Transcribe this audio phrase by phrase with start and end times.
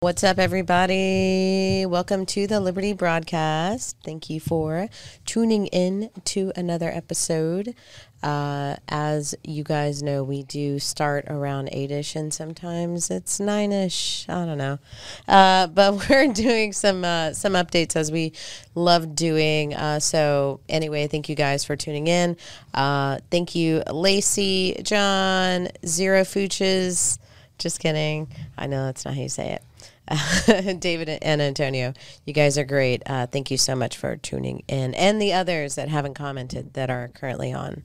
[0.00, 1.84] What's up, everybody?
[1.84, 3.96] Welcome to the Liberty Broadcast.
[4.04, 4.88] Thank you for
[5.26, 7.74] tuning in to another episode.
[8.22, 13.72] Uh, as you guys know, we do start around 8 ish and sometimes it's 9
[13.72, 14.24] ish.
[14.28, 14.78] I don't know.
[15.26, 18.34] Uh, but we're doing some, uh, some updates as we
[18.76, 19.74] love doing.
[19.74, 22.36] Uh, so, anyway, thank you guys for tuning in.
[22.72, 27.18] Uh, thank you, Lacey, John, Zero Fooches.
[27.58, 28.28] Just kidding.
[28.56, 29.62] I know that's not how you say it.
[30.78, 31.92] David and Antonio,
[32.24, 33.02] you guys are great.
[33.06, 36.90] Uh, thank you so much for tuning in, and the others that haven't commented that
[36.90, 37.82] are currently on.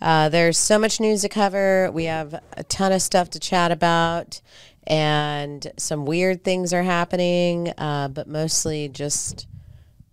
[0.00, 1.90] Uh, there's so much news to cover.
[1.92, 4.40] We have a ton of stuff to chat about,
[4.86, 9.46] and some weird things are happening, uh, but mostly just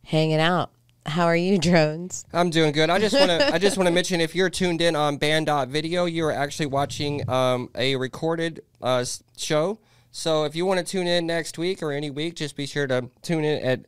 [0.04, 0.72] hanging out.
[1.05, 2.26] How are you, drones?
[2.34, 2.90] I'm doing good.
[2.90, 6.05] I just want to I just want to mention if you're tuned in on banned.video,
[6.05, 9.05] you are actually watching um, a recorded uh,
[9.38, 9.79] show
[10.16, 12.88] so if you want to tune in next week or any week, just be sure
[12.88, 13.82] to tune in at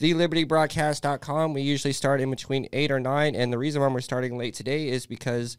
[0.00, 1.52] thelibertybroadcast.com.
[1.52, 3.34] We usually start in between 8 or 9.
[3.34, 5.58] And the reason why we're starting late today is because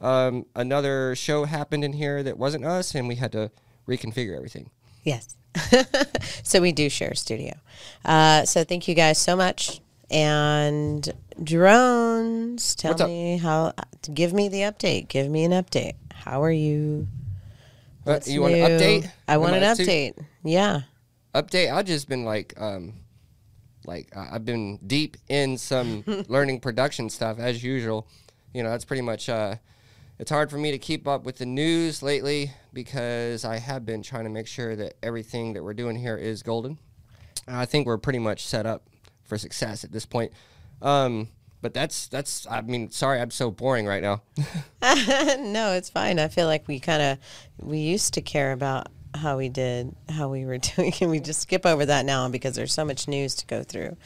[0.00, 3.50] um, another show happened in here that wasn't us, and we had to
[3.88, 4.70] reconfigure everything.
[5.02, 5.34] Yes.
[6.44, 7.54] so we do share a studio.
[8.04, 9.80] Uh, so thank you guys so much.
[10.12, 13.08] And drones, tell What's up?
[13.08, 13.72] me how.
[14.14, 15.08] Give me the update.
[15.08, 15.94] Give me an update.
[16.12, 17.08] How are you?
[18.06, 19.10] Uh, What's you want an update?
[19.28, 20.24] I want an too- update.
[20.42, 20.82] Yeah.
[21.34, 22.94] update i've just been like um
[23.84, 28.08] like I- i've been deep in some learning production stuff as usual
[28.52, 29.54] you know that's pretty much uh
[30.18, 34.02] it's hard for me to keep up with the news lately because i have been
[34.02, 36.78] trying to make sure that everything that we're doing here is golden
[37.46, 38.88] i think we're pretty much set up
[39.22, 40.32] for success at this point
[40.82, 41.28] um
[41.62, 44.22] but that's that's i mean sorry i'm so boring right now
[44.82, 46.18] no, it's fine.
[46.18, 47.18] I feel like we kind of
[47.58, 51.40] we used to care about how we did, how we were doing, and we just
[51.42, 53.96] skip over that now because there's so much news to go through.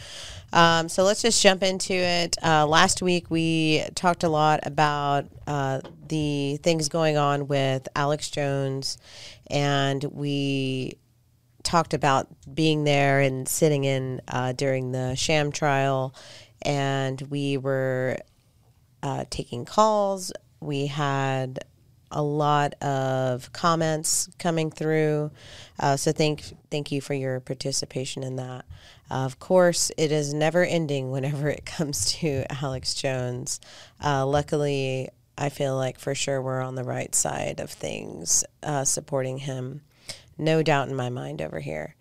[0.52, 2.36] Um, so let's just jump into it.
[2.42, 8.30] Uh, last week we talked a lot about uh, the things going on with Alex
[8.30, 8.98] Jones,
[9.48, 10.98] and we
[11.62, 16.14] talked about being there and sitting in uh, during the sham trial,
[16.64, 18.18] and we were
[19.02, 20.32] uh, taking calls.
[20.60, 21.64] We had
[22.10, 25.30] a lot of comments coming through.
[25.78, 28.64] Uh, so thank thank you for your participation in that.
[29.10, 33.60] of course, it is never ending whenever it comes to Alex Jones.
[34.02, 38.84] Uh, luckily, I feel like for sure we're on the right side of things, uh,
[38.84, 39.82] supporting him.
[40.38, 41.94] No doubt in my mind over here.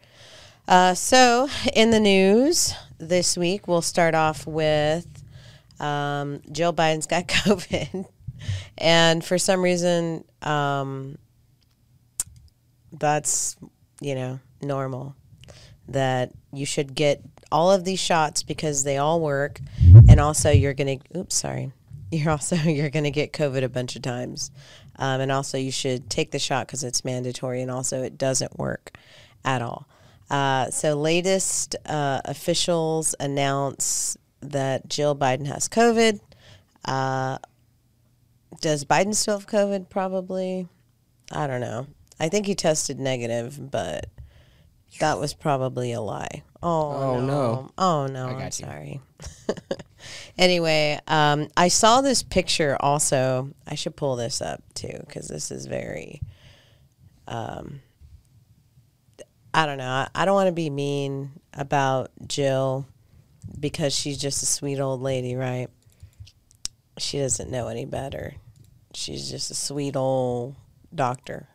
[0.67, 5.05] Uh, so, in the news this week, we'll start off with
[5.79, 8.05] um, Jill Biden's got COVID.
[8.77, 11.17] and for some reason, um,
[12.91, 13.57] that's,
[13.99, 15.15] you know, normal.
[15.89, 17.21] That you should get
[17.51, 19.59] all of these shots because they all work.
[20.07, 21.73] And also, you're going to, oops, sorry.
[22.11, 24.51] You're also, you're going to get COVID a bunch of times.
[24.97, 27.59] Um, and also, you should take the shot because it's mandatory.
[27.59, 28.95] And also, it doesn't work
[29.43, 29.87] at all.
[30.33, 36.19] Uh, so, latest uh, officials announce that Jill Biden has COVID.
[36.85, 37.37] Uh,
[38.59, 39.91] does Biden still have COVID?
[39.91, 40.67] Probably.
[41.31, 41.85] I don't know.
[42.19, 44.07] I think he tested negative, but
[44.99, 46.41] that was probably a lie.
[46.63, 47.25] Oh, Oh, no.
[47.27, 47.71] no.
[47.77, 48.25] Oh no.
[48.27, 48.51] I I'm you.
[48.51, 49.01] sorry.
[50.37, 53.51] anyway, um, I saw this picture also.
[53.67, 56.21] I should pull this up too because this is very.
[57.27, 57.81] Um,
[59.53, 60.07] I don't know.
[60.13, 62.87] I, don't want to be mean about Jill
[63.59, 65.67] because she's just a sweet old lady, right?
[66.97, 68.35] She doesn't know any better.
[68.93, 70.55] She's just a sweet old
[70.93, 71.47] doctor.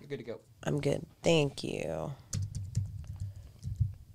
[0.00, 1.06] you're good to go I'm good.
[1.22, 2.12] Thank you.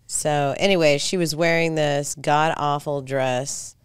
[0.06, 3.76] So, anyway, she was wearing this god awful dress.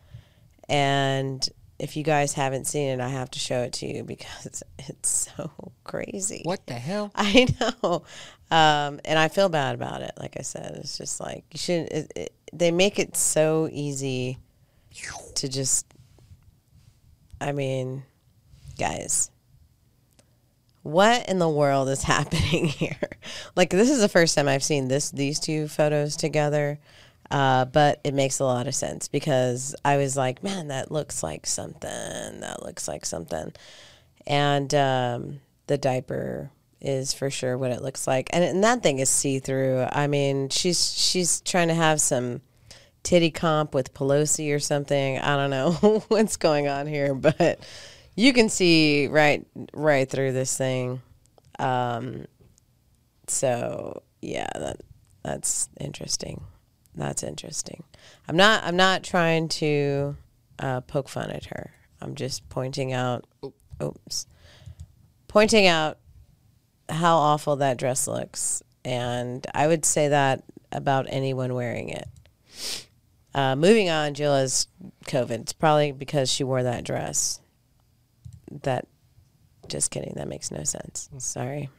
[0.69, 4.63] And if you guys haven't seen it, I have to show it to you because
[4.79, 5.51] it's so
[5.85, 6.43] crazy.
[6.45, 8.05] what the hell I know.
[8.51, 10.13] Um, and I feel bad about it.
[10.19, 11.89] Like I said, it's just like you should.
[11.91, 14.39] It, it, they make it so easy
[15.35, 15.87] to just.
[17.39, 18.05] I mean,
[18.79, 19.31] guys,
[20.83, 23.11] what in the world is happening here?
[23.57, 26.79] Like this is the first time I've seen this these two photos together.
[27.31, 31.23] Uh, but it makes a lot of sense because I was like, man, that looks
[31.23, 32.41] like something.
[32.41, 33.53] That looks like something.
[34.27, 36.51] And um, the diaper
[36.81, 38.29] is for sure what it looks like.
[38.33, 39.87] And, and that thing is see through.
[39.91, 42.43] I mean, she's she's trying to have some
[43.03, 45.19] titty comp with Pelosi or something.
[45.19, 47.61] I don't know what's going on here, but
[48.15, 51.03] you can see right right through this thing.
[51.59, 52.27] Um,
[53.27, 54.81] so yeah, that
[55.23, 56.45] that's interesting.
[56.97, 57.85] That's interesting.
[58.29, 60.17] I'm not I'm not trying to
[60.59, 61.73] uh, poke fun at her.
[62.01, 63.27] I'm just pointing out.
[63.83, 64.27] Oops.
[65.29, 65.99] Pointing out
[66.89, 72.09] how awful that dress looks, and I would say that about anyone wearing it.
[73.35, 74.67] Uh, moving on, Jill has
[75.05, 75.41] COVID.
[75.41, 77.41] It's probably because she wore that dress.
[78.63, 78.87] That,
[79.69, 80.15] just kidding.
[80.17, 81.11] That makes no sense.
[81.19, 81.69] Sorry.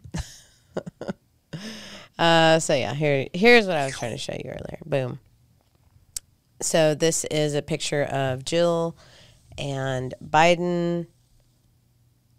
[2.17, 4.79] uh, so yeah, here here's what I was trying to show you earlier.
[4.85, 5.19] Boom.
[6.61, 8.97] So this is a picture of Jill
[9.57, 11.07] and Biden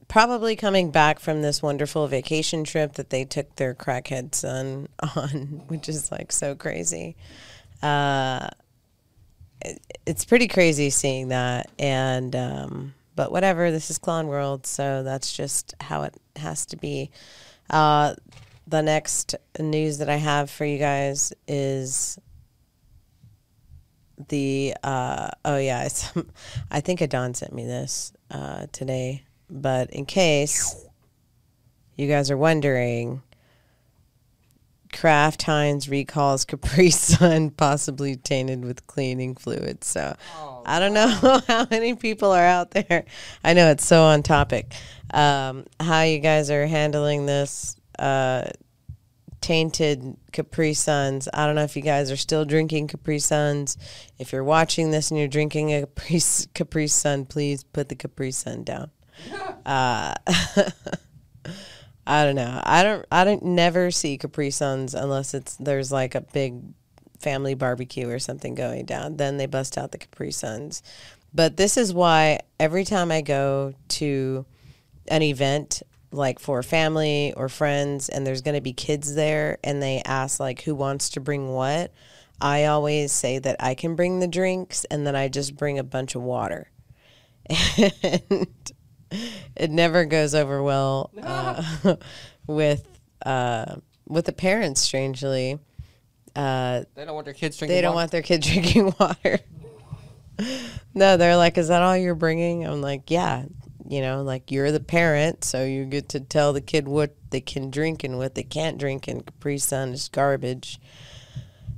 [0.09, 5.63] probably coming back from this wonderful vacation trip that they took their crackhead son on,
[5.69, 7.15] which is like so crazy.
[7.83, 8.49] Uh,
[9.61, 13.71] it, it's pretty crazy seeing that, and um, but whatever.
[13.71, 17.11] This is Clown World, so that's just how it has to be.
[17.71, 18.15] Uh,
[18.69, 22.19] the next news that I have for you guys is
[24.29, 25.89] the uh, oh yeah,
[26.71, 30.87] I think Adon sent me this uh, today, but in case
[31.97, 33.23] you guys are wondering,
[34.93, 39.83] Kraft Heinz recalls Capri Sun possibly tainted with cleaning fluid.
[39.83, 40.15] So
[40.67, 43.05] I don't know how many people are out there.
[43.43, 44.73] I know it's so on topic.
[45.13, 48.49] Um, how you guys are handling this uh,
[49.41, 51.29] tainted Capri Suns.
[51.33, 53.77] I don't know if you guys are still drinking Capri Suns.
[54.19, 56.21] If you're watching this and you're drinking a Capri,
[56.55, 58.91] Capri Sun, please put the Capri Sun down.
[59.67, 60.15] Uh,
[62.07, 62.63] I don't know.
[62.65, 63.05] I don't.
[63.13, 66.63] I don't never see Capri Suns unless it's there's like a big
[67.21, 69.19] family barbecue or something going down.
[69.19, 70.83] Then they bust out the Capri Suns.
[71.35, 74.47] But this is why every time I go to
[75.09, 79.83] an event like for family or friends and there's going to be kids there and
[79.83, 81.93] they ask like who wants to bring what,
[82.41, 85.85] I always say that I can bring the drinks and then I just bring a
[85.85, 86.71] bunch of water.
[87.51, 88.47] and
[89.57, 91.97] it never goes over well uh,
[92.47, 92.87] with
[93.25, 93.77] uh,
[94.07, 94.81] with the parents.
[94.83, 95.59] Strangely,
[96.37, 97.75] uh, They don't want their kids drinking.
[97.75, 98.03] they don't water.
[98.03, 99.39] want their kid drinking water.
[100.95, 103.45] no, they're like, "Is that all you're bringing?" I'm like, "Yeah."
[103.89, 107.41] You know, like you're the parent, so you get to tell the kid what they
[107.41, 109.09] can drink and what they can't drink.
[109.09, 110.79] And Capri Sun is garbage.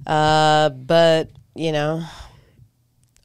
[0.06, 2.02] Uh, but you know,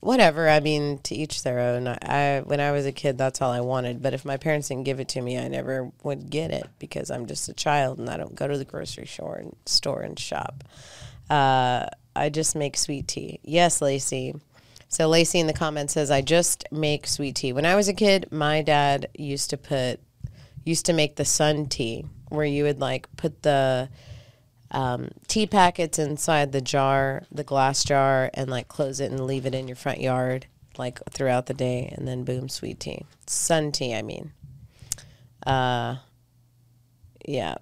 [0.02, 0.48] whatever.
[0.48, 1.88] I mean, to each their own.
[1.88, 4.02] I, I when I was a kid, that's all I wanted.
[4.02, 7.10] But if my parents didn't give it to me, I never would get it because
[7.10, 10.18] I'm just a child and I don't go to the grocery store and store and
[10.18, 10.64] shop.
[11.30, 13.40] Uh, I just make sweet tea.
[13.44, 14.36] Yes, Lacey.
[14.88, 17.94] So Lacey in the comments says, "I just make sweet tea." When I was a
[17.94, 20.00] kid, my dad used to put
[20.64, 23.90] used to make the sun tea, where you would like put the
[24.72, 29.46] um, tea packets inside the jar, the glass jar, and like close it and leave
[29.46, 30.48] it in your front yard
[30.78, 33.94] like throughout the day, and then boom, sweet tea, sun tea.
[33.94, 34.32] I mean,
[35.46, 35.98] uh,
[37.26, 37.56] yeah,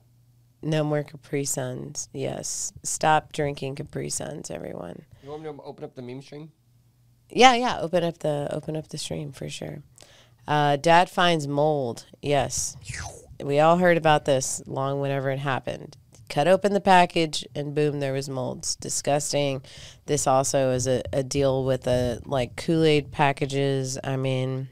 [0.61, 2.09] no more Capri Suns.
[2.13, 5.03] Yes, stop drinking Capri Suns, everyone.
[5.23, 6.51] You want me to open up the meme stream?
[7.35, 7.79] Yeah, yeah.
[7.79, 9.81] Open up the open up the stream for sure.
[10.47, 12.05] Uh, Dad finds mold.
[12.21, 12.77] Yes,
[13.43, 15.97] we all heard about this long whenever it happened.
[16.29, 18.67] Cut open the package and boom, there was mold.
[18.79, 19.61] Disgusting.
[20.05, 23.97] This also is a, a deal with a like Kool Aid packages.
[24.03, 24.69] I mean,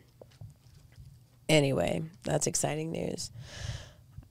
[1.48, 3.32] anyway, that's exciting news.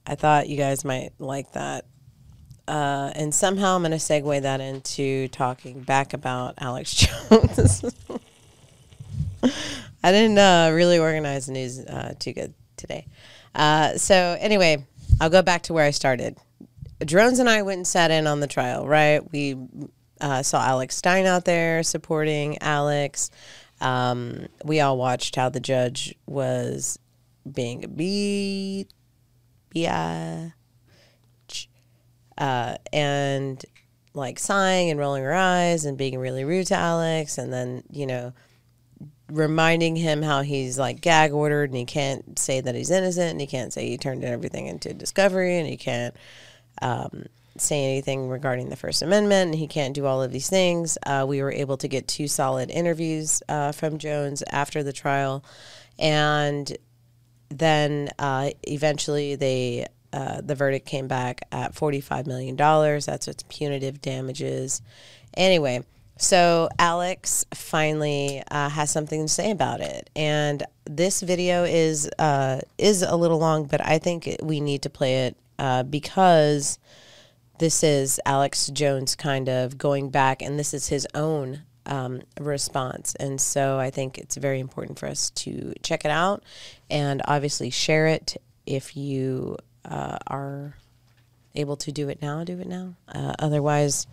[0.05, 1.85] I thought you guys might like that.
[2.67, 6.93] Uh, and somehow I'm going to segue that into talking back about Alex
[7.29, 7.83] Jones.
[10.03, 13.05] I didn't uh, really organize the news uh, too good today.
[13.53, 14.85] Uh, so, anyway,
[15.19, 16.37] I'll go back to where I started.
[17.03, 19.21] Drones and I went and sat in on the trial, right?
[19.31, 19.57] We
[20.19, 23.31] uh, saw Alex Stein out there supporting Alex.
[23.81, 26.99] Um, we all watched how the judge was
[27.51, 28.87] being a beat,
[29.73, 30.49] yeah,
[32.41, 33.63] uh, and
[34.13, 38.07] like sighing and rolling her eyes and being really rude to Alex, and then you
[38.07, 38.33] know
[39.29, 43.39] reminding him how he's like gag ordered and he can't say that he's innocent and
[43.39, 46.13] he can't say he turned everything into discovery and he can't
[46.81, 50.97] um, say anything regarding the First Amendment and he can't do all of these things.
[51.05, 55.45] Uh, we were able to get two solid interviews uh, from Jones after the trial,
[55.97, 56.75] and
[57.49, 63.05] then uh, eventually they uh, the verdict came back at forty five million dollars.
[63.05, 64.81] That's what's punitive damages.
[65.35, 65.83] Anyway,
[66.17, 72.61] so Alex finally uh, has something to say about it, and this video is uh,
[72.77, 76.79] is a little long, but I think we need to play it uh, because
[77.59, 83.15] this is Alex Jones kind of going back, and this is his own um, response.
[83.15, 86.43] And so I think it's very important for us to check it out
[86.89, 90.75] and obviously share it if you uh, are
[91.55, 92.95] able to do it now, do it now.
[93.07, 94.07] Uh, otherwise,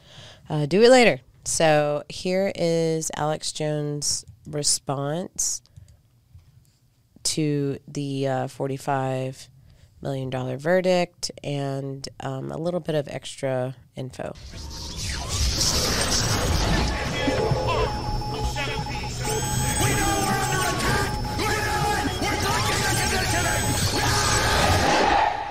[0.49, 1.21] uh, do it later.
[1.45, 5.63] So here is Alex Jones' response
[7.25, 9.49] to the uh, 45
[10.01, 14.33] million dollar verdict and um, a little bit of extra info.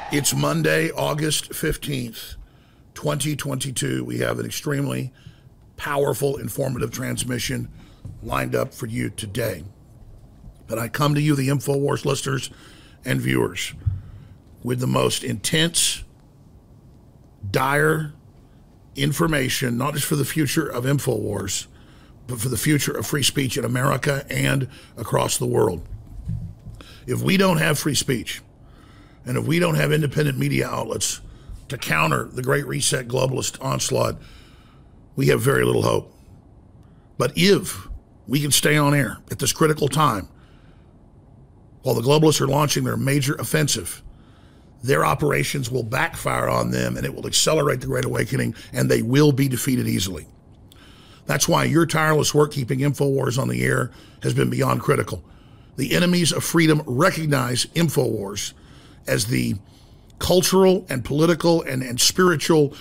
[0.09, 2.37] It's Monday, August 15th,
[2.93, 4.05] 2022.
[4.05, 5.11] We have an extremely
[5.75, 7.67] powerful, informative transmission
[8.23, 9.65] lined up for you today.
[10.65, 12.49] But I come to you, the InfoWars listeners
[13.03, 13.73] and viewers,
[14.63, 16.05] with the most intense,
[17.51, 18.13] dire
[18.95, 21.67] information, not just for the future of InfoWars,
[22.27, 25.85] but for the future of free speech in America and across the world.
[27.05, 28.41] If we don't have free speech,
[29.27, 31.19] and if we don't have independent media outlets
[31.67, 34.15] to counter the Great Reset globalist onslaught,
[35.17, 36.13] we have very little hope.
[37.17, 37.87] But if
[38.25, 40.29] we can stay on air at this critical time,
[41.81, 44.01] while the globalists are launching their major offensive,
[44.81, 49.01] their operations will backfire on them and it will accelerate the Great Awakening and they
[49.01, 50.25] will be defeated easily.
[51.25, 53.91] That's why your tireless work keeping InfoWars on the air
[54.23, 55.23] has been beyond critical.
[55.75, 58.53] The enemies of freedom recognize InfoWars
[59.07, 59.55] as the
[60.19, 62.73] cultural and political and, and spiritual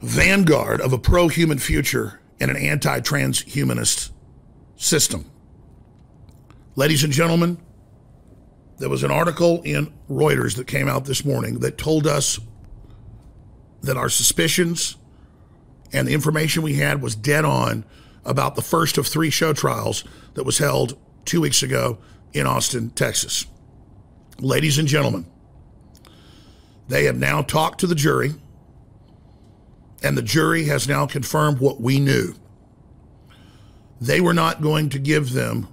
[0.00, 4.10] vanguard of a pro human future and an anti transhumanist
[4.76, 5.30] system.
[6.74, 7.58] Ladies and gentlemen,
[8.78, 12.40] there was an article in Reuters that came out this morning that told us
[13.82, 14.96] that our suspicions
[15.92, 17.84] and the information we had was dead on
[18.24, 21.98] about the first of three show trials that was held two weeks ago
[22.32, 23.46] in Austin, Texas.
[24.38, 25.26] Ladies and gentlemen,
[26.88, 28.32] they have now talked to the jury,
[30.02, 32.34] and the jury has now confirmed what we knew.
[34.00, 35.68] They were not going to give them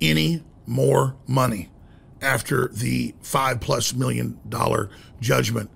[0.00, 1.70] any more money
[2.22, 5.70] after the five plus million dollar judgment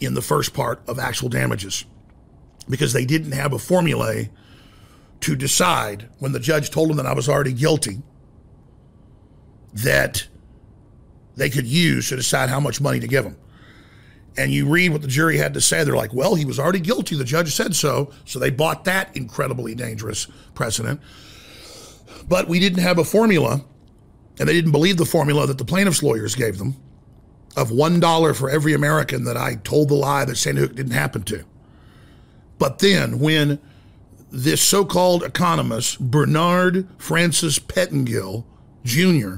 [0.00, 1.84] in the first part of actual damages
[2.68, 4.24] because they didn't have a formula
[5.20, 8.02] to decide when the judge told them that I was already guilty
[9.72, 10.26] that
[11.36, 13.36] they could use to decide how much money to give him.
[14.36, 15.84] And you read what the jury had to say.
[15.84, 17.16] They're like, well, he was already guilty.
[17.16, 18.10] The judge said so.
[18.24, 21.00] So they bought that incredibly dangerous precedent.
[22.28, 23.64] But we didn't have a formula,
[24.38, 26.76] and they didn't believe the formula that the plaintiff's lawyers gave them
[27.56, 31.22] of $1 for every American that I told the lie that Sandy Hook didn't happen
[31.24, 31.44] to.
[32.58, 33.58] But then when
[34.30, 38.44] this so called economist, Bernard Francis Pettingill
[38.84, 39.36] Jr.,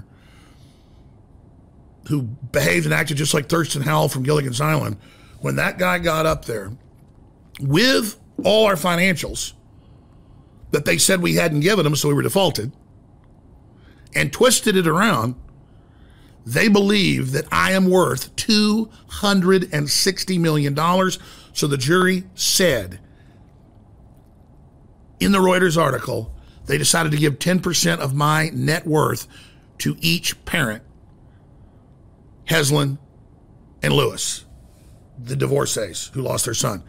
[2.09, 4.97] who behaved and acted just like Thurston Howell from Gilligan's Island,
[5.41, 6.71] when that guy got up there
[7.61, 9.55] with all our financials
[10.71, 12.73] that they said we hadn't given them, so we were defaulted,
[14.15, 15.35] and twisted it around,
[16.47, 20.77] they believe that I am worth $260 million.
[21.53, 23.01] So the jury said
[25.21, 26.35] in the Reuters article,
[26.67, 29.27] they decided to give 10% of my net worth
[29.79, 30.83] to each parent
[32.47, 32.99] Heslin,
[33.83, 34.45] and Lewis,
[35.23, 36.83] the divorcees who lost their son.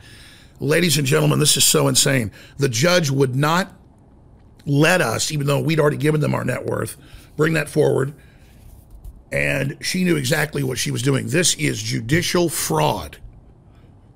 [0.59, 2.31] Ladies and gentlemen, this is so insane.
[2.57, 3.73] The judge would not
[4.65, 6.95] let us, even though we'd already given them our net worth,
[7.35, 8.13] bring that forward.
[9.31, 11.27] And she knew exactly what she was doing.
[11.27, 13.17] This is judicial fraud.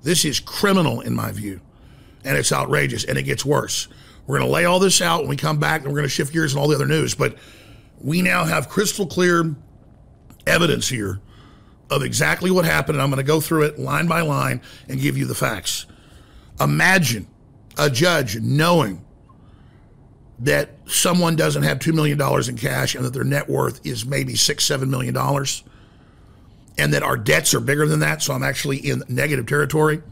[0.02, 1.60] This is criminal, in my view.
[2.24, 3.88] And it's outrageous, and it gets worse.
[4.26, 6.08] We're going to lay all this out when we come back, and we're going to
[6.08, 7.14] shift gears and all the other news.
[7.14, 7.36] But
[8.00, 9.54] we now have crystal clear
[10.46, 11.20] evidence here
[11.90, 15.00] of exactly what happened, and I'm going to go through it line by line and
[15.00, 15.86] give you the facts.
[16.60, 17.26] Imagine
[17.76, 19.04] a judge knowing
[20.38, 24.34] that someone doesn't have $2 million in cash and that their net worth is maybe
[24.34, 25.16] six, $7 million,
[26.78, 30.02] and that our debts are bigger than that, so I'm actually in negative territory.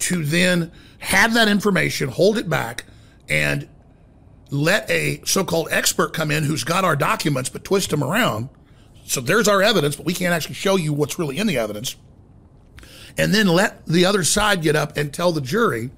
[0.00, 2.84] To then have that information, hold it back,
[3.28, 3.68] and
[4.50, 8.48] let a so called expert come in who's got our documents but twist them around
[9.06, 11.96] so there's our evidence, but we can't actually show you what's really in the evidence.
[13.16, 15.90] And then let the other side get up and tell the jury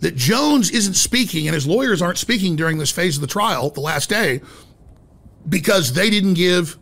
[0.00, 3.70] that Jones isn't speaking and his lawyers aren't speaking during this phase of the trial,
[3.70, 4.42] the last day,
[5.48, 6.76] because they didn't give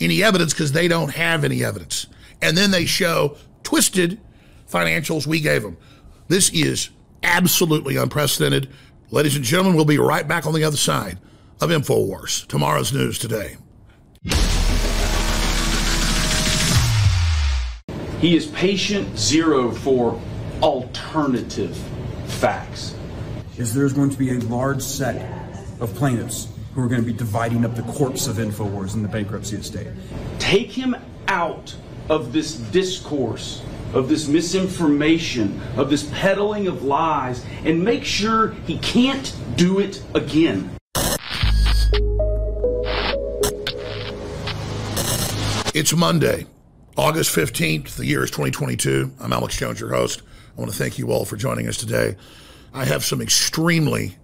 [0.00, 2.06] any evidence because they don't have any evidence.
[2.42, 4.20] And then they show twisted
[4.70, 5.78] financials we gave them.
[6.28, 6.90] This is
[7.22, 8.68] absolutely unprecedented.
[9.10, 11.18] Ladies and gentlemen, we'll be right back on the other side
[11.60, 12.46] of InfoWars.
[12.48, 13.56] Tomorrow's news today.
[18.24, 20.18] He is patient zero for
[20.62, 21.76] alternative
[22.24, 22.94] facts.
[23.58, 27.12] Is there's going to be a large set of plaintiffs who are going to be
[27.12, 29.88] dividing up the corpse of InfoWars in the bankruptcy estate.
[30.38, 30.96] Take him
[31.28, 31.76] out
[32.08, 33.62] of this discourse,
[33.92, 40.02] of this misinformation, of this peddling of lies, and make sure he can't do it
[40.14, 40.73] again.
[45.74, 46.46] It's Monday,
[46.96, 47.96] August 15th.
[47.96, 49.10] The year is 2022.
[49.18, 50.22] I'm Alex Jones, your host.
[50.56, 52.14] I want to thank you all for joining us today.
[52.72, 54.16] I have some extremely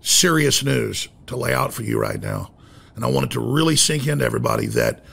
[0.00, 2.50] serious news to lay out for you right now.
[2.96, 5.04] And I want it to really sink into everybody that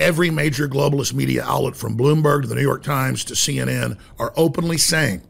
[0.00, 4.32] every major globalist media outlet from Bloomberg to the New York Times to CNN are
[4.36, 5.22] openly saying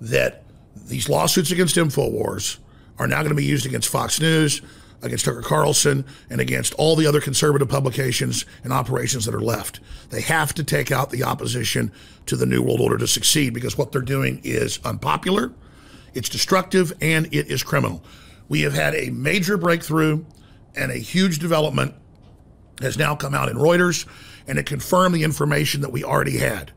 [0.00, 0.42] that
[0.74, 2.60] these lawsuits against InfoWars
[2.98, 4.62] are now going to be used against Fox News,
[5.06, 9.80] against Tucker Carlson, and against all the other conservative publications and operations that are left.
[10.10, 11.92] They have to take out the opposition
[12.26, 15.52] to the New World Order to succeed because what they're doing is unpopular,
[16.14, 18.02] it's destructive, and it is criminal.
[18.48, 20.24] We have had a major breakthrough
[20.76, 21.94] and a huge development
[22.80, 24.06] has now come out in Reuters,
[24.46, 26.72] and it confirmed the information that we already had.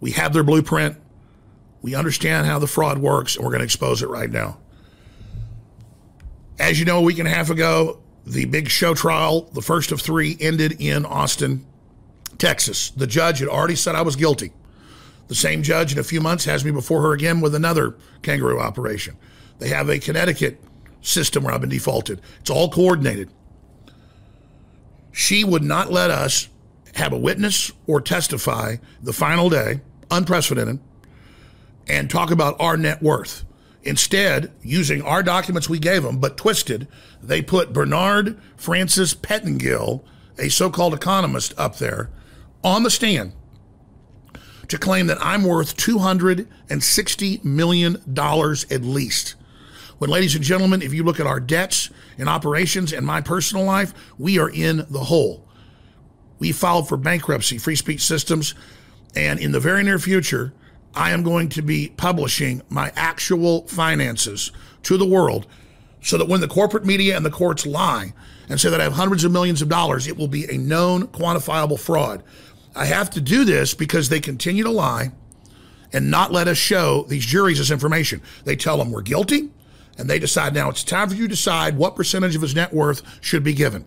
[0.00, 0.96] We have their blueprint.
[1.82, 4.58] We understand how the fraud works, and we're going to expose it right now.
[6.60, 9.92] As you know, a week and a half ago, the big show trial, the first
[9.92, 11.64] of three, ended in Austin,
[12.36, 12.90] Texas.
[12.90, 14.52] The judge had already said I was guilty.
[15.28, 18.60] The same judge in a few months has me before her again with another kangaroo
[18.60, 19.16] operation.
[19.58, 20.60] They have a Connecticut
[21.00, 22.20] system where I've been defaulted.
[22.40, 23.30] It's all coordinated.
[25.12, 26.48] She would not let us
[26.94, 29.80] have a witness or testify the final day,
[30.10, 30.78] unprecedented,
[31.88, 33.44] and talk about our net worth.
[33.82, 36.86] Instead, using our documents we gave them, but twisted,
[37.22, 40.02] they put Bernard Francis Pettingill,
[40.38, 42.10] a so called economist, up there
[42.62, 43.32] on the stand
[44.68, 49.34] to claim that I'm worth $260 million at least.
[49.98, 53.64] When, ladies and gentlemen, if you look at our debts and operations and my personal
[53.64, 55.46] life, we are in the hole.
[56.38, 58.54] We filed for bankruptcy, Free Speech Systems,
[59.14, 60.54] and in the very near future,
[60.94, 64.50] I am going to be publishing my actual finances
[64.84, 65.46] to the world
[66.02, 68.12] so that when the corporate media and the courts lie
[68.48, 71.06] and say that I have hundreds of millions of dollars, it will be a known
[71.08, 72.22] quantifiable fraud.
[72.74, 75.12] I have to do this because they continue to lie
[75.92, 78.22] and not let us show these juries this information.
[78.44, 79.50] They tell them we're guilty,
[79.98, 82.72] and they decide now it's time for you to decide what percentage of his net
[82.72, 83.84] worth should be given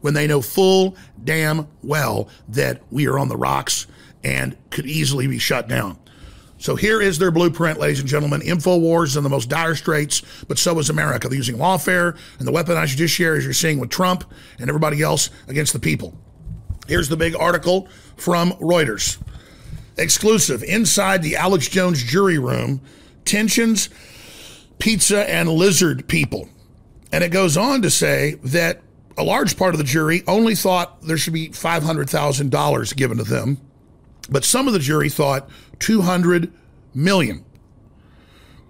[0.00, 3.86] when they know full damn well that we are on the rocks
[4.22, 5.98] and could easily be shut down.
[6.64, 8.40] So here is their blueprint, ladies and gentlemen.
[8.40, 11.28] InfoWars is in the most dire straits, but so is America.
[11.28, 14.24] They're using lawfare and the weaponized judiciary, as you're seeing with Trump
[14.58, 16.16] and everybody else against the people.
[16.88, 19.22] Here's the big article from Reuters.
[19.98, 20.62] Exclusive.
[20.62, 22.80] Inside the Alex Jones jury room,
[23.26, 23.90] tensions,
[24.78, 26.48] pizza, and lizard people.
[27.12, 28.80] And it goes on to say that
[29.18, 33.58] a large part of the jury only thought there should be $500,000 given to them,
[34.26, 35.48] but some of the jury thought
[35.80, 36.52] 200
[36.94, 37.44] million.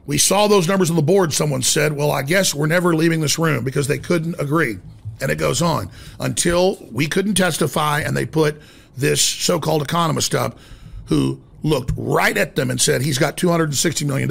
[0.07, 1.93] We saw those numbers on the board, someone said.
[1.93, 4.79] Well, I guess we're never leaving this room because they couldn't agree.
[5.21, 5.91] And it goes on
[6.21, 8.61] until we couldn't testify and they put
[8.97, 10.59] this so called economist up
[11.07, 14.29] who looked right at them and said he's got $260 million.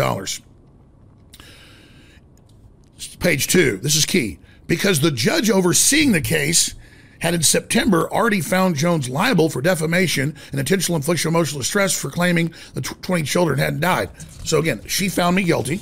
[3.19, 4.39] Page two, this is key.
[4.67, 6.75] Because the judge overseeing the case
[7.23, 11.97] had in September already found Jones liable for defamation and intentional infliction of emotional distress
[11.97, 14.09] for claiming the 20 children hadn't died.
[14.43, 15.79] So again, she found me guilty.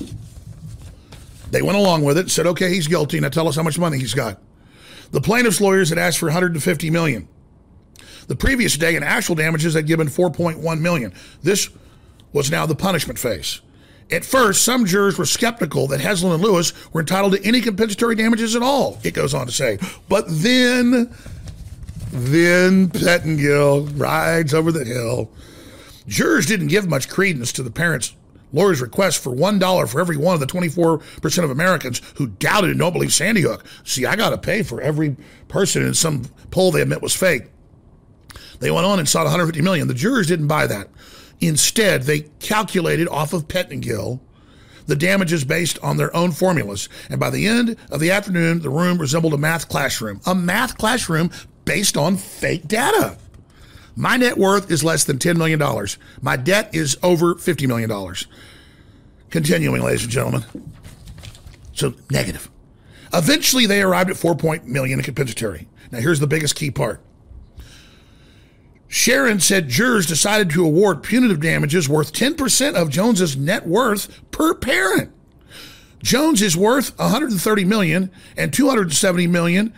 [1.50, 3.20] They went along with it, said, okay, he's guilty.
[3.20, 4.40] Now tell us how much money he's got.
[5.10, 7.28] The plaintiff's lawyers had asked for 150 million.
[8.28, 11.12] The previous day, in actual damages, had given 4.1 million.
[11.42, 11.70] This
[12.34, 13.62] was now the punishment phase.
[14.12, 18.16] At first, some jurors were skeptical that Heslin and Lewis were entitled to any compensatory
[18.16, 19.80] damages at all, it goes on to say.
[20.10, 21.16] But then,
[22.12, 25.32] then Pettingill rides over the hill.
[26.08, 28.14] Jurors didn't give much credence to the parents'
[28.52, 32.80] lawyers' request for $1 for every one of the 24% of Americans who doubted and
[32.80, 33.66] don't believe Sandy Hook.
[33.86, 35.16] See, I got to pay for every
[35.48, 37.44] person in some poll they admit was fake.
[38.60, 39.88] They went on and sought 150 million.
[39.88, 40.90] The jurors didn't buy that.
[41.42, 44.22] Instead, they calculated off of Pettingill
[44.86, 46.90] the damages based on their own formulas.
[47.10, 50.22] And by the end of the afternoon, the room resembled a math classroom.
[50.26, 51.32] A math classroom
[51.66, 53.18] based on fake data.
[53.96, 55.62] My net worth is less than $10 million.
[56.22, 58.16] My debt is over $50 million.
[59.30, 60.44] Continuing, ladies and gentlemen.
[61.74, 62.50] So negative.
[63.14, 65.68] Eventually, they arrived at 4 point million in compensatory.
[65.92, 67.02] Now, here's the biggest key part.
[68.92, 74.54] Sharon said jurors decided to award punitive damages worth 10% of Jones's net worth per
[74.54, 75.14] parent.
[76.04, 79.74] Jones is worth 130 million and 270 million.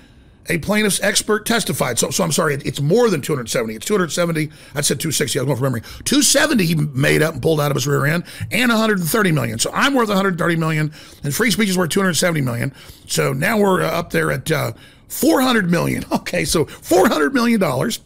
[0.49, 1.99] A plaintiff's expert testified.
[1.99, 3.75] So, so I'm sorry, it's more than 270.
[3.75, 4.49] It's 270.
[4.73, 5.37] I said 260.
[5.37, 5.81] I was going from memory.
[6.05, 9.59] 270 he made up and pulled out of his rear end, and 130 million.
[9.59, 10.91] So I'm worth 130 million,
[11.23, 12.73] and free speech is worth 270 million.
[13.07, 14.73] So now we're up there at uh,
[15.07, 16.03] 400 million.
[16.11, 17.99] Okay, so 400 million dollars.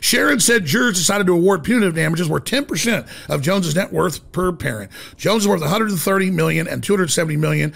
[0.00, 4.52] Sharon said jurors decided to award punitive damages worth 10% of Jones's net worth per
[4.52, 4.90] parent.
[5.16, 7.74] Jones is worth 130 million and 270 million.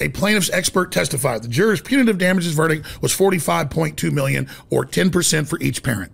[0.00, 5.60] A plaintiff's expert testified the jurors' punitive damages verdict was 45.2 million or 10% for
[5.60, 6.12] each parent.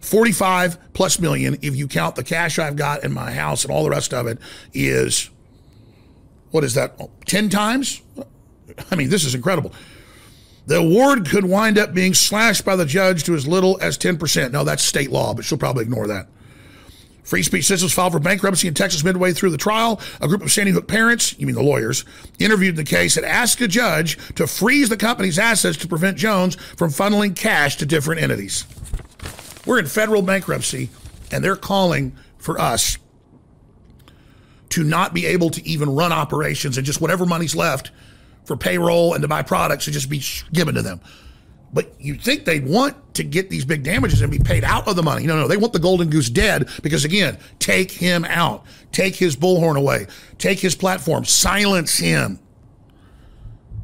[0.00, 3.82] 45 plus million if you count the cash I've got in my house and all
[3.82, 4.38] the rest of it
[4.72, 5.28] is
[6.50, 6.98] what is that?
[7.26, 8.00] 10 times?
[8.90, 9.72] I mean, this is incredible.
[10.68, 14.52] The award could wind up being slashed by the judge to as little as 10%.
[14.52, 16.28] No, that's state law, but she'll probably ignore that.
[17.22, 19.98] Free Speech Systems filed for bankruptcy in Texas midway through the trial.
[20.20, 22.04] A group of Sandy Hook parents, you mean the lawyers,
[22.38, 26.56] interviewed the case and asked a judge to freeze the company's assets to prevent Jones
[26.76, 28.66] from funneling cash to different entities.
[29.64, 30.90] We're in federal bankruptcy,
[31.32, 32.98] and they're calling for us
[34.68, 37.90] to not be able to even run operations and just whatever money's left
[38.44, 40.22] for payroll and to buy products to just be
[40.52, 41.00] given to them.
[41.72, 44.96] But you'd think they'd want to get these big damages and be paid out of
[44.96, 45.26] the money.
[45.26, 49.36] No, no, they want the golden goose dead because, again, take him out, take his
[49.36, 50.06] bullhorn away,
[50.38, 52.38] take his platform, silence him.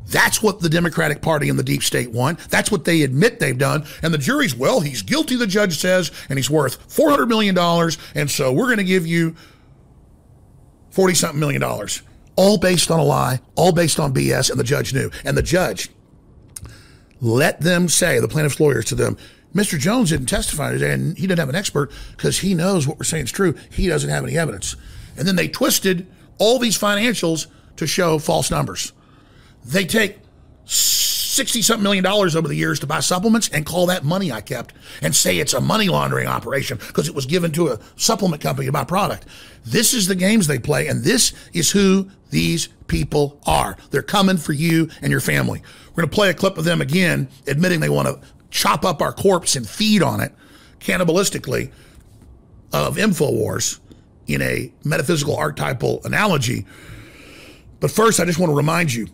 [0.07, 2.39] That's what the Democratic Party and the deep state want.
[2.51, 3.85] That's what they admit they've done.
[4.03, 7.57] And the jury's, well, he's guilty, the judge says, and he's worth $400 million.
[8.15, 9.35] And so we're going to give you
[10.91, 12.03] 40 something million dollars
[12.37, 15.11] all based on a lie, all based on BS, and the judge knew.
[15.25, 15.91] And the judge
[17.21, 19.17] let them say, the plaintiff's lawyers to them,
[19.55, 19.79] Mr.
[19.79, 23.05] Jones didn't testify today, and he didn't have an expert because he knows what we're
[23.05, 23.55] saying is true.
[23.71, 24.77] He doesn't have any evidence.
[25.17, 26.07] And then they twisted
[26.39, 28.93] all these financials to show false numbers.
[29.65, 30.19] They take
[31.35, 34.41] 60 something million dollars over the years to buy supplements and call that money I
[34.41, 38.43] kept and say it's a money laundering operation because it was given to a supplement
[38.43, 39.27] company to buy product.
[39.65, 43.77] This is the games they play, and this is who these people are.
[43.91, 45.63] They're coming for you and your family.
[45.91, 48.21] We're going to play a clip of them again, admitting they want to
[48.51, 50.33] chop up our corpse and feed on it
[50.79, 51.73] cannibalistically
[52.73, 53.81] of InfoWars
[54.27, 56.67] in a metaphysical archetypal analogy.
[57.81, 59.09] But first, I just want to remind you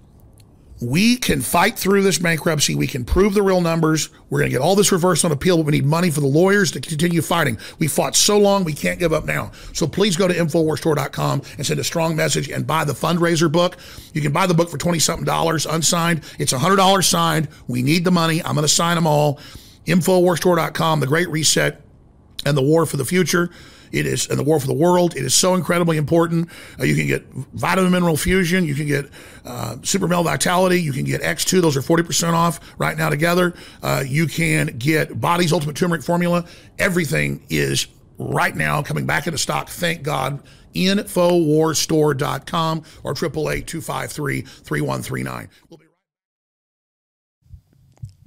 [0.80, 2.74] we can fight through this bankruptcy.
[2.74, 4.08] We can prove the real numbers.
[4.30, 6.26] We're going to get all this reversed on appeal, but we need money for the
[6.26, 7.58] lawyers to continue fighting.
[7.78, 9.52] We fought so long, we can't give up now.
[9.74, 13.76] So please go to InfoWarsStore.com and send a strong message and buy the fundraiser book.
[14.14, 16.22] You can buy the book for 20 something dollars unsigned.
[16.38, 17.48] It's $100 signed.
[17.68, 18.42] We need the money.
[18.42, 19.38] I'm going to sign them all.
[19.86, 21.82] InfoWarsStore.com, The Great Reset
[22.46, 23.50] and the War for the Future.
[23.92, 25.16] It is, and the War for the World.
[25.16, 26.48] It is so incredibly important.
[26.78, 27.24] Uh, you can get
[27.54, 28.64] vitamin mineral fusion.
[28.64, 29.06] You can get
[29.44, 30.80] uh, super male vitality.
[30.80, 31.60] You can get X2.
[31.60, 33.54] Those are 40% off right now together.
[33.82, 36.44] Uh, you can get Body's Ultimate Turmeric Formula.
[36.78, 37.86] Everything is
[38.18, 39.68] right now coming back into stock.
[39.68, 40.42] Thank God.
[40.74, 45.48] Infowarstore.com or 888 253 3139.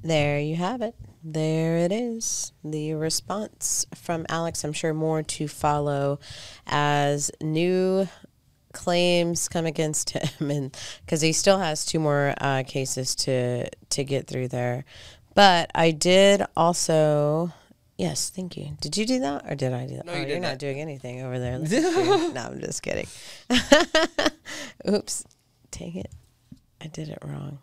[0.03, 0.95] There you have it.
[1.23, 2.51] There it is.
[2.65, 4.63] The response from Alex.
[4.65, 6.19] I'm sure more to follow
[6.67, 8.09] as new
[8.73, 14.03] claims come against him, and because he still has two more uh, cases to to
[14.03, 14.83] get through there.
[15.33, 17.53] But I did also.
[17.97, 18.75] Yes, thank you.
[18.81, 20.05] Did you do that or did I do that?
[20.05, 20.49] No, you oh, you're that.
[20.49, 21.59] not doing anything over there.
[21.59, 23.05] no, I'm just kidding.
[24.89, 25.23] Oops.
[25.69, 26.11] Take it.
[26.81, 27.59] I did it wrong.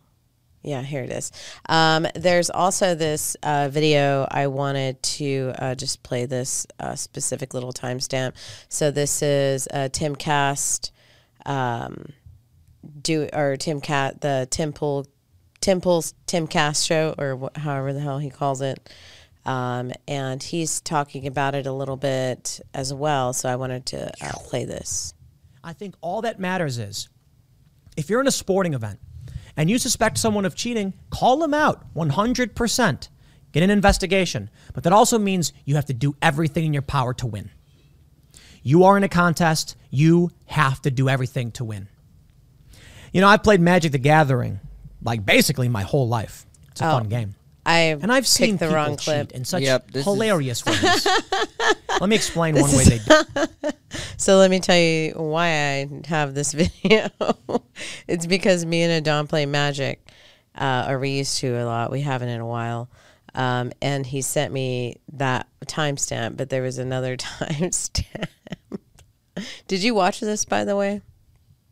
[0.62, 1.32] Yeah, here it is.
[1.68, 4.26] Um, there's also this uh, video.
[4.30, 8.34] I wanted to uh, just play this uh, specific little timestamp.
[8.68, 10.92] So this is uh, Tim Cast,
[11.46, 12.12] um,
[13.00, 15.06] do or Tim Cat the Temple
[15.62, 18.92] Temple's Tim Cast show or wh- however the hell he calls it.
[19.46, 23.32] Um, and he's talking about it a little bit as well.
[23.32, 25.14] So I wanted to uh, play this.
[25.64, 27.08] I think all that matters is
[27.96, 28.98] if you're in a sporting event
[29.56, 33.08] and you suspect someone of cheating, call them out 100%.
[33.52, 34.48] Get an investigation.
[34.74, 37.50] But that also means you have to do everything in your power to win.
[38.62, 41.88] You are in a contest, you have to do everything to win.
[43.12, 44.60] You know, I've played Magic the Gathering
[45.02, 46.46] like basically my whole life.
[46.70, 46.90] It's a Oh.
[46.98, 47.34] fun game.
[47.70, 49.33] I And I've seen the wrong cheat clip.
[49.33, 51.06] in such Yep, this is- hilarious ways.
[52.00, 52.98] Let me explain one way they
[53.59, 53.68] do.
[54.16, 57.09] So let me tell you why I have this video.
[58.09, 60.06] it's because me and Adon play Magic,
[60.54, 61.90] uh, or we used to a lot.
[61.90, 62.88] We haven't in a while.
[63.35, 68.26] Um, and he sent me that timestamp, but there was another timestamp.
[69.68, 71.00] Did you watch this, by the way?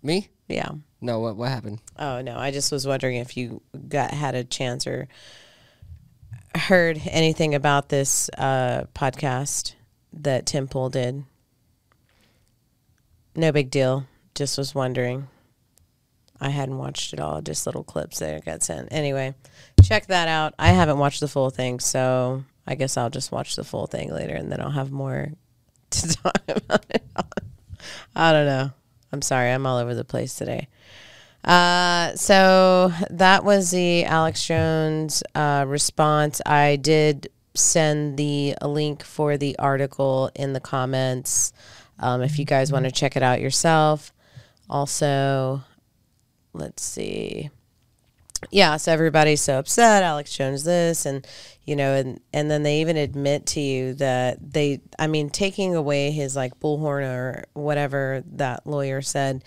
[0.02, 0.28] Me?
[0.46, 0.70] Yeah.
[1.00, 1.18] No.
[1.20, 1.80] What what happened?
[1.98, 5.08] Oh no, I just was wondering if you got had a chance or
[6.58, 9.74] heard anything about this uh, podcast
[10.12, 11.24] that Tim Pool did.
[13.34, 14.06] No big deal.
[14.34, 15.28] Just was wondering.
[16.40, 18.88] I hadn't watched it all, just little clips that got sent.
[18.92, 19.34] Anyway,
[19.82, 20.54] check that out.
[20.58, 24.12] I haven't watched the full thing, so I guess I'll just watch the full thing
[24.12, 25.32] later and then I'll have more
[25.90, 27.02] to talk about it.
[28.14, 28.70] I don't know.
[29.12, 30.68] I'm sorry, I'm all over the place today.
[31.48, 36.42] Uh, so that was the Alex Jones uh, response.
[36.44, 41.54] I did send the link for the article in the comments
[41.98, 44.12] um, if you guys want to check it out yourself.
[44.68, 45.62] Also,
[46.52, 47.48] let's see.
[48.50, 50.02] Yeah, so everybody's so upset.
[50.02, 51.26] Alex Jones this, and
[51.64, 55.74] you know, and and then they even admit to you that they, I mean, taking
[55.74, 59.42] away his like bullhorn or whatever that lawyer said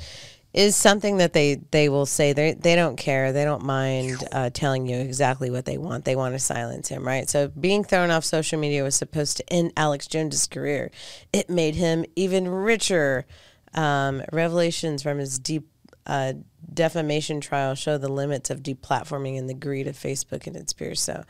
[0.54, 3.32] is something that they they will say they they don't care.
[3.32, 6.06] They don't mind uh, telling you exactly what they want.
[6.06, 7.30] They want to silence him right?
[7.30, 10.92] So being thrown off social media was supposed to end Alex Jones's career.
[11.32, 13.26] It made him even richer.
[13.74, 15.66] Um, revelations from his deep
[16.06, 16.34] uh,
[16.74, 21.02] defamation trial show the limits of deplatforming and the greed of Facebook and its peers.
[21.02, 21.24] So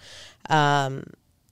[0.49, 1.03] um,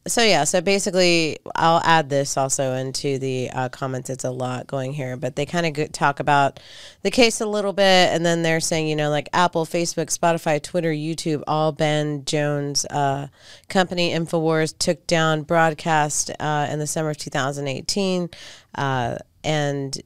[0.10, 4.10] so yeah, so basically, I'll add this also into the uh, comments.
[4.10, 6.60] It's a lot going here, but they kind of talk about
[7.04, 10.62] the case a little bit, and then they're saying, you know, like Apple, Facebook, Spotify,
[10.62, 13.28] Twitter, YouTube, all Ben Jones' uh,
[13.70, 18.30] company Infowars took down broadcast uh, in the summer of 2018,
[18.76, 20.02] uh, and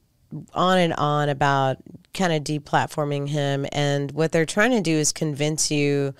[0.52, 1.78] on and on about
[2.12, 6.14] kind of deplatforming him, and what they're trying to do is convince you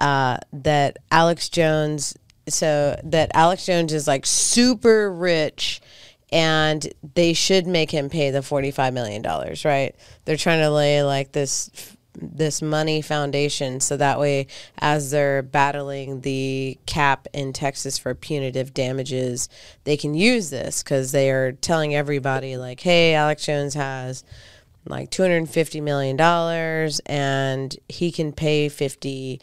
[0.00, 2.16] uh, that Alex Jones
[2.48, 5.80] so that Alex Jones is like super rich
[6.32, 9.94] and they should make him pay the 45 million dollars, right?
[10.24, 11.70] They're trying to lay like this
[12.14, 14.46] this money foundation so that way
[14.78, 19.48] as they're battling the cap in Texas for punitive damages,
[19.84, 24.24] they can use this cuz they are telling everybody like, "Hey, Alex Jones has
[24.86, 29.40] like 250 million dollars and he can pay 50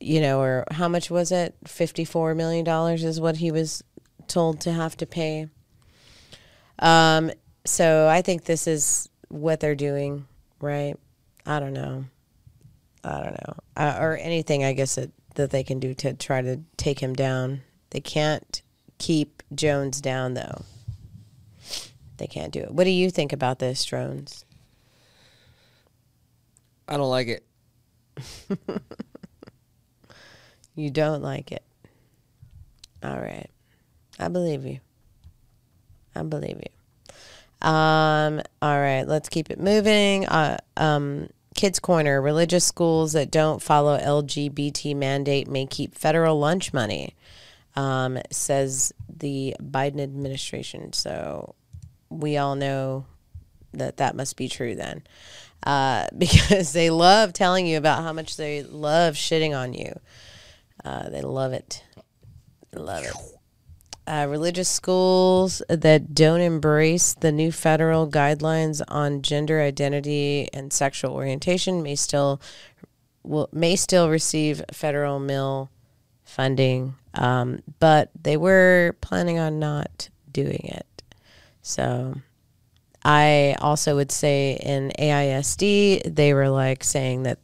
[0.00, 1.54] you know, or how much was it?
[1.66, 3.82] Fifty-four million dollars is what he was
[4.28, 5.48] told to have to pay.
[6.78, 7.30] Um,
[7.64, 10.26] so I think this is what they're doing,
[10.60, 10.94] right?
[11.44, 12.04] I don't know.
[13.04, 14.64] I don't know, uh, or anything.
[14.64, 17.62] I guess that that they can do to try to take him down.
[17.90, 18.62] They can't
[18.98, 20.62] keep Jones down, though.
[22.16, 22.72] They can't do it.
[22.72, 24.44] What do you think about this, Jones?
[26.88, 27.46] I don't like it.
[30.76, 31.64] You don't like it.
[33.02, 33.50] All right.
[34.18, 34.78] I believe you.
[36.14, 36.76] I believe you.
[37.66, 40.26] Um, all right, let's keep it moving.
[40.26, 46.72] Uh, um, Kids Corner, religious schools that don't follow LGBT mandate may keep federal lunch
[46.72, 47.16] money,
[47.74, 50.92] um, says the Biden administration.
[50.92, 51.54] So
[52.10, 53.06] we all know
[53.72, 55.02] that that must be true then.
[55.64, 59.98] Uh, because they love telling you about how much they love shitting on you.
[60.86, 61.82] Uh, they love it.
[62.72, 63.12] Love it.
[64.06, 71.12] Uh, religious schools that don't embrace the new federal guidelines on gender identity and sexual
[71.12, 72.40] orientation may still
[73.24, 75.70] will may still receive federal mill
[76.22, 81.02] funding, um, but they were planning on not doing it.
[81.62, 82.14] So
[83.04, 87.40] I also would say in AISD they were like saying that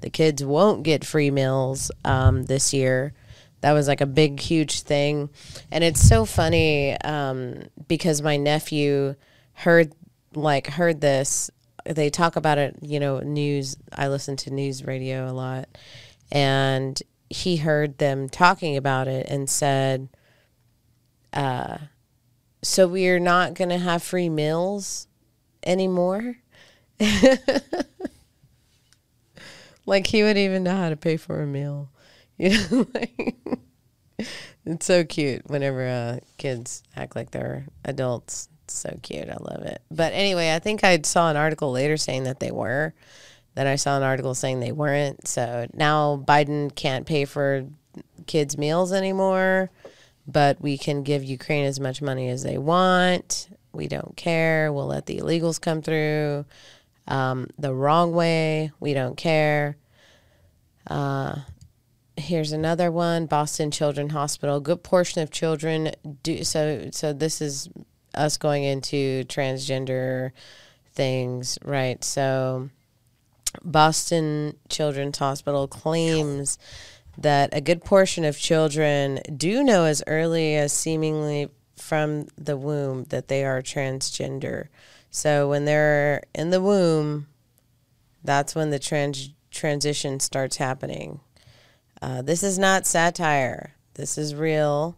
[0.00, 3.12] the kids won't get free meals um, this year.
[3.60, 5.28] That was like a big, huge thing.
[5.70, 9.14] And it's so funny um, because my nephew
[9.52, 9.92] heard
[10.34, 11.50] like heard this.
[11.84, 13.76] They talk about it, you know, news.
[13.92, 15.68] I listen to news radio a lot,
[16.30, 20.08] and he heard them talking about it and said,
[21.32, 21.78] uh,
[22.62, 25.06] "So we're not going to have free meals
[25.64, 26.36] anymore."
[29.86, 31.90] like he would even know how to pay for a meal.
[32.38, 33.36] You know, like,
[34.64, 38.48] it's so cute whenever uh, kids act like they're adults.
[38.64, 39.28] It's so cute.
[39.28, 39.82] I love it.
[39.90, 42.94] But anyway, I think I saw an article later saying that they were.
[43.54, 45.26] Then I saw an article saying they weren't.
[45.26, 47.66] So now Biden can't pay for
[48.26, 49.70] kids meals anymore,
[50.26, 53.48] but we can give Ukraine as much money as they want.
[53.72, 54.72] We don't care.
[54.72, 56.44] We'll let the illegals come through
[57.08, 58.72] um, the wrong way.
[58.80, 59.76] We don't care.
[60.86, 61.40] Uh,
[62.16, 64.56] here's another one Boston Children's Hospital.
[64.56, 66.88] A good portion of children do so.
[66.92, 67.68] So this is
[68.14, 70.32] us going into transgender
[70.92, 72.02] things, right?
[72.04, 72.70] So
[73.62, 76.58] Boston Children's Hospital claims
[77.18, 83.04] that a good portion of children do know as early as seemingly from the womb
[83.04, 84.68] that they are transgender.
[85.10, 87.26] So when they're in the womb,
[88.22, 91.20] that's when the trans- transition starts happening.
[92.00, 93.74] Uh, this is not satire.
[93.94, 94.96] This is real.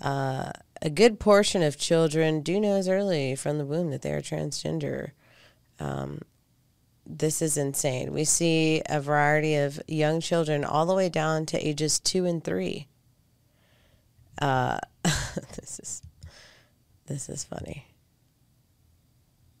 [0.00, 0.50] Uh,
[0.82, 4.22] a good portion of children do know as early from the womb that they are
[4.22, 5.10] transgender.
[5.78, 6.20] Um,
[7.06, 8.12] this is insane.
[8.12, 12.42] We see a variety of young children all the way down to ages two and
[12.42, 12.86] three.
[14.40, 16.02] Uh, this is
[17.06, 17.89] this is funny.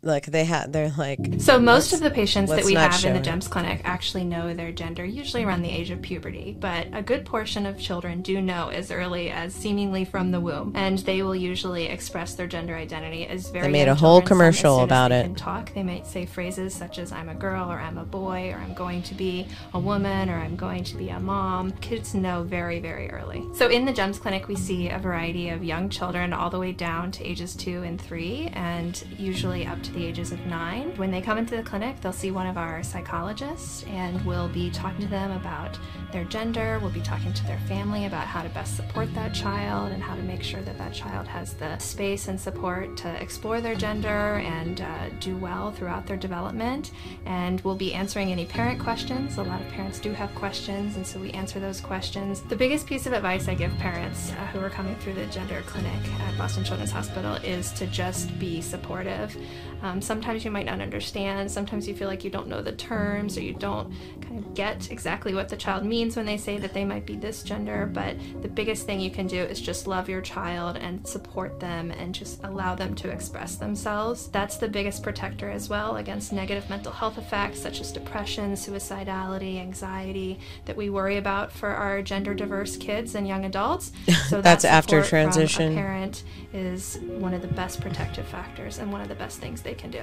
[0.02, 1.18] Like they had, they're like.
[1.40, 3.22] So most of the patients that we have in the it.
[3.22, 6.56] GEMS clinic actually know their gender, usually around the age of puberty.
[6.58, 10.72] But a good portion of children do know as early as seemingly from the womb,
[10.74, 13.66] and they will usually express their gender identity as very.
[13.66, 14.38] They made a whole children.
[14.38, 15.22] Some as commercial as about they it.
[15.24, 15.74] Can talk.
[15.74, 18.72] They might say phrases such as "I'm a girl" or "I'm a boy" or "I'm
[18.72, 22.80] going to be a woman" or "I'm going to be a mom." Kids know very,
[22.80, 23.44] very early.
[23.54, 26.72] So in the GEMS clinic, we see a variety of young children all the way
[26.72, 30.96] down to ages two and three, and usually up to the ages of nine.
[30.96, 34.70] When they come into the clinic, they'll see one of our psychologists, and we'll be
[34.70, 35.78] talking to them about
[36.12, 36.78] their gender.
[36.80, 40.16] We'll be talking to their family about how to best support that child and how
[40.16, 44.42] to make sure that that child has the space and support to explore their gender
[44.44, 46.92] and uh, do well throughout their development.
[47.26, 49.38] And we'll be answering any parent questions.
[49.38, 52.42] A lot of parents do have questions, and so we answer those questions.
[52.42, 55.62] The biggest piece of advice I give parents uh, who are coming through the gender
[55.66, 59.36] clinic at Boston Children's Hospital is to just be supportive.
[59.82, 63.36] Um, sometimes you might not understand, sometimes you feel like you don't know the terms
[63.36, 66.74] or you don't kind of get exactly what the child means when they say that
[66.74, 70.08] they might be this gender, but the biggest thing you can do is just love
[70.08, 74.28] your child and support them and just allow them to express themselves.
[74.28, 79.60] That's the biggest protector as well against negative mental health effects such as depression, suicidality,
[79.60, 83.92] anxiety that we worry about for our gender diverse kids and young adults.
[84.30, 85.74] So That's that after support from a transition.
[85.74, 89.69] parent is one of the best protective factors and one of the best things they
[89.74, 90.02] can do.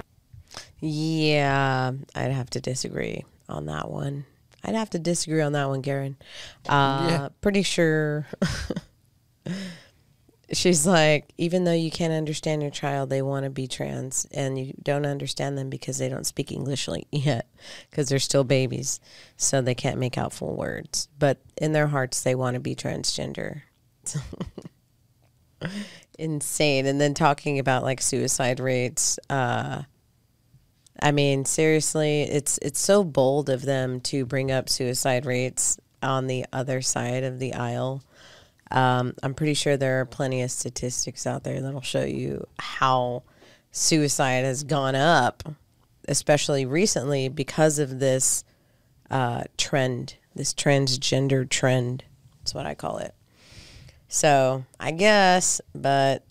[0.80, 4.24] Yeah, I'd have to disagree on that one.
[4.64, 6.16] I'd have to disagree on that one, Karen.
[6.68, 7.28] Uh, Yeah.
[7.40, 8.26] Pretty sure.
[10.50, 14.58] She's like, even though you can't understand your child, they want to be trans, and
[14.58, 17.46] you don't understand them because they don't speak English like yet,
[17.90, 18.98] because they're still babies,
[19.36, 21.08] so they can't make out full words.
[21.18, 23.62] But in their hearts, they want to be transgender.
[26.18, 26.86] Insane.
[26.86, 29.18] And then talking about like suicide rates.
[29.30, 29.82] Uh,
[31.00, 36.26] I mean, seriously, it's it's so bold of them to bring up suicide rates on
[36.26, 38.02] the other side of the aisle.
[38.70, 43.22] Um, I'm pretty sure there are plenty of statistics out there that'll show you how
[43.70, 45.42] suicide has gone up,
[46.06, 48.44] especially recently because of this
[49.10, 52.04] uh, trend, this transgender trend.
[52.40, 53.14] That's what I call it.
[54.08, 56.24] So I guess, but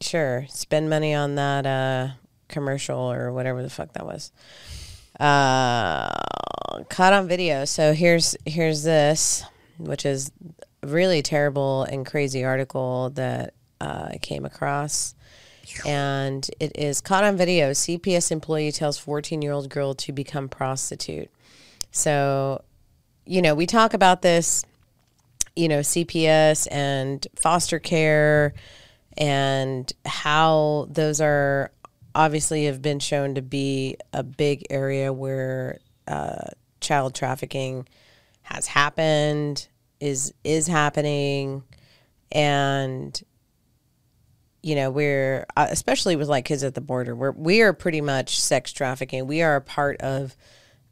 [0.00, 2.08] sure, spend money on that uh,
[2.48, 4.32] commercial or whatever the fuck that was.
[5.18, 6.10] Uh,
[6.88, 7.64] caught on video.
[7.64, 9.44] So here's here's this,
[9.78, 10.32] which is
[10.82, 15.14] a really terrible and crazy article that uh, I came across.
[15.86, 17.70] And it is caught on video.
[17.70, 21.30] CPS employee tells 14 year old girl to become prostitute.
[21.92, 22.64] So,
[23.24, 24.64] you know, we talk about this
[25.56, 28.54] you know, CPS and foster care
[29.16, 31.72] and how those are
[32.14, 35.78] obviously have been shown to be a big area where
[36.08, 36.48] uh,
[36.80, 37.86] child trafficking
[38.42, 39.68] has happened,
[40.00, 41.62] is is happening,
[42.32, 43.20] and
[44.62, 48.00] you know we're uh, especially with like kids at the border we're we are pretty
[48.00, 49.26] much sex trafficking.
[49.26, 50.36] We are a part of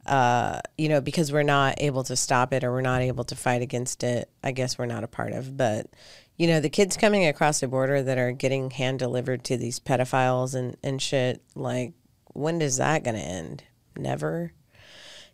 [0.08, 3.36] uh, you know, because we're not able to stop it or we're not able to
[3.36, 5.56] fight against it, I guess we're not a part of.
[5.56, 5.88] But,
[6.36, 9.78] you know, the kids coming across the border that are getting hand delivered to these
[9.78, 11.92] pedophiles and, and shit, like,
[12.32, 13.64] when is that going to end?
[13.96, 14.52] Never.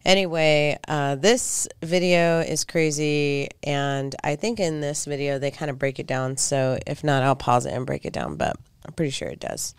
[0.05, 3.49] Anyway, uh, this video is crazy.
[3.63, 6.37] And I think in this video, they kind of break it down.
[6.37, 8.37] So if not, I'll pause it and break it down.
[8.37, 9.75] But I'm pretty sure it does.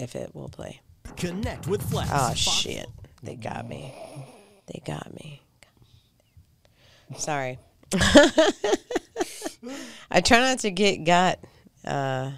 [0.00, 0.80] If it will play.
[1.16, 2.10] Connect with Flex.
[2.12, 2.86] Oh shit!
[3.22, 3.92] They got me.
[4.66, 5.42] They got me.
[7.16, 7.58] Sorry.
[10.10, 11.38] I try not to get got,
[11.84, 12.32] uh,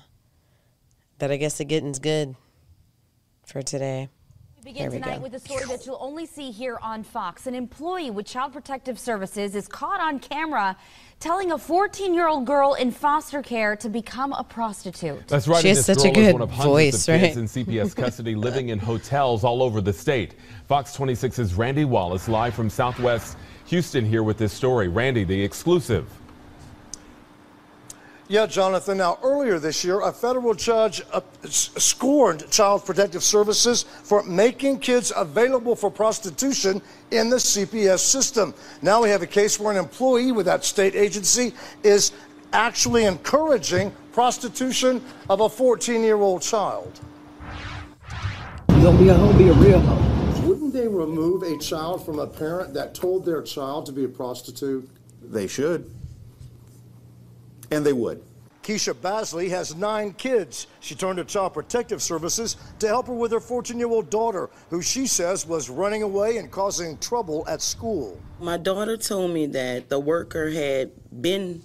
[1.19, 2.35] but I guess the getting's good
[3.47, 4.09] for today.
[4.65, 5.23] We begin There tonight go.
[5.23, 7.49] with a story that you'll only see here on Fox.
[7.49, 10.77] An employee with Child Protective Services is caught on camera
[11.19, 15.27] telling a 14 year old girl in foster care to become a prostitute.
[15.27, 15.63] That's right.
[15.63, 17.59] She has this such a girl is good one of hundreds voice, of kids right?
[17.59, 20.35] in CPS custody living in hotels all over the state.
[20.69, 23.37] Fox 26's Randy Wallace live from Southwest
[23.67, 24.87] Houston here with this story.
[24.87, 26.09] Randy, the exclusive.
[28.29, 28.99] Yeah, Jonathan.
[28.99, 35.13] Now, earlier this year, a federal judge uh, scorned Child Protective Services for making kids
[35.15, 38.55] available for prostitution in the CPS system.
[38.81, 41.53] Now we have a case where an employee with that state agency
[41.83, 42.13] is
[42.53, 47.01] actually encouraging prostitution of a 14 year old child.
[48.69, 50.47] You gonna be a hoe, be a real hoe.
[50.47, 54.09] Wouldn't they remove a child from a parent that told their child to be a
[54.09, 54.89] prostitute?
[55.23, 55.91] They should.
[57.73, 58.23] And they would.
[58.63, 60.69] Keisha Basley has nine kids.
[60.79, 64.51] She turned to Child Protective Services to help her with her 14 year old daughter,
[64.71, 68.21] who she says was running away and causing trouble at school.
[68.39, 71.63] My daughter told me that the worker had been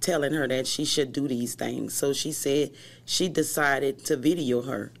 [0.00, 1.94] telling her that she should do these things.
[1.94, 2.70] So she said
[3.04, 4.92] she decided to video her.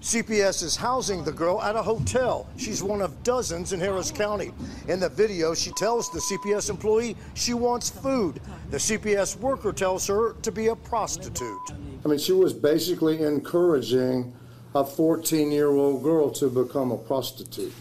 [0.00, 2.46] CPS is housing the girl at a hotel.
[2.56, 4.52] She's one of dozens in Harris County.
[4.86, 8.40] In the video, she tells the CPS employee she wants food.
[8.70, 11.72] The CPS worker tells her to be a prostitute.
[12.04, 14.32] I mean, she was basically encouraging
[14.76, 17.74] a 14 year old girl to become a prostitute.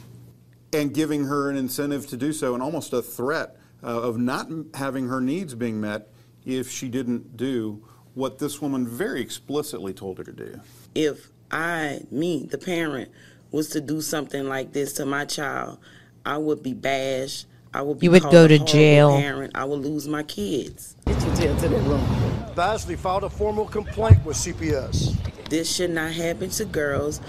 [0.74, 4.50] And giving her an incentive to do so and almost a threat uh, of not
[4.74, 6.08] having her needs being met
[6.44, 7.84] if she didn't do
[8.14, 10.60] what this woman very explicitly told her to do.
[10.96, 13.10] If I, me, the parent,
[13.52, 15.80] was to do something like this to my child,
[16.26, 17.48] I would be bashed.
[17.74, 19.18] I would be You would go to jail.
[19.18, 19.54] Parent.
[19.56, 20.96] I would lose my kids.
[21.06, 22.54] Get your tail to that room.
[22.56, 25.16] Basley filed a formal complaint with CPS.
[25.50, 27.22] This should not happen to girls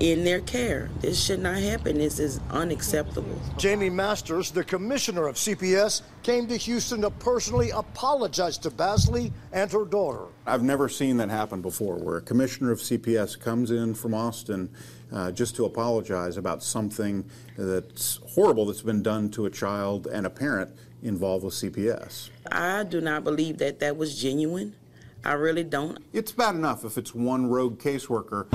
[0.00, 0.90] in their care.
[1.00, 1.98] This should not happen.
[1.98, 3.38] This is unacceptable.
[3.60, 9.70] Jaime Masters, the commissioner of CPS, came to Houston to personally apologize to Basley and
[9.70, 10.24] her daughter.
[10.46, 14.70] I've never seen that happen before, where a commissioner of CPS comes in from Austin
[15.12, 17.24] uh, just to apologize about something
[17.56, 20.70] that's horrible that's been done to a child and a parent
[21.02, 22.30] involved with CPS.
[22.50, 24.74] I do not believe that that was genuine.
[25.24, 25.98] I really don't.
[26.12, 28.46] It's bad enough if it's one rogue caseworker.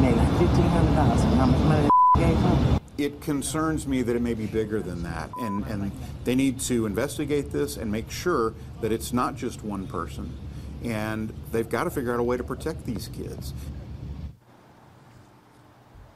[2.98, 5.92] It concerns me that it may be bigger than that, and, and
[6.24, 10.36] they need to investigate this and make sure that it's not just one person.
[10.84, 13.54] And they've got to figure out a way to protect these kids.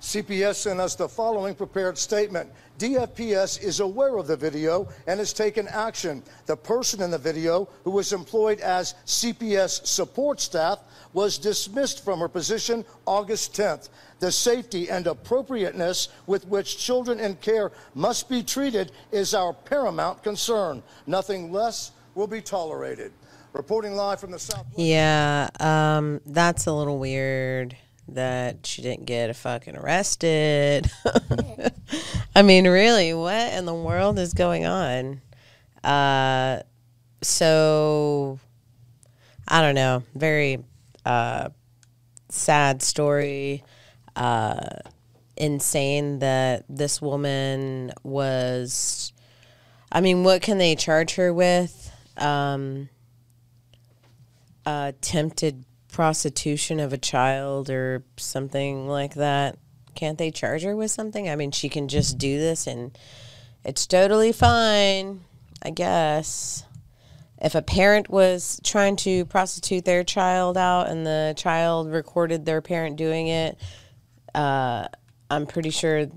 [0.01, 2.49] CPS sent us the following prepared statement.
[2.77, 6.23] DFPS is aware of the video and has taken action.
[6.45, 10.79] The person in the video, who was employed as CPS support staff,
[11.11, 13.89] was dismissed from her position August 10th.
[14.19, 20.23] The safety and appropriateness with which children in care must be treated is our paramount
[20.23, 20.81] concern.
[21.07, 23.11] Nothing less will be tolerated.
[23.51, 24.65] Reporting live from the South.
[24.77, 27.75] Yeah, um, that's a little weird
[28.15, 30.89] that she didn't get a fucking arrested.
[32.35, 35.21] I mean, really, what in the world is going on?
[35.83, 36.61] Uh,
[37.21, 38.39] so
[39.47, 40.03] I don't know.
[40.15, 40.63] Very
[41.05, 41.49] uh,
[42.29, 43.63] sad story.
[44.15, 44.59] Uh,
[45.37, 49.13] insane that this woman was.
[49.91, 51.91] I mean, what can they charge her with?
[52.17, 52.89] Um,
[54.65, 55.63] attempted
[55.99, 59.57] prostitution of a child or something like that.
[59.95, 61.27] Can't they charge her with something?
[61.27, 62.97] I mean, she can just do this and
[63.65, 65.25] it's totally fine,
[65.61, 66.63] I guess.
[67.41, 72.61] If a parent was trying to prostitute their child out and the child recorded their
[72.61, 73.59] parent doing it,
[74.33, 74.87] uh,
[75.29, 76.07] I'm pretty sure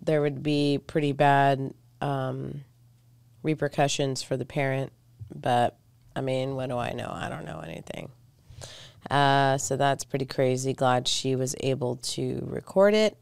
[0.00, 2.60] there would be pretty bad um,
[3.42, 4.92] repercussions for the parent.
[5.34, 5.76] But
[6.14, 7.10] I mean, what do I know?
[7.12, 8.12] I don't know anything.
[9.10, 10.72] Uh, so that's pretty crazy.
[10.72, 13.20] Glad she was able to record it.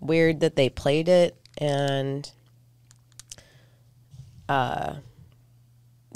[0.00, 2.30] Weird that they played it and
[4.48, 4.94] uh,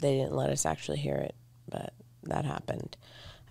[0.00, 1.34] they didn't let us actually hear it,
[1.68, 1.92] but
[2.24, 2.96] that happened.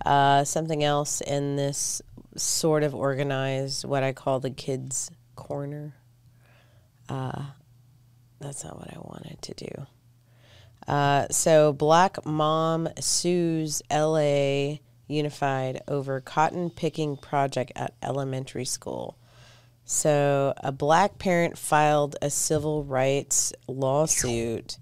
[0.06, 2.02] Uh, something else in this
[2.36, 5.96] sort of organized, what I call the kids' corner.
[7.08, 7.46] Uh,
[8.40, 9.88] that's not what I wanted to do.
[10.88, 14.78] Uh, so, black mom sues LA
[15.08, 19.18] Unified over cotton picking project at elementary school.
[19.84, 24.80] So, a black parent filed a civil rights lawsuit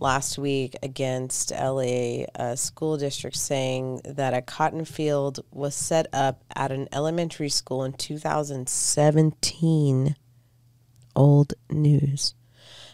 [0.00, 6.70] last week against LA school district saying that a cotton field was set up at
[6.70, 10.14] an elementary school in 2017.
[11.16, 12.34] Old news.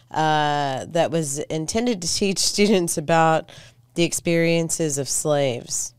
[0.09, 3.51] Uh, that was intended to teach students about
[3.95, 5.93] the experiences of slaves.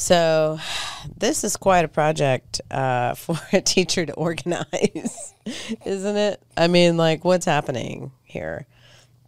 [0.00, 0.58] So,
[1.18, 5.34] this is quite a project uh, for a teacher to organize,
[5.84, 6.42] isn't it?
[6.56, 8.66] I mean, like, what's happening here?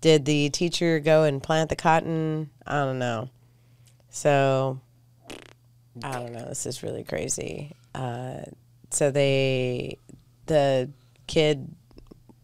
[0.01, 2.51] Did the teacher go and plant the cotton?
[2.67, 3.29] I don't know.
[4.09, 4.81] So,
[6.03, 6.47] I don't know.
[6.47, 7.77] This is really crazy.
[7.95, 8.41] Uh,
[8.91, 9.99] so they,
[10.47, 10.91] the
[11.27, 11.73] kid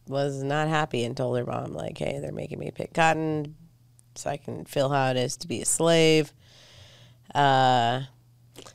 [0.07, 3.57] was not happy and told her mom, like, hey, they're making me pick cotton
[4.15, 6.33] so I can feel how it is to be a slave.
[7.35, 8.03] Uh,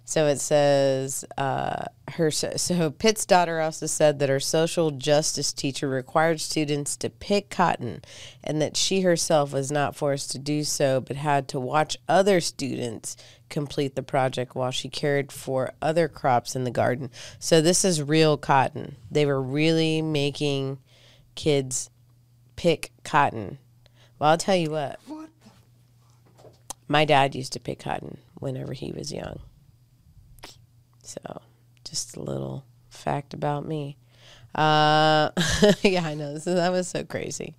[0.06, 2.30] so it says uh, her.
[2.32, 8.02] So Pitt's daughter also said that her social justice teacher required students to pick cotton,
[8.44, 12.42] and that she herself was not forced to do so, but had to watch other
[12.42, 13.16] students
[13.50, 17.10] complete the project while she cared for other crops in the garden.
[17.40, 18.96] So this is real cotton.
[19.12, 20.80] They were really making
[21.36, 21.90] kids
[22.56, 23.60] pick cotton.
[24.20, 25.00] Well, I'll tell you what.
[26.88, 29.40] My dad used to pick cotton whenever he was young.
[31.04, 31.42] So,
[31.84, 33.98] just a little fact about me.
[34.56, 35.30] Uh,
[35.82, 36.38] yeah, I know.
[36.38, 37.56] That was so crazy.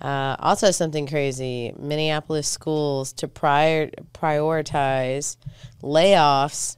[0.00, 5.36] Uh, also, something crazy Minneapolis schools to prior, prioritize
[5.82, 6.76] layoffs.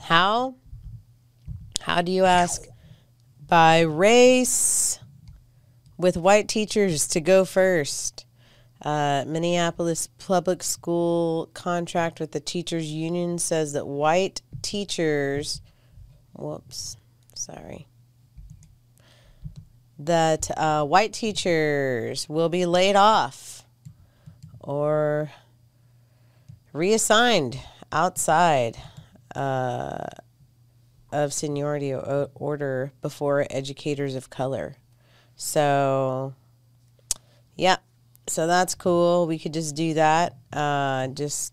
[0.00, 0.54] How?
[1.80, 2.66] How do you ask?
[3.48, 4.98] By race,
[5.96, 8.25] with white teachers to go first.
[8.82, 15.62] Uh, Minneapolis public school contract with the teachers union says that white teachers,
[16.34, 16.96] whoops,
[17.34, 17.88] sorry,
[19.98, 23.64] that uh, white teachers will be laid off
[24.60, 25.30] or
[26.72, 27.58] reassigned
[27.90, 28.76] outside
[29.34, 30.04] uh,
[31.12, 34.76] of seniority order before educators of color.
[35.34, 36.34] So,
[37.54, 37.76] yeah,
[38.28, 39.26] so that's cool.
[39.26, 40.36] We could just do that.
[40.52, 41.52] Uh, just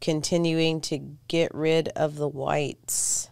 [0.00, 3.30] continuing to get rid of the whites.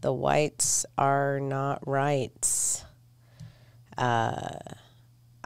[0.00, 2.84] The whites are not rights.
[3.96, 4.50] Uh,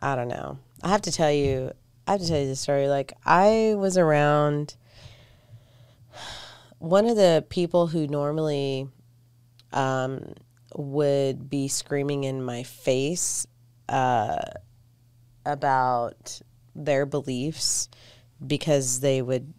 [0.01, 0.59] I don't know.
[0.83, 1.73] I have to tell you.
[2.07, 2.89] I have to tell you the story.
[2.89, 4.75] Like I was around
[6.79, 8.89] one of the people who normally
[9.73, 10.35] um,
[10.75, 13.47] would be screaming in my face
[13.89, 14.41] uh,
[15.45, 16.41] about
[16.75, 17.89] their beliefs
[18.45, 19.53] because they would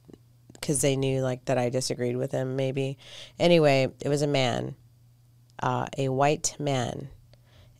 [0.53, 2.97] because they knew like that I disagreed with him maybe.
[3.39, 4.75] Anyway, it was a man,
[5.61, 7.09] uh, a white man,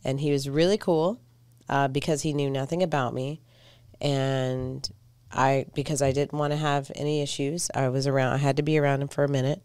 [0.04, 1.20] and he was really cool
[1.68, 3.40] uh, because he knew nothing about me,
[4.00, 4.88] and
[5.30, 7.70] I because I didn't want to have any issues.
[7.74, 8.34] I was around.
[8.34, 9.62] I had to be around him for a minute,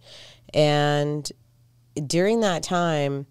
[0.54, 1.30] and
[2.06, 3.26] during that time,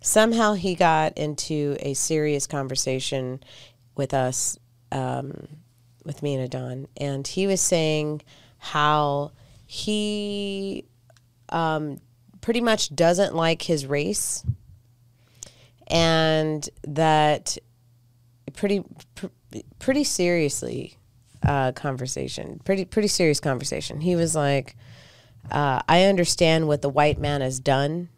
[0.00, 3.40] somehow he got into a serious conversation
[3.96, 4.58] with us,
[4.92, 5.48] um,
[6.04, 8.22] with me and Adon, and he was saying
[8.58, 9.32] how
[9.66, 10.84] he
[11.48, 12.00] um,
[12.40, 14.44] pretty much doesn't like his race,
[15.86, 17.58] and that
[18.54, 18.84] pretty
[19.14, 19.26] pr-
[19.78, 20.96] pretty seriously
[21.42, 24.00] uh, conversation, pretty pretty serious conversation.
[24.00, 24.76] He was like,
[25.50, 28.08] uh, "I understand what the white man has done."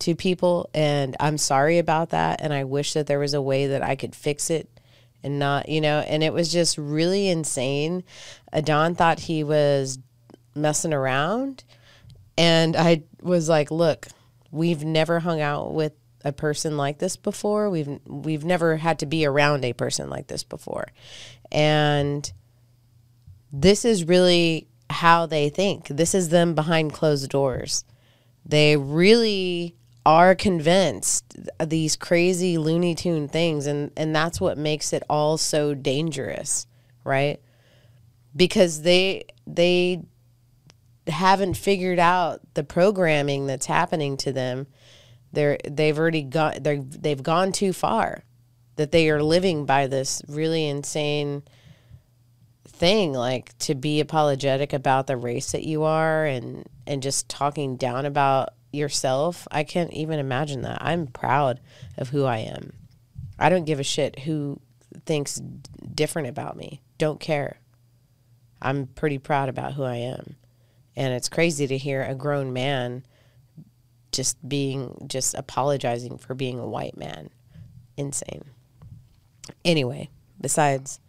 [0.00, 2.40] To people, and I'm sorry about that.
[2.40, 4.68] And I wish that there was a way that I could fix it
[5.22, 8.04] and not, you know, and it was just really insane.
[8.52, 9.98] Adon thought he was
[10.54, 11.64] messing around.
[12.38, 14.08] And I was like, look,
[14.50, 15.92] we've never hung out with
[16.24, 17.68] a person like this before.
[17.70, 20.88] We've we've never had to be around a person like this before.
[21.52, 22.30] And
[23.52, 25.88] this is really how they think.
[25.88, 27.84] This is them behind closed doors.
[28.44, 29.76] They really
[30.06, 35.74] are convinced these crazy Looney Tune things and and that's what makes it all so
[35.74, 36.66] dangerous,
[37.04, 37.40] right?
[38.34, 40.02] Because they they
[41.06, 44.66] haven't figured out the programming that's happening to them.
[45.32, 48.24] They're they've already got they they've gone too far
[48.76, 51.42] that they are living by this really insane
[52.66, 57.76] thing like to be apologetic about the race that you are and and just talking
[57.76, 60.78] down about yourself, I can't even imagine that.
[60.80, 61.60] I'm proud
[61.96, 62.72] of who I am.
[63.38, 64.60] I don't give a shit who
[65.06, 65.40] thinks
[65.94, 66.80] different about me.
[66.98, 67.58] Don't care.
[68.60, 70.36] I'm pretty proud about who I am.
[70.96, 73.04] And it's crazy to hear a grown man
[74.12, 77.30] just being, just apologizing for being a white man.
[77.96, 78.44] Insane.
[79.64, 80.10] Anyway,
[80.40, 81.00] besides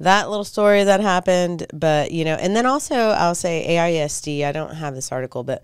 [0.00, 1.66] that little story that happened.
[1.72, 4.44] But you know, and then also I'll say AISD.
[4.44, 5.62] I don't have this article, but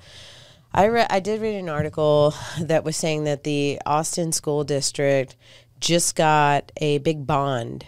[0.72, 5.36] I read I did read an article that was saying that the Austin School District
[5.80, 7.86] just got a big bond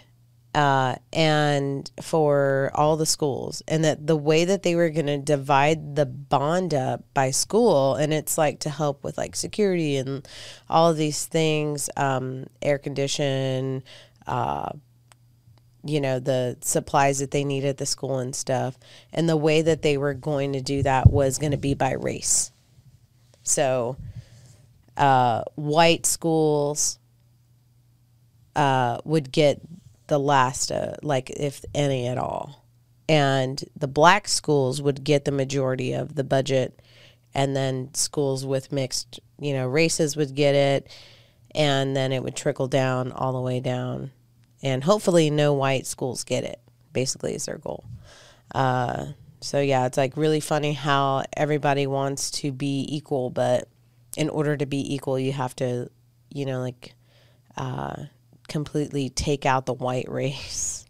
[0.53, 5.17] uh, and for all the schools, and that the way that they were going to
[5.17, 10.27] divide the bond up by school, and it's like to help with like security and
[10.69, 13.83] all of these things, um, air condition,
[14.27, 14.69] uh,
[15.85, 18.77] you know, the supplies that they need at the school and stuff,
[19.13, 21.93] and the way that they were going to do that was going to be by
[21.93, 22.51] race.
[23.43, 23.97] So,
[24.97, 26.99] uh, white schools
[28.55, 29.61] uh, would get
[30.07, 32.65] the last, uh, like if any at all,
[33.07, 36.81] and the black schools would get the majority of the budget,
[37.33, 40.91] and then schools with mixed, you know, races would get it,
[41.55, 44.11] and then it would trickle down all the way down,
[44.61, 46.59] and hopefully no white schools get it.
[46.93, 47.85] Basically, is their goal.
[48.53, 49.07] Uh,
[49.41, 53.67] so yeah, it's like really funny how everybody wants to be equal, but
[54.15, 55.89] in order to be equal, you have to,
[56.29, 56.93] you know, like
[57.57, 58.03] uh,
[58.47, 60.85] completely take out the white race.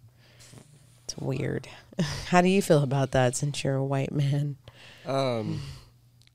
[1.06, 1.68] It's weird.
[2.28, 4.58] How do you feel about that since you're a white man?
[5.06, 5.62] Um,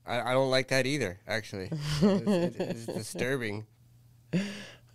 [0.05, 1.19] I, I don't like that either.
[1.27, 1.69] Actually,
[2.01, 3.65] it's, it's disturbing.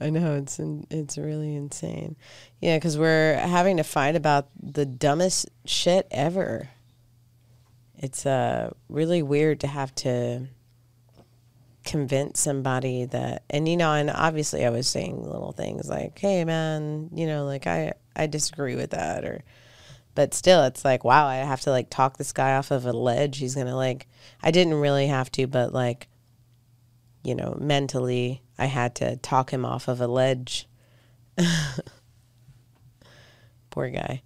[0.00, 2.16] I know it's in, it's really insane.
[2.60, 6.68] Yeah, because we're having to fight about the dumbest shit ever.
[8.02, 10.48] It's uh really weird to have to
[11.84, 16.44] convince somebody that, and you know, and obviously I was saying little things like, "Hey,
[16.44, 19.42] man, you know, like I I disagree with that," or,
[20.14, 22.92] but still, it's like, wow, I have to like talk this guy off of a
[22.92, 23.38] ledge.
[23.38, 24.08] He's gonna like,
[24.42, 26.08] I didn't really have to, but like,
[27.24, 30.68] you know, mentally, I had to talk him off of a ledge.
[33.70, 34.22] Poor guy.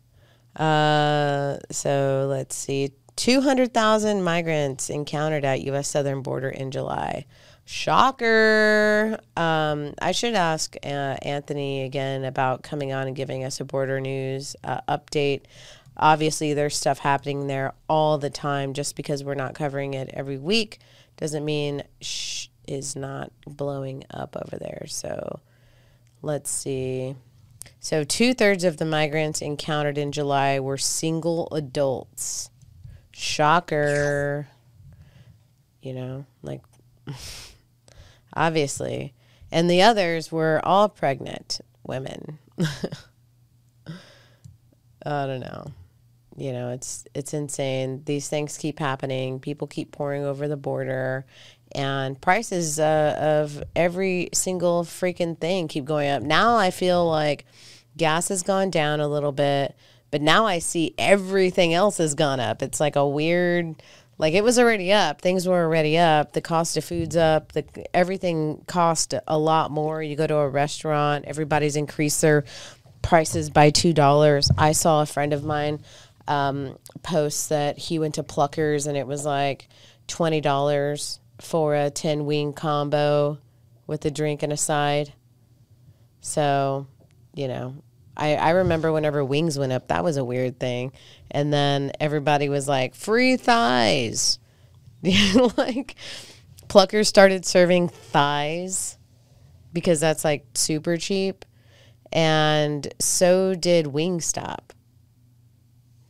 [0.57, 2.93] Uh, so let's see.
[3.17, 5.89] 200,000 migrants encountered at U.S.
[5.89, 7.25] southern border in July.
[7.65, 9.19] Shocker.
[9.37, 14.01] Um, I should ask uh, Anthony again about coming on and giving us a border
[14.01, 15.43] news uh, update.
[15.97, 18.75] Obviously, there's stuff happening there all the time.
[18.75, 20.79] Just because we're not covering it every week
[21.17, 24.85] doesn't mean shh is not blowing up over there.
[24.89, 25.41] So
[26.23, 27.17] let's see.
[27.81, 32.51] So, two thirds of the migrants encountered in July were single adults.
[33.17, 34.47] Shocker.
[35.81, 36.61] You know, like
[38.35, 39.15] obviously.
[39.51, 42.39] And the others were all pregnant women.
[45.07, 45.73] I don't know.
[46.37, 48.03] You know, it's it's insane.
[48.05, 49.41] These things keep happening.
[49.41, 51.25] People keep pouring over the border,
[51.73, 56.23] and prices uh, of every single freaking thing keep going up.
[56.23, 57.47] Now I feel like
[57.97, 59.75] gas has gone down a little bit,
[60.11, 62.63] but now I see everything else has gone up.
[62.63, 63.83] It's like a weird
[64.19, 65.21] like it was already up.
[65.21, 66.33] Things were already up.
[66.33, 67.53] The cost of food's up.
[67.53, 70.03] The everything cost a lot more.
[70.03, 72.45] You go to a restaurant, everybody's increased their
[73.03, 74.51] prices by two dollars.
[74.57, 75.81] I saw a friend of mine
[76.27, 79.69] um, post that he went to Pluckers and it was like
[80.07, 83.39] twenty dollars for a ten wing combo
[83.87, 85.13] with a drink and a side.
[86.21, 86.89] So,
[87.35, 87.77] you know,
[88.17, 90.93] I, I remember whenever wings went up, that was a weird thing.
[91.31, 94.39] And then everybody was like, free thighs.
[95.03, 95.97] like,
[96.69, 98.99] Pluckers started serving thighs
[99.73, 101.45] because that's like super cheap.
[102.13, 104.71] And so did Wingstop.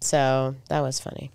[0.01, 1.33] So that was funny.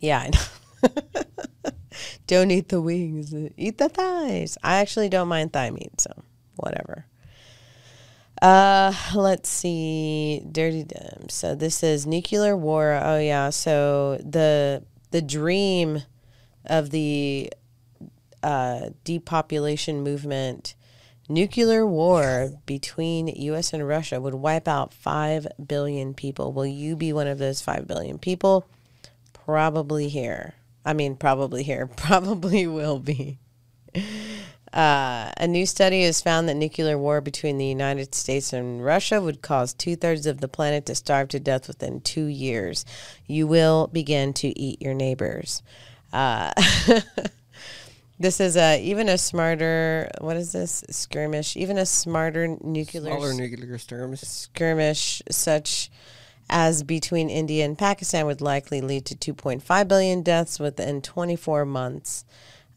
[0.00, 1.72] Yeah, I know.
[2.26, 4.58] don't eat the wings, eat the thighs.
[4.62, 6.10] I actually don't mind thigh meat, so
[6.56, 7.06] whatever.
[8.40, 10.42] Uh, let's see.
[10.50, 11.28] Dirty Dim.
[11.28, 13.00] So this is nuclear war.
[13.02, 13.50] Oh yeah.
[13.50, 16.02] So the the dream
[16.66, 17.52] of the
[18.42, 20.74] uh, depopulation movement,
[21.28, 23.72] nuclear war between U.S.
[23.72, 26.52] and Russia would wipe out five billion people.
[26.52, 28.66] Will you be one of those five billion people?
[29.32, 30.54] Probably here.
[30.84, 31.86] I mean, probably here.
[31.96, 33.38] Probably will be.
[34.72, 39.20] Uh, a new study has found that nuclear war between the United States and Russia
[39.20, 42.84] would cause two thirds of the planet to starve to death within two years.
[43.26, 45.62] You will begin to eat your neighbors.
[46.12, 46.52] Uh,
[48.18, 50.10] this is a even a smarter.
[50.20, 51.56] What is this skirmish?
[51.56, 54.20] Even a smarter nuclear Smaller nuclear skirmish.
[54.20, 55.90] skirmish such
[56.50, 62.24] as between India and Pakistan would likely lead to 2.5 billion deaths within 24 months.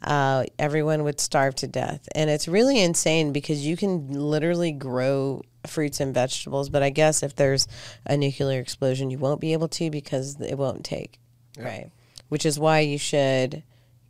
[0.01, 2.07] Uh, everyone would starve to death.
[2.15, 7.23] And it's really insane because you can literally grow fruits and vegetables, but I guess
[7.23, 7.67] if there's
[8.05, 11.19] a nuclear explosion, you won't be able to because it won't take,
[11.57, 11.91] right?
[12.29, 13.63] Which is why you should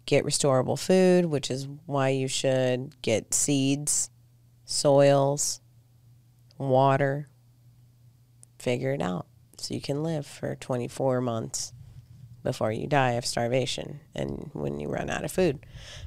[0.05, 4.09] get restorable food, which is why you should get seeds,
[4.65, 5.59] soils,
[6.57, 7.27] water,
[8.59, 9.25] figure it out
[9.57, 11.73] so you can live for 24 months
[12.43, 15.65] before you die of starvation and when you run out of food.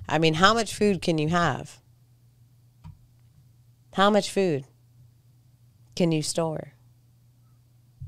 [0.09, 1.78] I mean, how much food can you have?
[3.95, 4.64] How much food
[5.95, 6.72] can you store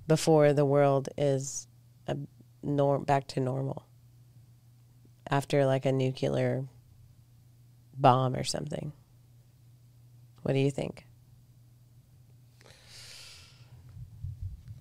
[0.08, 1.68] before the world is
[2.08, 2.16] a
[2.62, 3.86] norm back to normal?
[5.28, 6.66] After like a nuclear
[7.96, 8.92] bomb or something.
[10.42, 11.06] What do you think?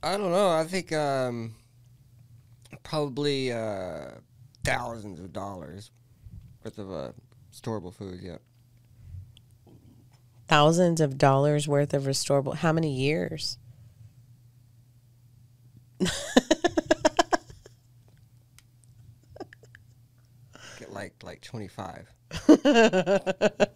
[0.03, 0.51] I don't know.
[0.51, 1.55] I think um,
[2.85, 4.11] probably uh,
[4.63, 5.91] thousands of dollars
[6.63, 7.11] worth of uh,
[7.51, 8.21] storable food.
[8.21, 8.37] Yeah.
[10.47, 12.55] Thousands of dollars worth of restorable.
[12.55, 13.57] How many years?
[20.79, 22.07] Get like like twenty five.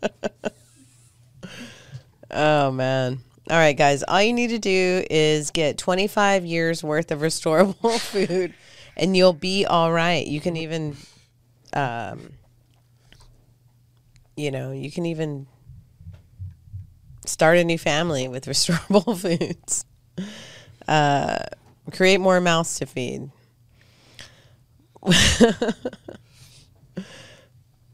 [2.31, 3.19] Oh man.
[3.49, 4.03] All right, guys.
[4.03, 8.53] All you need to do is get 25 years worth of restorable food
[8.99, 10.25] and you'll be all right.
[10.25, 10.95] You can even
[11.73, 12.33] um
[14.35, 15.47] you know, you can even
[17.25, 19.85] start a new family with restorable foods.
[20.87, 21.39] Uh
[21.91, 23.31] create more mouths to feed.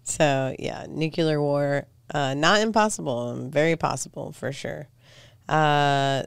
[0.04, 4.88] so, yeah, nuclear war uh, not impossible, very possible for sure.
[5.50, 6.24] Uh,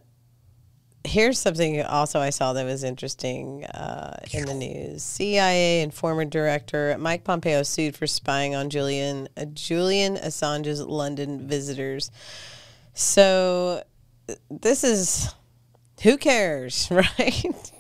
[1.05, 5.03] here's something also I saw that was interesting uh, in the news.
[5.03, 11.47] CIA and former director Mike Pompeo sued for spying on Julian uh, Julian Assange's London
[11.47, 12.11] visitors.
[12.95, 13.83] So
[14.51, 15.35] this is
[16.03, 17.73] who cares, right?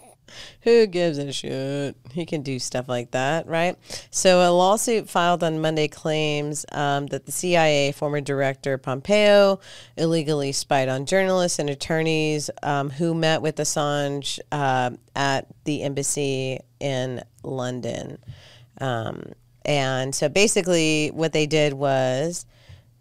[0.63, 1.97] Who gives a shit?
[2.13, 3.77] He can do stuff like that, right?
[4.11, 9.61] So, a lawsuit filed on Monday claims um, that the CIA former director Pompeo
[9.97, 16.61] illegally spied on journalists and attorneys um, who met with Assange uh, at the embassy
[16.81, 18.19] in London.
[18.81, 19.33] Um,
[19.65, 22.47] and so, basically, what they did was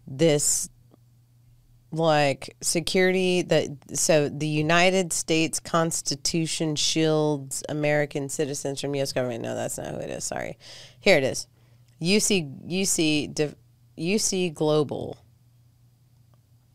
[0.06, 0.68] this
[1.90, 9.12] like security that so the United States Constitution shields American citizens from U.S.
[9.12, 9.42] government.
[9.42, 10.24] No, that's not who it is.
[10.24, 10.58] Sorry,
[11.00, 11.46] here it is.
[12.00, 13.54] UC UC
[13.98, 15.18] UC Global.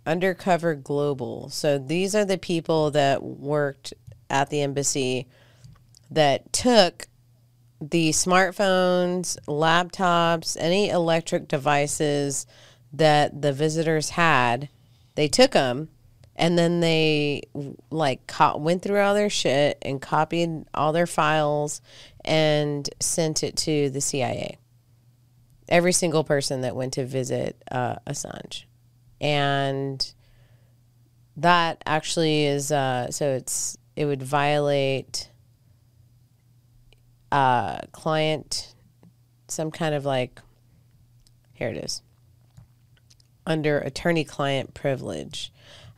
[0.05, 1.49] Undercover Global.
[1.49, 3.93] So these are the people that worked
[4.29, 5.27] at the embassy
[6.11, 7.07] that took
[7.79, 12.45] the smartphones, laptops, any electric devices
[12.91, 14.69] that the visitors had
[15.15, 15.89] they took them
[16.35, 17.43] and then they
[17.91, 21.81] like co- went through all their shit and copied all their files
[22.25, 24.57] and sent it to the CIA.
[25.69, 28.65] Every single person that went to visit uh, Assange,
[29.21, 30.13] and
[31.37, 35.29] that actually is uh, so it's it would violate
[37.31, 38.75] uh, client
[39.47, 40.41] some kind of like
[41.53, 42.01] here it is
[43.45, 45.51] under attorney client privilege.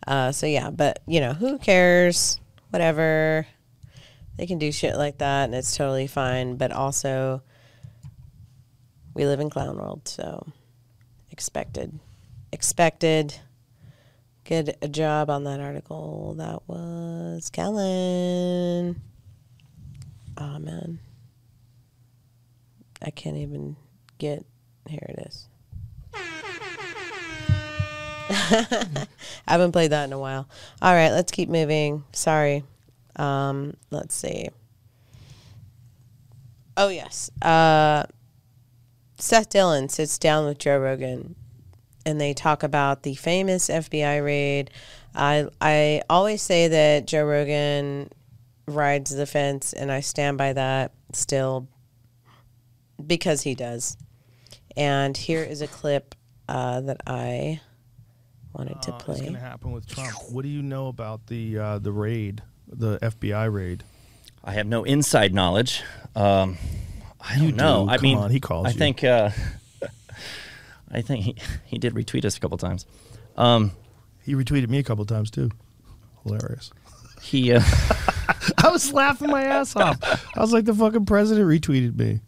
[0.07, 2.39] Uh, so yeah, but you know, who cares?
[2.69, 3.47] Whatever.
[4.37, 6.57] They can do shit like that and it's totally fine.
[6.57, 7.41] But also,
[9.13, 10.45] we live in clown world, so
[11.31, 11.99] expected.
[12.51, 13.35] Expected.
[14.43, 16.35] Good job on that article.
[16.37, 19.01] That was Kellen.
[20.37, 20.99] Oh man.
[23.01, 23.75] I can't even
[24.17, 24.45] get
[24.87, 25.47] here it is.
[28.29, 29.07] I
[29.47, 30.47] haven't played that in a while.
[30.81, 32.03] All right, let's keep moving.
[32.11, 32.63] Sorry.
[33.15, 34.49] Um, let's see.
[36.77, 37.29] Oh yes.
[37.41, 38.03] Uh,
[39.17, 41.35] Seth Dillon sits down with Joe Rogan,
[42.05, 44.71] and they talk about the famous FBI raid.
[45.13, 48.09] I I always say that Joe Rogan
[48.67, 51.67] rides the fence, and I stand by that still
[53.05, 53.97] because he does.
[54.75, 56.15] And here is a clip
[56.49, 57.61] uh, that I
[58.57, 59.13] wanted to uh, play.
[59.15, 60.11] It's going to happen with Trump.
[60.29, 63.83] What do you know about the uh, the raid, the FBI raid?
[64.43, 65.81] I have no inside knowledge.
[66.15, 66.57] Um,
[67.19, 67.85] I don't You know.
[67.85, 67.91] do.
[67.91, 68.77] I Come mean, on, he calls I you.
[68.77, 69.03] think.
[69.03, 69.29] Uh,
[70.91, 71.35] I think he,
[71.65, 72.85] he did retweet us a couple times.
[73.37, 73.71] Um,
[74.23, 75.49] he retweeted me a couple times too.
[76.23, 76.71] Hilarious.
[77.21, 77.51] He.
[77.53, 77.61] Uh,
[78.57, 79.97] I was laughing my ass off.
[80.35, 82.19] I was like, the fucking president retweeted me.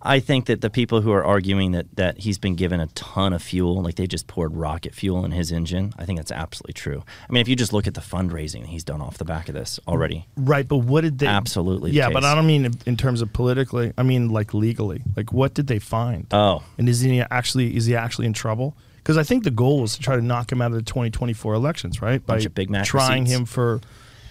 [0.00, 3.32] I think that the people who are arguing that, that he's been given a ton
[3.32, 6.74] of fuel, like they just poured rocket fuel in his engine, I think that's absolutely
[6.74, 7.02] true.
[7.28, 9.54] I mean, if you just look at the fundraising he's done off the back of
[9.56, 11.26] this already, Right, but what did they?
[11.26, 12.24] Absolutely Yeah, but.
[12.24, 13.92] I don't mean in, terms of politically.
[13.98, 15.02] I mean like legally.
[15.16, 16.26] Like what did they find?
[16.32, 16.62] Oh.
[16.78, 18.76] and is he actually is he actually in trouble?
[18.98, 21.54] Because I think the goal was to try to knock him out of the 2024
[21.54, 22.24] elections, right?
[22.24, 23.40] Bunch of Big Mac trying receipts.
[23.40, 23.80] him for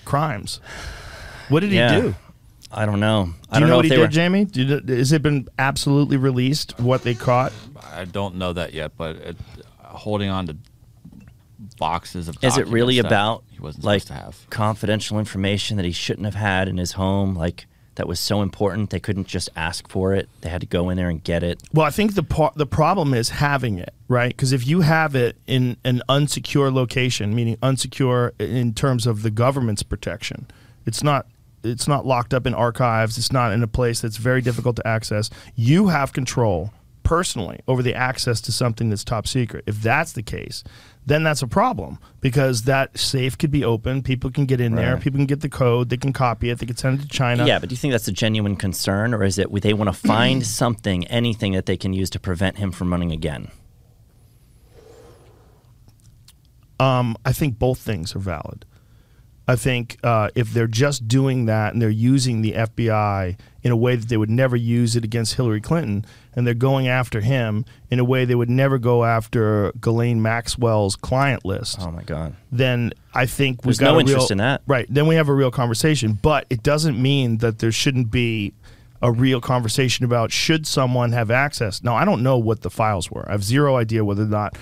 [0.05, 0.61] crimes.
[1.49, 1.95] What did Yeah.
[1.95, 2.15] he do?
[2.72, 3.26] I don't know.
[3.26, 4.07] Do I you don't know, know, what if he they did, were.
[4.07, 4.45] Jamie?
[4.45, 7.53] Did it, has it been absolutely released what they caught?
[7.93, 9.38] I don't know that yet, but it,
[9.80, 10.57] holding on to
[11.78, 14.49] boxes of Is it really documents that about he wasn't like supposed to have?
[14.49, 17.36] confidential information that he shouldn't have had in his home?
[17.36, 20.89] Like that was so important they couldn't just ask for it; they had to go
[20.89, 21.61] in there and get it.
[21.74, 24.30] Well, I think the par- the problem is having it, right?
[24.30, 29.32] Because if you have it in an unsecure location, meaning unsecure in terms of the
[29.32, 30.47] government's protection,
[30.86, 31.26] it's not
[31.68, 33.18] it's not locked up in archives.
[33.18, 35.30] It's not in a place that's very difficult to access.
[35.55, 36.72] You have control
[37.03, 39.63] personally over the access to something that's top secret.
[39.65, 40.63] If that's the case,
[41.05, 44.03] then that's a problem because that safe could be open.
[44.03, 44.97] People can get in there.
[44.97, 45.88] People can get the code.
[45.89, 46.59] They can copy it.
[46.59, 47.47] They can send it to China.
[47.47, 49.93] Yeah, but do you think that's a genuine concern, or is it they want to
[49.93, 53.51] find something, anything that they can use to prevent him from running again?
[56.80, 58.65] Um, I think both things are valid.
[59.47, 63.77] I think uh, if they're just doing that and they're using the FBI in a
[63.77, 67.63] way that they would never use it against Hillary Clinton, and they're going after him
[67.89, 71.77] in a way they would never go after Ghislaine Maxwell's client list.
[71.79, 72.35] Oh my God!
[72.51, 74.61] Then I think we've There's got no a interest real, in that.
[74.67, 74.85] Right.
[74.89, 78.53] Then we have a real conversation, but it doesn't mean that there shouldn't be
[79.01, 81.83] a real conversation about should someone have access.
[81.83, 83.27] Now, I don't know what the files were.
[83.27, 84.57] I have zero idea whether or not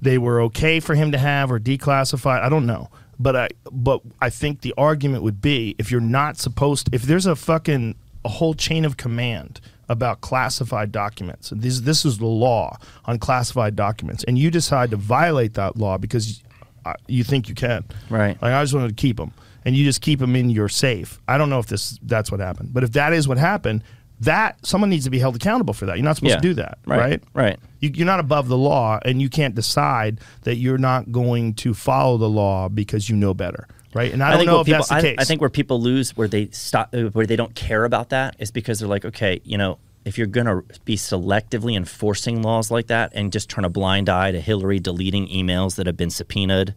[0.00, 2.42] they were okay for him to have or declassified.
[2.42, 2.88] I don't know.
[3.18, 7.26] But I but I think the argument would be if you're not supposed if there's
[7.26, 11.50] a fucking a whole chain of command about classified documents.
[11.50, 15.76] And this this is the law on classified documents and you decide to violate that
[15.76, 16.42] law because
[16.84, 17.84] uh, you think you can.
[18.08, 18.40] Right.
[18.40, 19.32] Like I just wanted to keep them,
[19.64, 21.20] and you just keep them in your safe.
[21.26, 23.82] I don't know if this that's what happened, but if that is what happened,
[24.20, 25.96] that someone needs to be held accountable for that.
[25.96, 26.36] You're not supposed Yeah.
[26.40, 26.98] to do that, Right.
[26.98, 27.22] right?
[27.34, 27.58] Right.
[27.80, 31.74] You, you're not above the law, and you can't decide that you're not going to
[31.74, 34.12] follow the law because you know better, right?
[34.12, 35.16] And I don't think know if people, that's the I, case.
[35.18, 38.50] I think where people lose, where they stop, where they don't care about that, is
[38.50, 42.86] because they're like, okay, you know, if you're going to be selectively enforcing laws like
[42.88, 46.74] that and just turn a blind eye to Hillary deleting emails that have been subpoenaed,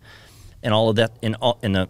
[0.61, 1.89] and all of that, in all, in the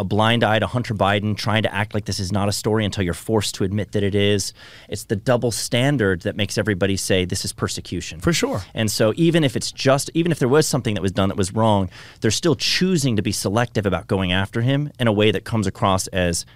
[0.00, 2.86] a blind eye to Hunter Biden trying to act like this is not a story
[2.86, 4.54] until you're forced to admit that it is.
[4.88, 8.18] It's the double standard that makes everybody say this is persecution.
[8.18, 8.62] For sure.
[8.72, 11.36] And so even if it's just even if there was something that was done that
[11.36, 11.90] was wrong,
[12.22, 15.66] they're still choosing to be selective about going after him in a way that comes
[15.66, 16.46] across as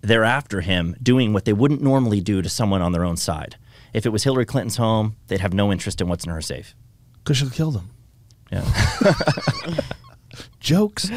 [0.00, 3.56] they're after him doing what they wouldn't normally do to someone on their own side.
[3.92, 6.76] If it was Hillary Clinton's home, they'd have no interest in what's in her safe.
[7.18, 7.90] because she'll kill them.
[8.52, 8.64] Yeah.
[10.60, 11.10] Jokes.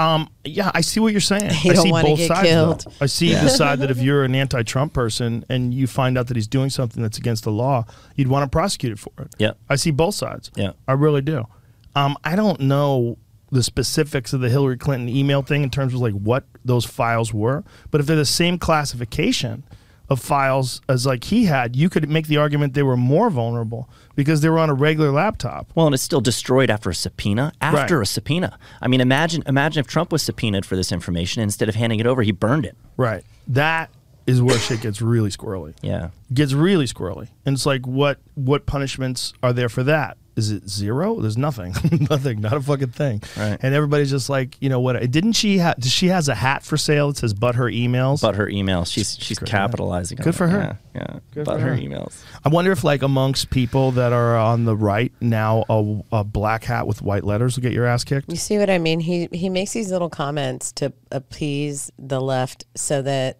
[0.00, 1.50] Um, yeah, I see what you're saying.
[1.64, 2.48] You I don't see both get sides.
[2.48, 2.80] killed.
[2.86, 2.92] though.
[3.00, 3.44] I see Yeah.
[3.44, 6.70] the side that if you're an anti-Trump person and you find out that he's doing
[6.70, 7.84] something that's against the law,
[8.16, 9.34] you'd want to prosecute it for it.
[9.38, 9.52] Yeah.
[9.68, 10.50] I see both sides.
[10.56, 10.72] Yeah.
[10.88, 11.46] I really do.
[11.94, 13.18] Um, I don't know
[13.52, 17.34] the specifics of the Hillary Clinton email thing in terms of like what those files
[17.34, 19.64] were, but if they're the same classification
[20.10, 23.88] of files as like he had, you could make the argument they were more vulnerable
[24.16, 25.70] because they were on a regular laptop.
[25.74, 27.52] Well, and it's still destroyed after a subpoena.
[27.60, 28.02] After Right.
[28.02, 28.58] a subpoena.
[28.82, 32.06] I mean, imagine imagine if Trump was subpoenaed for this information instead of handing it
[32.06, 32.76] over, he burned it.
[32.96, 33.24] Right.
[33.46, 33.90] That
[34.26, 35.74] is where shit gets really squirrely.
[35.80, 36.10] Yeah.
[36.34, 37.28] Gets really squirrely.
[37.46, 40.16] And it's like what what punishments are there for that?
[40.36, 41.20] Is it zero?
[41.20, 41.74] There's nothing.
[42.10, 42.40] nothing.
[42.40, 43.22] Not a fucking thing.
[43.36, 43.58] Right.
[43.60, 45.10] And everybody's just like, you know what?
[45.10, 48.22] Didn't she have she has a hat for sale that says but her emails?
[48.22, 50.24] But her emails, she's she's capitalizing on it.
[50.24, 50.38] Good it.
[50.38, 50.78] for her.
[50.94, 51.00] Yeah.
[51.00, 51.18] yeah.
[51.32, 51.80] Good but for her her.
[51.80, 52.22] emails.
[52.44, 56.64] I wonder if like amongst people that are on the right now a, a black
[56.64, 58.30] hat with white letters will get your ass kicked.
[58.30, 59.00] You see what I mean?
[59.00, 63.38] He he makes these little comments to appease the left so that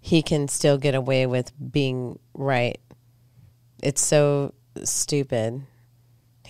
[0.00, 2.78] he can still get away with being right.
[3.82, 5.62] It's so stupid.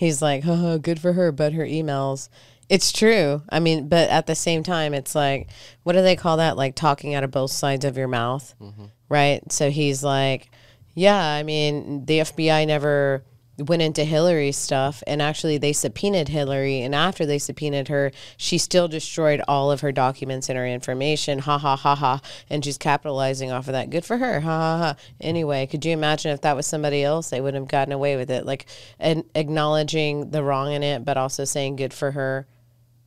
[0.03, 2.29] He's like, "Haha, good for her," but her emails.
[2.69, 3.41] It's true.
[3.49, 5.49] I mean, but at the same time, it's like,
[5.83, 6.57] what do they call that?
[6.57, 8.85] Like talking out of both sides of your mouth, mm-hmm.
[9.09, 9.51] right?
[9.51, 10.49] So he's like,
[10.95, 13.23] yeah, I mean, the FBI never
[13.57, 18.57] went into Hillary's stuff, and actually they subpoenaed Hillary, and after they subpoenaed her, she
[18.57, 21.39] still destroyed all of her documents and her information.
[21.39, 23.91] Ha ha ha ha, and she's capitalizing off of that.
[23.91, 24.39] Good for her.
[24.39, 24.95] Ha ha ha.
[25.21, 28.31] Anyway, could you imagine if that was somebody else, they would have gotten away with
[28.31, 28.65] it, like
[28.99, 32.47] and acknowledging the wrong in it, but also saying good for her.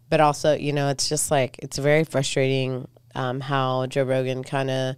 [0.09, 2.87] But also, you know, it's just like it's very frustrating
[3.17, 4.97] um, how Joe Rogan kind of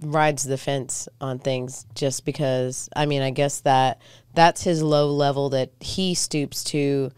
[0.00, 4.00] rides the fence on things just because I mean I guess that
[4.34, 7.12] that's his low level that he stoops to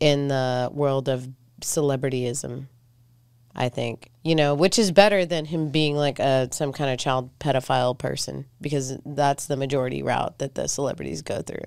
[0.00, 1.28] in the world of
[1.60, 2.66] celebrityism.
[3.54, 6.98] I think you know, which is better than him being like a some kind of
[6.98, 11.64] child pedophile person because that's the majority route that the celebrities go through.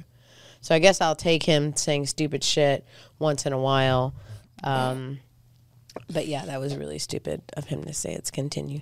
[0.61, 2.85] So I guess I'll take him saying stupid shit
[3.19, 4.15] once in a while.
[4.63, 5.19] Um,
[6.09, 8.81] but yeah, that was really stupid of him to say it's continue.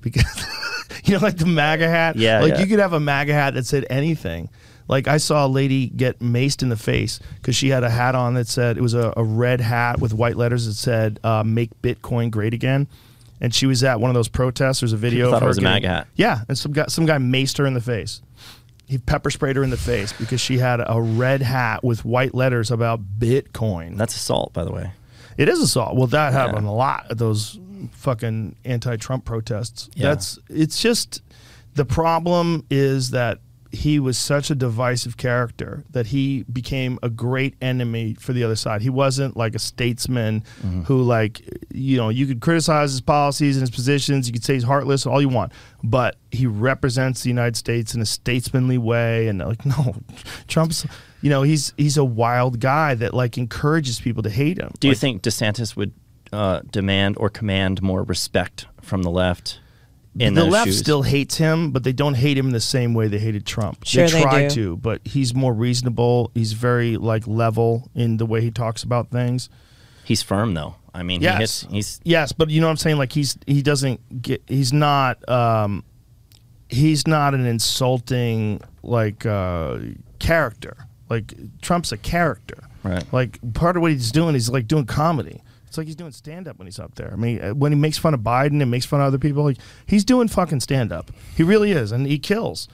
[0.00, 0.46] Because
[1.04, 2.16] you know, like the MAGA hat.
[2.16, 2.60] Yeah, like yeah.
[2.60, 4.48] you could have a MAGA hat that said anything.
[4.88, 8.16] Like I saw a lady get maced in the face because she had a hat
[8.16, 11.44] on that said it was a, a red hat with white letters that said uh,
[11.44, 12.88] "Make Bitcoin Great Again,"
[13.40, 14.80] and she was at one of those protests.
[14.80, 15.26] There's a video.
[15.26, 16.08] Of thought it her was a MAGA hat.
[16.16, 18.20] Yeah, and some guy some guy maced her in the face.
[18.86, 22.34] He pepper sprayed her in the face because she had a red hat with white
[22.34, 23.96] letters about Bitcoin.
[23.96, 24.90] That's assault, by the way.
[25.36, 25.94] It is assault.
[25.94, 29.88] Well, that happened a lot at those fucking anti-Trump protests.
[29.94, 30.08] Yeah.
[30.08, 31.22] That's it's just
[31.74, 33.38] the problem is that
[33.72, 38.56] he was such a divisive character that he became a great enemy for the other
[38.56, 38.82] side.
[38.82, 40.82] He wasn't like a statesman mm-hmm.
[40.82, 41.40] who like
[41.72, 45.06] you know, you could criticize his policies and his positions, you could say he's heartless,
[45.06, 45.52] all you want,
[45.84, 49.94] but he represents the United States in a statesmanly way and like no,
[50.48, 50.84] Trump's
[51.22, 54.72] you know, he's he's a wild guy that like encourages people to hate him.
[54.80, 55.92] Do you think DeSantis would
[56.32, 59.60] uh, demand or command more respect from the left?
[60.18, 60.78] In the left shoes?
[60.78, 63.84] still hates him, but they don't hate him the same way they hated Trump.
[63.84, 64.54] Sure they they try do.
[64.54, 66.32] to, but he's more reasonable.
[66.34, 69.48] He's very like level in the way he talks about things.
[70.04, 70.74] He's firm though.
[70.92, 72.98] I mean, yes, he hits, he's yes, but you know what I'm saying.
[72.98, 74.42] Like he's he doesn't get.
[74.46, 75.26] He's not.
[75.28, 75.84] um
[76.72, 79.78] He's not an insulting like uh
[80.20, 80.76] character.
[81.08, 82.62] Like Trump's a character.
[82.84, 83.04] Right.
[83.12, 85.42] Like part of what he's doing is like doing comedy.
[85.70, 87.12] It's like he's doing stand up when he's up there.
[87.12, 89.44] I mean, uh, when he makes fun of Biden and makes fun of other people,
[89.44, 91.12] like he's doing fucking stand up.
[91.36, 92.66] He really is, and he kills.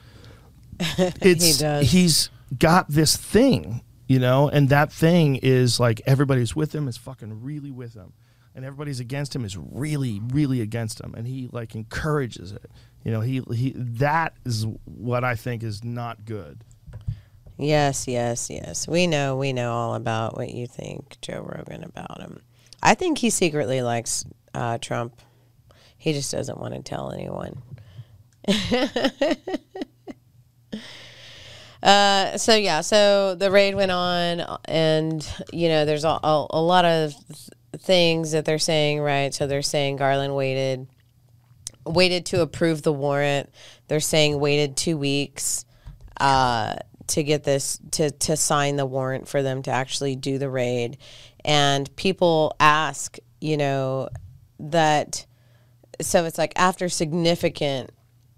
[0.97, 1.91] It's does.
[1.91, 6.87] he's got this thing, you know, and that thing is like everybody who's with him
[6.87, 8.13] is fucking really with him,
[8.55, 12.71] and everybody's against him is really, really against him, and he like encourages it.
[13.03, 16.63] You know, he he that is what I think is not good.
[17.59, 18.87] Yes, yes, yes.
[18.87, 22.41] We know, we know all about what you think, Joe Rogan, about him.
[22.81, 25.21] I think he secretly likes uh, Trump.
[25.97, 27.61] He just doesn't want to tell anyone.
[31.83, 36.61] uh, so yeah, so the raid went on, and you know, there's a, a, a
[36.61, 37.49] lot of th-
[37.81, 39.33] things that they're saying, right?
[39.33, 40.87] So they're saying Garland waited,
[41.85, 43.49] waited to approve the warrant.
[43.87, 45.65] They're saying waited two weeks
[46.19, 46.75] uh,
[47.07, 50.97] to get this to to sign the warrant for them to actually do the raid.
[51.47, 54.09] And people ask, you know,
[54.59, 55.25] that
[56.01, 57.89] so it's like after significant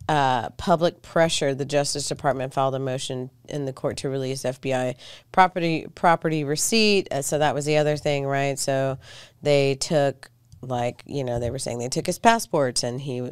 [0.07, 4.95] uh, public pressure, the Justice Department filed a motion in the court to release FBI
[5.31, 7.11] property property receipt.
[7.11, 8.57] Uh, so that was the other thing, right?
[8.57, 8.97] So
[9.41, 10.31] they took
[10.61, 13.29] like you know they were saying they took his passports, and he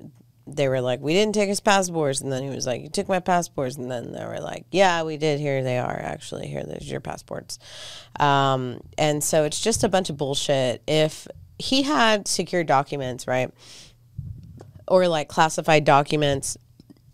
[0.48, 3.08] they were like we didn't take his passports, and then he was like you took
[3.08, 5.39] my passports, and then they were like yeah we did.
[5.39, 6.64] Here they are actually here.
[6.64, 7.60] There's your passports.
[8.20, 10.82] Um, and so it's just a bunch of bullshit.
[10.88, 11.28] If
[11.60, 13.52] he had secure documents, right?
[14.88, 16.58] or like classified documents,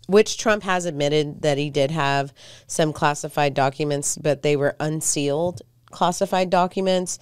[0.06, 2.32] which Trump has admitted that he did have
[2.66, 7.18] some classified documents, but they were unsealed classified documents.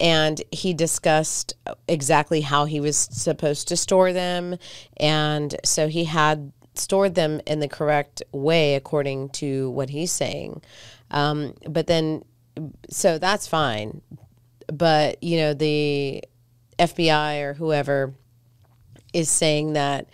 [0.00, 1.54] And he discussed
[1.86, 4.56] exactly how he was supposed to store them.
[4.96, 10.62] And so he had stored them in the correct way, according to what he's saying.
[11.10, 12.24] Um, but then,
[12.88, 14.00] so that's fine.
[14.72, 16.22] But, you know, the
[16.78, 18.14] FBI or whoever
[19.12, 20.08] is saying that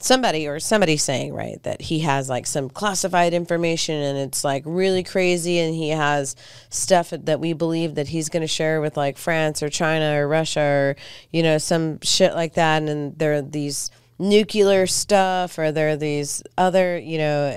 [0.00, 4.62] somebody or somebody saying right that he has like some classified information and it's like
[4.64, 6.36] really crazy and he has
[6.70, 10.28] stuff that we believe that he's going to share with like France or China or
[10.28, 10.96] Russia or
[11.32, 12.82] you know some shit like that.
[12.82, 13.90] And there are these
[14.20, 17.56] nuclear stuff or there are these other you know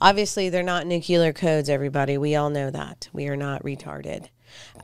[0.00, 2.18] obviously they're not nuclear codes everybody.
[2.18, 3.08] We all know that.
[3.12, 4.28] We are not retarded.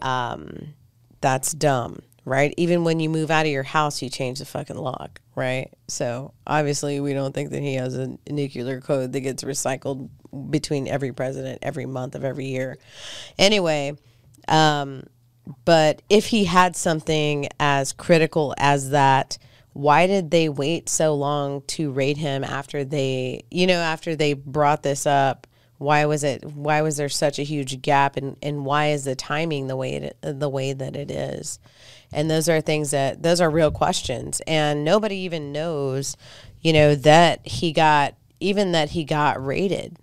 [0.01, 0.75] Um,
[1.21, 2.55] that's dumb, right?
[2.57, 5.71] Even when you move out of your house, you change the fucking lock, right?
[5.89, 10.09] So obviously, we don't think that he has a nuclear code that gets recycled
[10.51, 12.79] between every president every month of every year.
[13.39, 13.97] Anyway,
[14.49, 15.05] um,
[15.65, 19.39] but if he had something as critical as that,
[19.75, 24.33] why did they wait so long to raid him after they, you know, after they
[24.33, 25.47] brought this up?
[25.79, 26.45] Why was it?
[26.45, 29.95] Why was there such a huge gap, and, and why is the timing the way
[29.97, 31.59] it the way that it is?
[32.15, 36.17] And those are things that those are real questions, and nobody even knows,
[36.61, 39.99] you know, that he got, even that he got raided.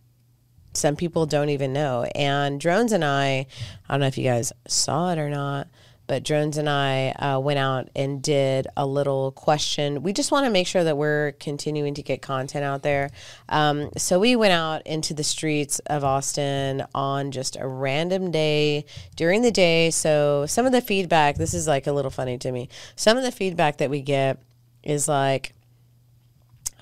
[0.74, 2.04] Some people don't even know.
[2.14, 3.48] And Drones and I,
[3.88, 5.68] I don't know if you guys saw it or not,
[6.12, 10.04] but Drones and I uh, went out and did a little question.
[10.04, 13.12] We just want to make sure that we're continuing to get content out there.
[13.48, 18.84] Um, so we went out into the streets of Austin on just a random day
[19.16, 19.90] during the day.
[19.90, 22.68] So some of the feedback, this is like a little funny to me.
[22.98, 24.38] Some of the feedback that we get
[24.84, 25.54] is like,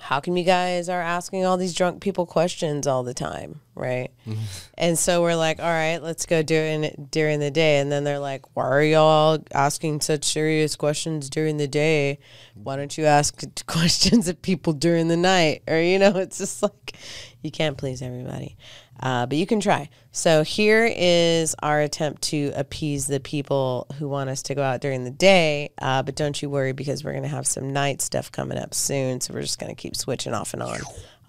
[0.00, 4.10] how come you guys are asking all these drunk people questions all the time, right?
[4.78, 7.78] and so we're like, all right, let's go during it during the day.
[7.78, 12.18] And then they're like, why are y'all asking such serious questions during the day?
[12.54, 15.62] Why don't you ask questions of people during the night?
[15.68, 16.96] Or you know, it's just like
[17.42, 18.56] you can't please everybody,
[19.02, 19.88] uh, but you can try.
[20.12, 24.80] So here is our attempt to appease the people who want us to go out
[24.80, 25.70] during the day.
[25.80, 28.74] Uh, but don't you worry because we're going to have some night stuff coming up
[28.74, 29.20] soon.
[29.20, 30.80] So we're just going to keep switching off and on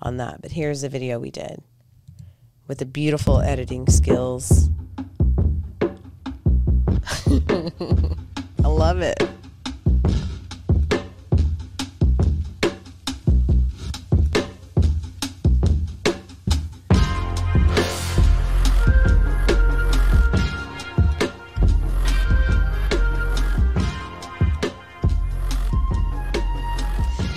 [0.02, 0.42] on that.
[0.42, 1.64] But here's the video we did
[2.68, 4.70] with the beautiful editing skills.
[8.64, 9.22] I love it.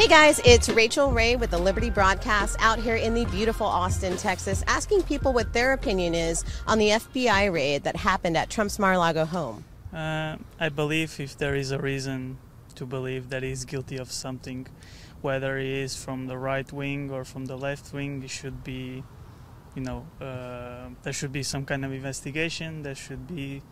[0.05, 4.19] Hey guys, it's Rachel Ray with the Liberty Broadcast out here in the beautiful Austin,
[4.19, 8.79] Texas, asking people what their opinion is on the FBI raid that happened at Trump's
[8.79, 9.65] Mar-a-Lago home.
[9.95, 12.37] Uh, I believe if there is a reason
[12.75, 14.67] to believe that he's guilty of something,
[15.23, 19.03] whether he is from the right wing or from the left wing, it should be,
[19.75, 22.83] you know, uh, there should be some kind of investigation.
[22.83, 23.63] There should be,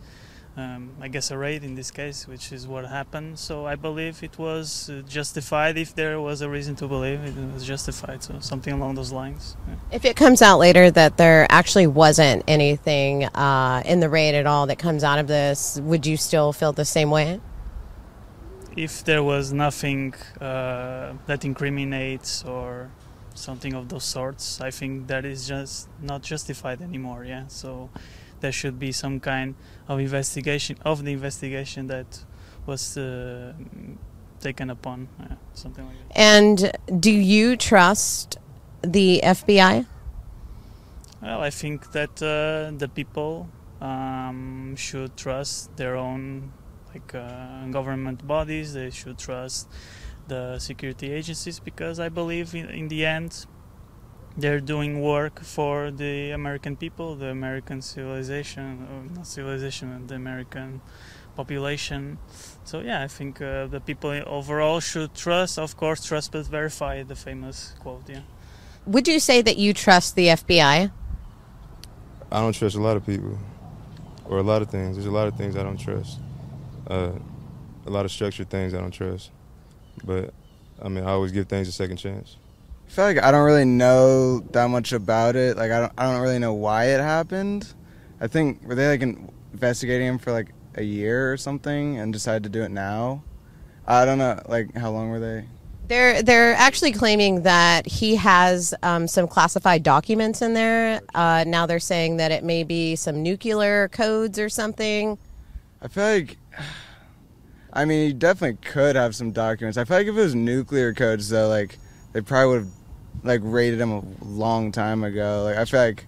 [0.55, 3.39] um, I guess, a raid in this case, which is what happened.
[3.39, 5.77] So I believe it was uh, justified.
[5.77, 9.55] If there was a reason to believe it was justified, so something along those lines.
[9.67, 9.75] Yeah.
[9.91, 14.45] If it comes out later that there actually wasn't anything uh, in the raid at
[14.45, 17.39] all that comes out of this, would you still feel the same way?
[18.75, 22.89] if there was nothing uh, that incriminates or
[23.35, 27.23] something of those sorts, I think that is just not justified anymore.
[27.25, 27.89] Yeah, so
[28.43, 29.55] there should be some kind
[29.87, 32.09] of investigation of the investigation that
[32.65, 33.53] was uh,
[34.39, 36.19] taken upon, yeah, something like that.
[36.19, 36.57] And
[37.05, 38.37] do you trust
[38.81, 39.85] the FBI?
[41.21, 43.47] Well, I think that uh, the people
[43.81, 46.51] um, should trust their own
[46.93, 48.73] like uh, government bodies.
[48.73, 49.69] They should trust
[50.27, 53.45] the security agencies because I believe in, in the end
[54.37, 60.81] they're doing work for the American people, the American civilization, or not civilization, the American
[61.35, 62.17] population.
[62.63, 67.03] So yeah, I think uh, the people overall should trust, of course, trust but verify.
[67.03, 68.21] The famous quote, yeah.
[68.85, 70.91] Would you say that you trust the FBI?
[72.31, 73.37] I don't trust a lot of people,
[74.25, 74.95] or a lot of things.
[74.95, 76.19] There's a lot of things I don't trust.
[76.87, 77.11] Uh,
[77.85, 79.31] a lot of structured things I don't trust.
[80.03, 80.33] But
[80.81, 82.37] I mean, I always give things a second chance.
[82.93, 85.57] I feel like I don't really know that much about it.
[85.57, 87.73] Like I don't, I don't really know why it happened.
[88.21, 92.43] I think were they like investigating him for like a year or something and decided
[92.43, 93.23] to do it now.
[93.87, 94.39] I don't know.
[94.47, 95.45] Like how long were they?
[95.87, 101.01] They're they're actually claiming that he has um, some classified documents in there.
[101.15, 105.17] Uh, now they're saying that it may be some nuclear codes or something.
[105.81, 106.37] I feel like.
[107.75, 109.79] I mean, he definitely could have some documents.
[109.79, 111.79] I feel like if it was nuclear codes, though, like
[112.11, 112.82] they probably would have
[113.23, 115.43] like raided him a long time ago.
[115.45, 116.05] Like I feel like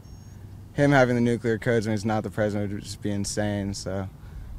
[0.73, 3.73] him having the nuclear codes when he's not the president would just be insane.
[3.73, 4.10] So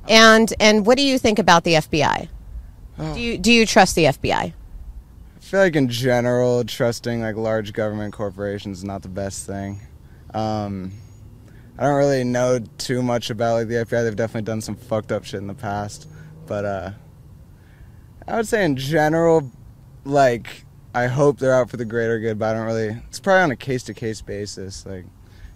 [0.09, 2.28] And and what do you think about the FBI?
[2.98, 4.52] Do you do you trust the FBI?
[4.52, 4.52] I
[5.40, 9.81] feel like in general, trusting like large government corporations is not the best thing.
[10.32, 10.93] Um,
[11.78, 14.05] I don't really know too much about like the FBI.
[14.05, 16.09] They've definitely done some fucked up shit in the past,
[16.47, 16.90] but uh,
[18.27, 19.51] I would say in general,
[20.05, 20.65] like
[20.97, 22.39] I hope they're out for the greater good.
[22.39, 22.97] But I don't really.
[23.09, 24.86] It's probably on a case to case basis.
[24.86, 25.05] Like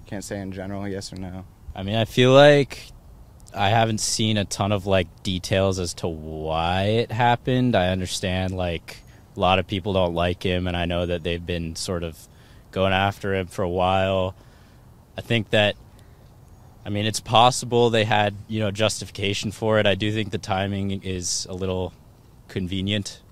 [0.06, 1.44] can't say in general yes or no.
[1.74, 2.90] I mean, I feel like
[3.54, 7.74] I haven't seen a ton of like details as to why it happened.
[7.74, 8.98] I understand like
[9.36, 12.18] a lot of people don't like him, and I know that they've been sort of
[12.70, 14.34] going after him for a while.
[15.16, 15.76] I think that,
[16.84, 19.86] I mean, it's possible they had you know justification for it.
[19.86, 21.92] I do think the timing is a little
[22.48, 23.22] convenient,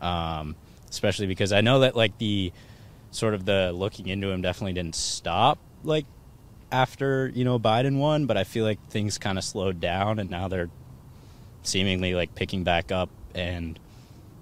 [0.00, 0.56] um,
[0.90, 2.52] especially because I know that like the
[3.10, 6.06] sort of the looking into him definitely didn't stop like
[6.72, 10.30] after you know Biden won, but I feel like things kind of slowed down, and
[10.30, 10.70] now they're
[11.62, 13.10] seemingly like picking back up.
[13.34, 13.78] And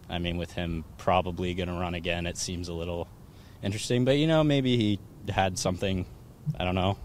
[0.09, 3.09] I mean, with him probably going to run again, it seems a little
[3.63, 4.05] interesting.
[4.05, 4.99] But you know, maybe he
[5.29, 6.07] had something.
[6.59, 6.97] I don't know.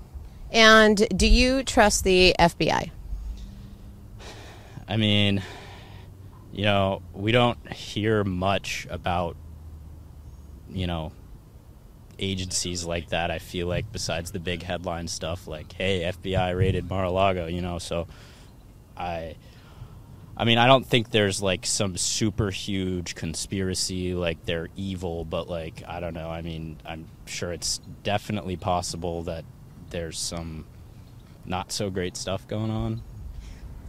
[0.52, 2.92] And do you trust the FBI?
[4.88, 5.42] I mean,
[6.54, 9.36] you know, we don't hear much about,
[10.70, 11.12] you know,
[12.20, 13.32] agencies like that.
[13.32, 17.80] I feel like besides the big headline stuff, like "Hey, FBI raided Mar-a-Lago," you know.
[17.80, 18.08] So,
[18.96, 19.36] I,
[20.38, 25.50] I mean, I don't think there's like some super huge conspiracy, like they're evil, but
[25.50, 26.30] like I don't know.
[26.30, 29.44] I mean, I'm sure it's definitely possible that
[29.90, 30.66] there's some
[31.46, 33.02] not so great stuff going on.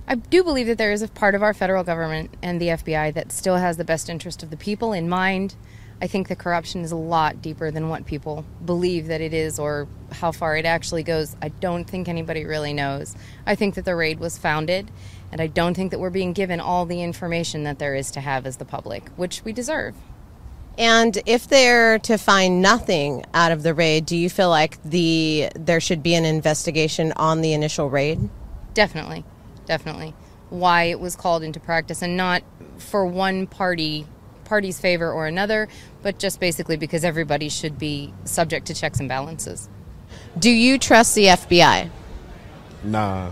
[0.06, 3.14] I do believe that there is a part of our federal government and the FBI
[3.14, 5.56] that still has the best interest of the people in mind.
[6.02, 9.58] I think the corruption is a lot deeper than what people believe that it is
[9.58, 11.34] or how far it actually goes.
[11.40, 13.16] I don't think anybody really knows.
[13.46, 14.90] I think that the raid was founded,
[15.32, 18.20] and I don't think that we're being given all the information that there is to
[18.20, 19.94] have as the public, which we deserve.
[20.76, 25.48] And if they're to find nothing out of the raid, do you feel like the
[25.54, 28.28] there should be an investigation on the initial raid?
[28.74, 29.24] Definitely,
[29.66, 30.14] definitely.
[30.50, 32.42] Why it was called into practice and not
[32.78, 34.06] for one party
[34.44, 35.68] party's favor or another,
[36.02, 39.68] but just basically because everybody should be subject to checks and balances.
[40.38, 41.90] Do you trust the FBI?
[42.84, 43.30] Nah.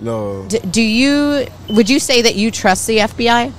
[0.00, 0.46] No.
[0.48, 3.52] D- do you would you say that you trust the FBI?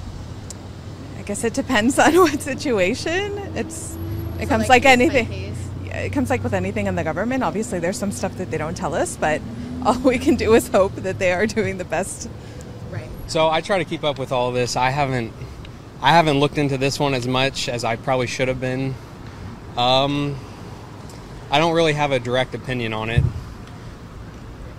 [1.18, 3.38] I guess it depends on what situation.
[3.56, 3.98] It's
[4.40, 5.56] it comes like, anything.
[5.86, 7.44] Yeah, It comes like with anything in the government.
[7.44, 9.42] Obviously, there's some stuff that they don't tell us, but
[9.86, 12.30] all we can do is hope that they are doing the best.
[12.92, 13.10] Right.
[13.28, 14.76] So I try to keep up with all this.
[14.76, 15.32] I haven't
[16.02, 18.94] I haven't looked into this one as much as I probably should have been.
[19.78, 20.38] Um,
[21.50, 23.24] I don't really have a direct opinion on it,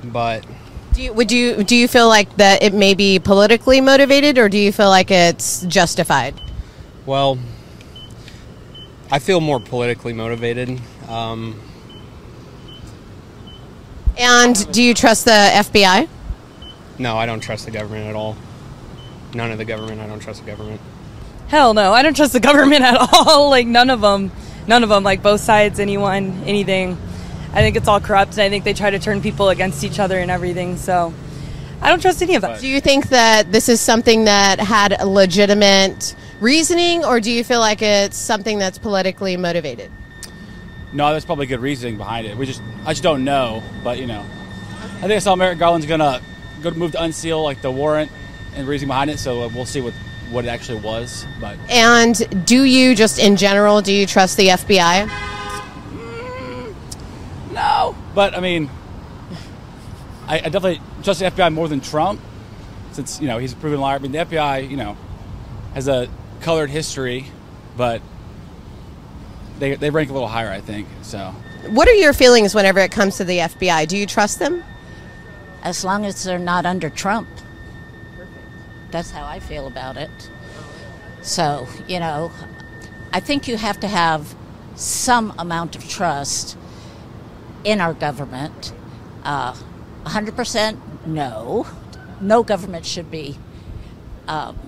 [0.05, 0.45] but
[0.93, 4.49] Do you, would you do you feel like that it may be politically motivated, or
[4.49, 6.41] do you feel like it's justified?
[7.07, 7.39] well,
[9.11, 10.81] I feel more politically motivated.
[11.09, 11.61] Um,
[14.19, 16.09] And do you trust the FBI?
[16.99, 18.37] no, I don't trust the government at all.
[19.35, 20.01] None of the government.
[20.01, 20.81] I don't trust the government.
[21.49, 23.51] Hell no, I don't trust the government at all.
[23.57, 24.31] like none of them,
[24.67, 25.03] none of them.
[25.03, 26.97] Like both sides, anyone, anything.
[27.53, 29.99] I think it's all corrupt, and I think they try to turn people against each
[29.99, 30.77] other and everything.
[30.77, 31.13] So
[31.81, 32.61] I don't trust any of that.
[32.61, 37.61] Do you think that this is something that had legitimate reasoning, or do you feel
[37.61, 39.91] like it's something that's politically motivated?
[40.95, 42.37] No, there's probably good reasoning behind it.
[42.37, 43.63] We just, I just don't know.
[43.83, 46.23] But you know, I think I saw Merrick Garland's gonna
[46.63, 48.11] go to move to unseal like the warrant
[48.55, 49.19] and reasoning behind it.
[49.19, 49.93] So we'll see what
[50.31, 51.27] what it actually was.
[51.41, 55.09] But And do you just in general do you trust the FBI?
[55.09, 56.75] Mm,
[57.53, 57.97] no.
[58.15, 58.71] But I mean,
[60.29, 62.21] I, I definitely trust the FBI more than Trump,
[62.93, 63.97] since you know he's a proven liar.
[63.97, 64.97] I mean, the FBI, you know,
[65.75, 66.09] has a
[66.41, 67.27] colored history,
[67.77, 68.01] but
[69.59, 70.89] they they rank a little higher, I think.
[71.03, 71.35] So.
[71.69, 73.89] What are your feelings whenever it comes to the FBI?
[73.89, 74.63] Do you trust them?
[75.63, 77.29] As long as they're not under Trump.
[78.91, 80.11] That's how I feel about it.
[81.23, 82.31] So, you know,
[83.13, 84.35] I think you have to have
[84.75, 86.57] some amount of trust
[87.65, 88.75] in our government.
[89.25, 89.55] Uh,
[90.05, 91.67] 100% no.
[92.21, 93.39] No government should be
[94.29, 94.59] um,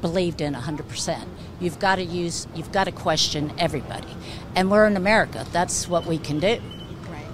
[0.00, 1.24] believed in 100%.
[1.62, 4.08] You've got to use, you've got to question everybody.
[4.54, 5.46] And we're in America.
[5.52, 6.60] That's what we can do.
[7.08, 7.26] Right.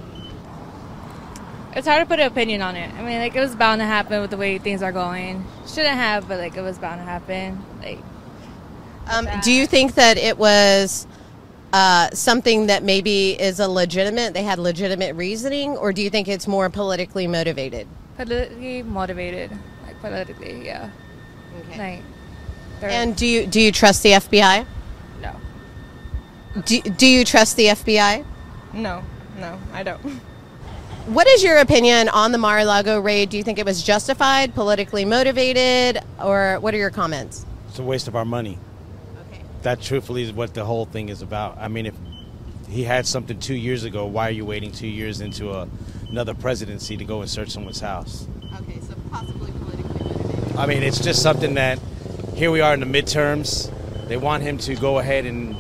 [1.74, 2.92] It's hard to put an opinion on it.
[2.94, 5.44] I mean, like it was bound to happen with the way things are going.
[5.66, 7.64] Shouldn't have, but like it was bound to happen.
[7.82, 7.98] Like,
[9.10, 11.06] Um, do you think that it was
[11.72, 14.34] uh, something that maybe is a legitimate?
[14.34, 17.88] They had legitimate reasoning, or do you think it's more politically motivated?
[18.16, 19.50] politically motivated,
[19.86, 20.90] like politically, yeah.
[21.70, 22.02] Like,
[22.80, 24.66] they're- And do you do you trust the FBI?
[25.22, 25.32] No.
[26.64, 28.24] Do, do you trust the FBI?
[28.72, 29.02] No,
[29.38, 30.00] no, I don't.
[31.06, 33.30] What is your opinion on the Mar-a-Lago raid?
[33.30, 37.46] Do you think it was justified, politically motivated, or what are your comments?
[37.68, 38.58] It's a waste of our money.
[39.30, 39.40] Okay.
[39.62, 41.56] That truthfully is what the whole thing is about.
[41.58, 41.94] I mean, if
[42.68, 45.66] he had something two years ago, why are you waiting two years into a,
[46.10, 48.26] another presidency to go and search someone's house?
[48.60, 50.56] Okay, so possibly politically motivated.
[50.56, 51.78] I mean, it's just something that
[52.38, 53.68] here we are in the midterms.
[54.06, 55.56] They want him to go ahead and,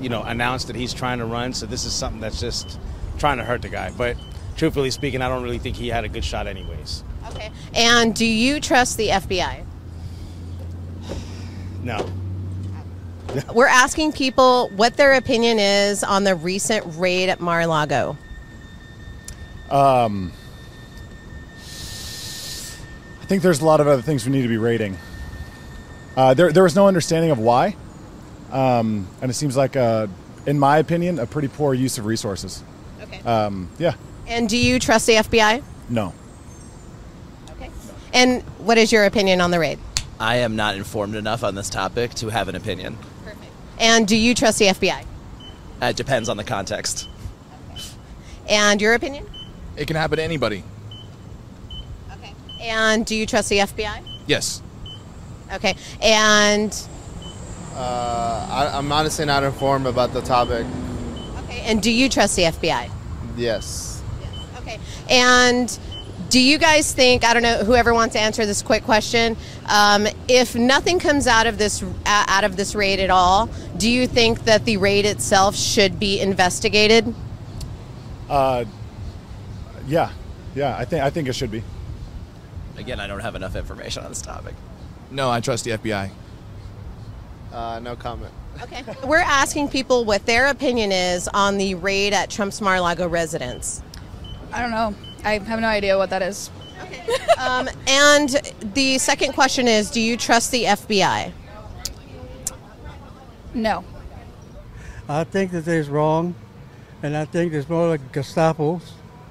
[0.00, 1.52] you know, announce that he's trying to run.
[1.52, 2.80] So this is something that's just
[3.18, 3.92] trying to hurt the guy.
[3.96, 4.16] But
[4.56, 7.04] truthfully speaking, I don't really think he had a good shot, anyways.
[7.28, 7.50] Okay.
[7.74, 9.62] And do you trust the FBI?
[11.82, 12.10] No.
[13.54, 18.16] We're asking people what their opinion is on the recent raid at Mar-a-Lago.
[19.70, 20.32] Um,
[23.20, 24.96] I think there's a lot of other things we need to be rating.
[26.16, 27.74] Uh, there, there was no understanding of why,
[28.50, 30.06] um, and it seems like, uh,
[30.46, 32.62] in my opinion, a pretty poor use of resources.
[33.02, 33.20] Okay.
[33.22, 33.94] Um, yeah.
[34.26, 35.62] And do you trust the FBI?
[35.88, 36.12] No.
[37.52, 37.70] Okay.
[38.12, 39.78] And what is your opinion on the raid?
[40.20, 42.96] I am not informed enough on this topic to have an opinion.
[43.24, 43.42] Perfect.
[43.80, 45.04] And do you trust the FBI?
[45.80, 47.08] Uh, It depends on the context.
[47.72, 47.80] Okay.
[48.48, 49.26] And your opinion?
[49.76, 50.62] It can happen to anybody.
[52.12, 52.34] Okay.
[52.60, 54.02] And do you trust the FBI?
[54.26, 54.62] Yes.
[55.52, 55.74] Okay.
[56.00, 56.72] And
[57.74, 60.66] Uh, I, I'm honestly not informed about the topic.
[61.44, 61.60] okay.
[61.64, 62.90] And do you trust the FBI?
[63.36, 64.02] Yes.
[64.20, 64.32] yes.
[64.58, 64.78] Okay.
[65.08, 65.78] And
[66.28, 69.36] do you guys think I don't know whoever wants to answer this quick question?
[69.66, 73.46] Um, if nothing comes out of this uh, out of this raid at all,
[73.78, 77.14] do you think that the raid itself should be investigated?
[78.28, 78.64] Uh,
[79.86, 80.10] yeah.
[80.54, 80.76] Yeah.
[80.76, 81.62] I think I think it should be.
[82.76, 84.54] Again, I don't have enough information on this topic.
[85.12, 86.10] No, I trust the FBI.
[87.52, 88.32] Uh, no comment.
[88.62, 88.82] Okay.
[89.04, 93.82] We're asking people what their opinion is on the raid at Trump's Mar-a-Lago residence.
[94.52, 94.94] I don't know.
[95.24, 96.50] I have no idea what that is.
[97.38, 98.30] Um, and
[98.74, 101.32] the second question is, do you trust the FBI?
[103.54, 103.84] No.
[105.08, 106.34] I think that they're wrong,
[107.02, 108.82] and I think there's more like Gestapos.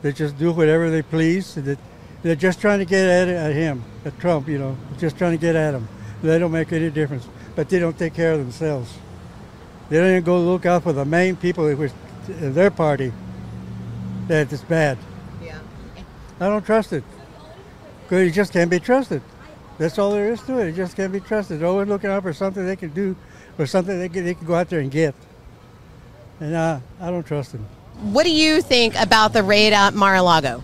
[0.02, 1.58] They just do whatever they please.
[1.58, 1.80] and That
[2.24, 4.48] they're just trying to get at, at him, at Trump.
[4.48, 5.88] You know, just trying to get at him.
[6.22, 8.94] They don't make any difference, but they don't take care of themselves.
[9.90, 13.12] They don't even go look out for the main people in their party
[14.28, 14.98] that is bad.
[15.44, 15.60] Yeah.
[16.40, 17.04] I don't trust it.
[18.04, 19.22] Because it just can't be trusted.
[19.78, 20.68] That's all there is to it.
[20.68, 21.60] It just can't be trusted.
[21.60, 23.16] They're always looking out for something they can do
[23.58, 25.16] or something they can, they can go out there and get.
[26.40, 27.66] And uh, I don't trust them.
[28.02, 30.64] What do you think about the raid at Mar-a-Lago?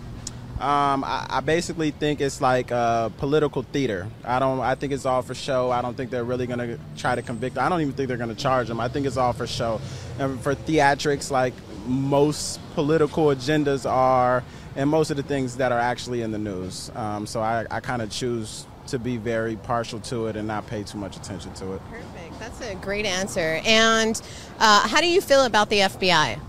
[0.60, 4.08] Um, I, I basically think it's like uh, political theater.
[4.24, 4.58] I don't.
[4.58, 5.70] I think it's all for show.
[5.70, 7.58] I don't think they're really going to try to convict.
[7.58, 8.80] I don't even think they're going to charge them.
[8.80, 9.80] I think it's all for show
[10.18, 11.54] and for theatrics, like
[11.86, 14.42] most political agendas are,
[14.74, 16.90] and most of the things that are actually in the news.
[16.96, 20.66] Um, so I, I kind of choose to be very partial to it and not
[20.66, 21.82] pay too much attention to it.
[21.90, 22.40] Perfect.
[22.40, 23.60] That's a great answer.
[23.64, 24.20] And
[24.58, 26.40] uh, how do you feel about the FBI?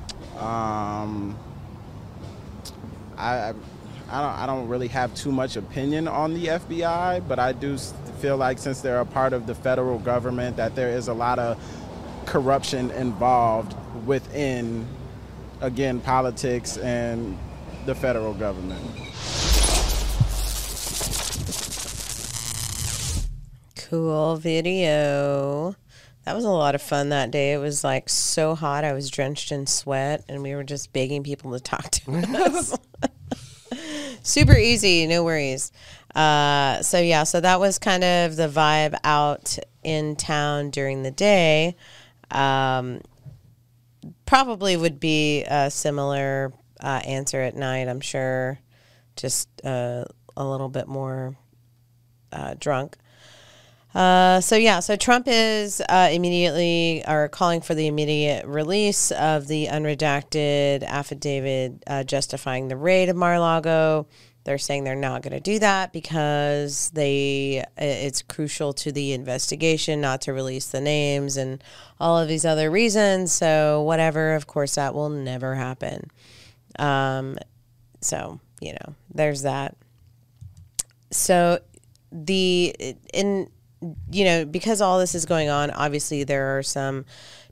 [0.41, 1.38] Um,
[3.18, 3.53] I,
[4.11, 7.77] I don't, I don't really have too much opinion on the FBI, but I do
[8.19, 11.38] feel like since they're a part of the federal government, that there is a lot
[11.38, 11.61] of
[12.26, 13.76] corruption involved
[14.06, 14.88] within,
[15.61, 17.38] again, politics and
[17.86, 18.81] the federal government.
[23.76, 25.76] Cool video.
[26.26, 27.53] That was a lot of fun that day.
[27.53, 28.84] It was like so hot.
[28.84, 32.11] I was drenched in sweat, and we were just begging people to talk to
[32.45, 32.77] us.
[34.24, 35.72] Super easy, no worries.
[36.16, 41.12] Uh, so, yeah, so that was kind of the vibe out in town during the
[41.12, 41.76] day.
[42.32, 43.02] Um,
[44.26, 48.60] probably would be a similar uh, answer at night, I'm sure.
[49.16, 50.06] Just uh,
[50.38, 51.36] a little bit more
[52.32, 52.98] uh, drunk.
[53.94, 59.48] Uh, so yeah, so Trump is uh, immediately or calling for the immediate release of
[59.48, 64.06] the unredacted affidavit uh, justifying the raid of Mar-a-Lago.
[64.44, 70.02] They're saying they're not going to do that because they it's crucial to the investigation
[70.02, 71.64] not to release the names and
[71.99, 73.32] all of these other reasons.
[73.32, 76.10] So whatever, of course, that will never happen.
[76.78, 77.38] Um,
[78.02, 79.76] so you know, there's that.
[81.11, 81.60] So
[82.11, 83.49] the in
[84.11, 87.06] you know because all this is going on obviously there are some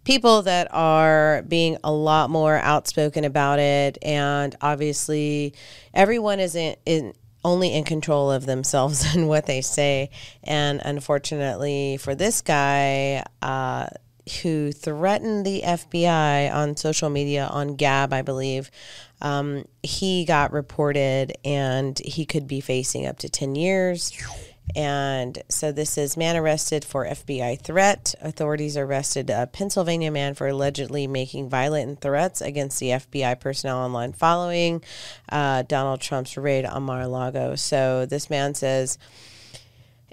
[0.04, 5.54] people that are being a lot more outspoken about it and obviously
[5.94, 7.14] everyone is in,
[7.44, 10.10] only in control of themselves and what they say
[10.44, 13.88] and unfortunately for this guy uh,
[14.42, 18.70] who threatened the FBI on social media on Gab, I believe.
[19.22, 24.12] Um, he got reported and he could be facing up to 10 years.
[24.76, 28.14] And so this is man arrested for FBI threat.
[28.22, 34.14] Authorities arrested a Pennsylvania man for allegedly making violent threats against the FBI personnel online
[34.14, 34.84] following
[35.30, 37.56] uh, Donald Trump's raid on Mar-a-Lago.
[37.56, 38.98] So this man says,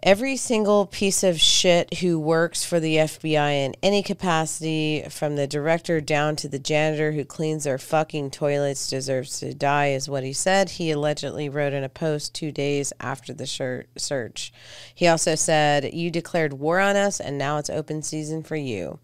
[0.05, 5.47] Every single piece of shit who works for the FBI in any capacity, from the
[5.47, 10.23] director down to the janitor who cleans their fucking toilets, deserves to die, is what
[10.23, 10.69] he said.
[10.69, 14.53] He allegedly wrote in a post two days after the shir- search.
[14.95, 18.99] He also said, You declared war on us, and now it's open season for you.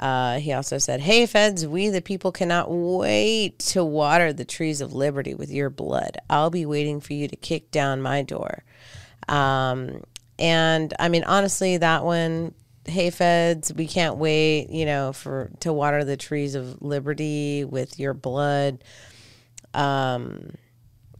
[0.00, 4.80] Uh, he also said, Hey, feds, we the people cannot wait to water the trees
[4.80, 6.18] of liberty with your blood.
[6.28, 8.64] I'll be waiting for you to kick down my door.
[9.28, 10.02] Um,
[10.38, 12.54] and I mean, honestly, that one,
[12.86, 17.98] hey feds, we can't wait, you know, for to water the trees of liberty with
[17.98, 18.82] your blood.
[19.72, 20.54] Um,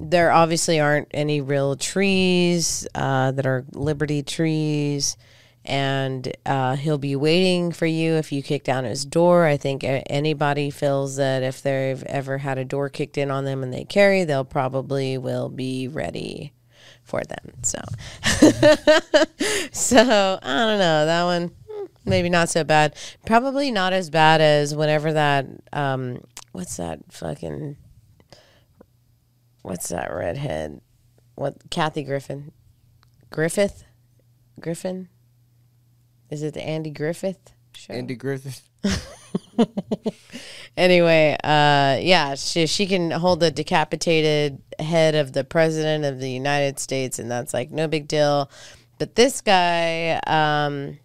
[0.01, 5.17] there obviously aren't any real trees uh, that are liberty trees
[5.65, 9.47] and uh, he'll be waiting for you if you kick down his door.
[9.47, 13.63] I think anybody feels that if they've ever had a door kicked in on them
[13.63, 16.53] and they carry, they'll probably will be ready
[17.15, 17.53] for them.
[17.63, 17.79] So,
[19.73, 21.49] so I don't know that one.
[21.71, 22.97] hmm, Maybe not so bad.
[23.25, 27.77] Probably not as bad as whenever that um, what's that fucking
[29.63, 30.81] what's that redhead?
[31.37, 32.53] What Kathy Griffin?
[33.31, 33.85] Griffith?
[34.61, 35.09] Griffin?
[36.31, 37.93] Is it the Andy Griffith show?
[37.93, 38.69] Andy Griffith.
[40.77, 46.31] anyway, uh, yeah, she she can hold the decapitated head of the president of the
[46.31, 48.51] United States, and that's like no big deal.
[48.99, 50.99] But this guy, um,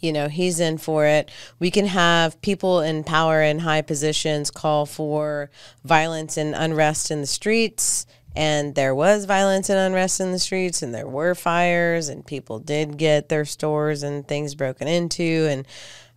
[0.00, 1.30] you know, he's in for it.
[1.58, 5.50] We can have people in power and high positions call for
[5.84, 8.06] violence and unrest in the streets.
[8.36, 12.60] And there was violence and unrest in the streets, and there were fires, and people
[12.60, 15.48] did get their stores and things broken into.
[15.50, 15.66] And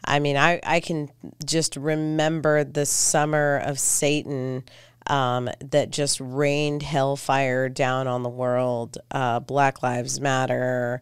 [0.06, 1.10] I mean, I, I can
[1.46, 4.64] just remember the summer of Satan
[5.08, 8.98] um, that just rained hellfire down on the world.
[9.12, 11.02] Uh, Black Lives Matter,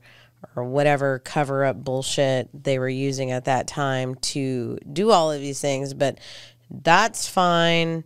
[0.56, 5.40] or whatever cover up bullshit they were using at that time to do all of
[5.40, 5.94] these things.
[5.94, 6.20] But
[6.70, 8.04] that's fine.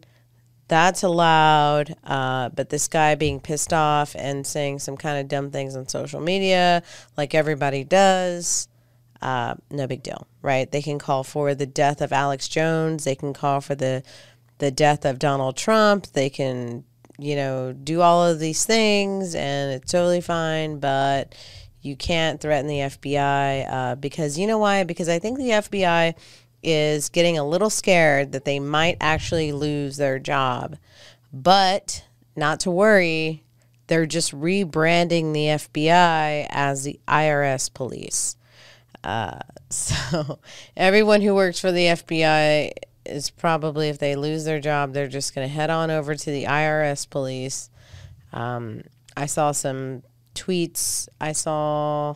[0.68, 1.96] That's allowed.
[2.04, 5.88] Uh, but this guy being pissed off and saying some kind of dumb things on
[5.88, 6.84] social media,
[7.16, 8.68] like everybody does,
[9.22, 10.72] uh, no big deal, right?
[10.72, 13.04] They can call for the death of Alex Jones.
[13.04, 14.04] They can call for the
[14.58, 16.08] the death of Donald Trump.
[16.08, 16.86] They can,
[17.18, 20.80] you know, do all of these things, and it's totally fine.
[20.80, 21.36] But
[21.82, 24.84] you can't threaten the FBI uh, because you know why?
[24.84, 26.16] Because I think the FBI
[26.64, 30.78] is getting a little scared that they might actually lose their job.
[31.32, 32.04] But
[32.36, 33.44] not to worry,
[33.88, 38.36] they're just rebranding the FBI as the IRS police.
[39.06, 40.40] Uh, so
[40.76, 42.72] everyone who works for the FBI
[43.06, 46.32] is probably, if they lose their job, they're just going to head on over to
[46.32, 47.70] the IRS police.
[48.34, 48.82] Um,
[49.16, 50.04] I saw some
[50.34, 51.08] tweets.
[51.22, 52.16] I saw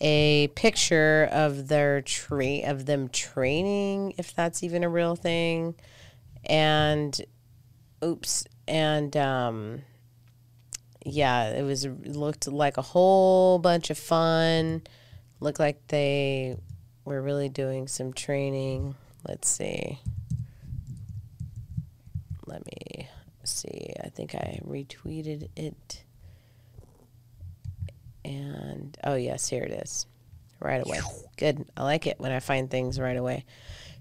[0.00, 5.76] a picture of their tra- of them training, if that's even a real thing,
[6.44, 7.20] and
[8.02, 9.82] oops, and um,
[11.04, 14.82] yeah, it was looked like a whole bunch of fun.
[15.42, 16.56] Looked like they
[17.04, 18.94] were really doing some training.
[19.26, 19.98] Let's see.
[22.46, 23.08] Let me
[23.42, 23.92] see.
[24.04, 26.04] I think I retweeted it.
[28.24, 30.06] And oh yes, here it is.
[30.60, 31.00] Right away.
[31.36, 31.64] Good.
[31.76, 33.44] I like it when I find things right away.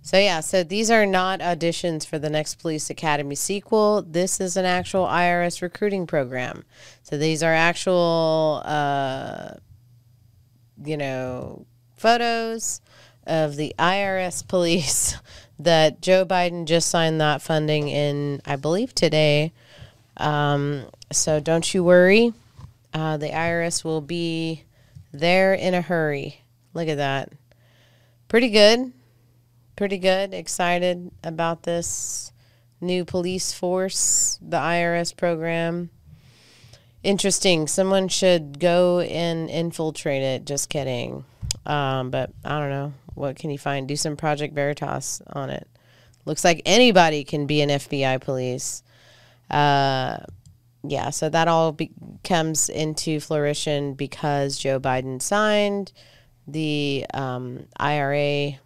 [0.03, 4.03] So yeah, so these are not auditions for the next Police Academy sequel.
[4.03, 6.65] This is an actual IRS recruiting program.
[7.01, 9.55] So these are actual uh
[10.83, 11.65] you know,
[11.97, 12.81] photos
[13.25, 15.15] of the IRS police
[15.59, 19.53] that Joe Biden just signed that funding in, I believe, today.
[20.17, 22.33] Um, so don't you worry.
[22.93, 24.63] Uh, the IRS will be
[25.13, 26.41] there in a hurry.
[26.73, 27.31] Look at that.
[28.27, 28.91] Pretty good.
[29.75, 30.33] Pretty good.
[30.33, 32.31] Excited about this
[32.79, 35.89] new police force, the IRS program.
[37.03, 37.67] Interesting.
[37.67, 40.45] Someone should go and infiltrate it.
[40.45, 41.25] Just kidding.
[41.65, 42.93] Um, but I don't know.
[43.15, 43.87] What can you find?
[43.87, 45.67] Do some Project Veritas on it.
[46.25, 48.83] Looks like anybody can be an FBI police.
[49.49, 50.17] Uh,
[50.83, 51.91] yeah, so that all be-
[52.23, 55.91] comes into flourishing because Joe Biden signed
[56.47, 58.59] the um, IRA,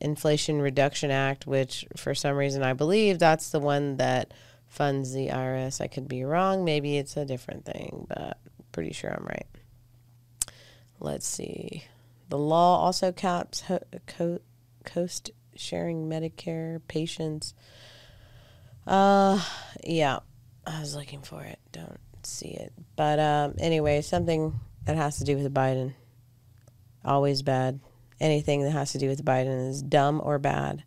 [0.00, 4.32] Inflation Reduction Act, which for some reason I believe that's the one that
[4.68, 5.80] funds the IRS.
[5.80, 6.64] I could be wrong.
[6.64, 8.38] Maybe it's a different thing, but
[8.72, 9.46] pretty sure I'm right.
[11.00, 11.84] Let's see.
[12.28, 14.40] The law also caps ho- co-
[14.84, 17.54] coast sharing Medicare patients.
[18.86, 19.42] Uh,
[19.84, 20.20] yeah,
[20.66, 21.58] I was looking for it.
[21.72, 22.72] Don't see it.
[22.96, 25.94] But um, anyway, something that has to do with Biden.
[27.04, 27.80] Always bad.
[28.20, 30.82] Anything that has to do with Biden is dumb or bad.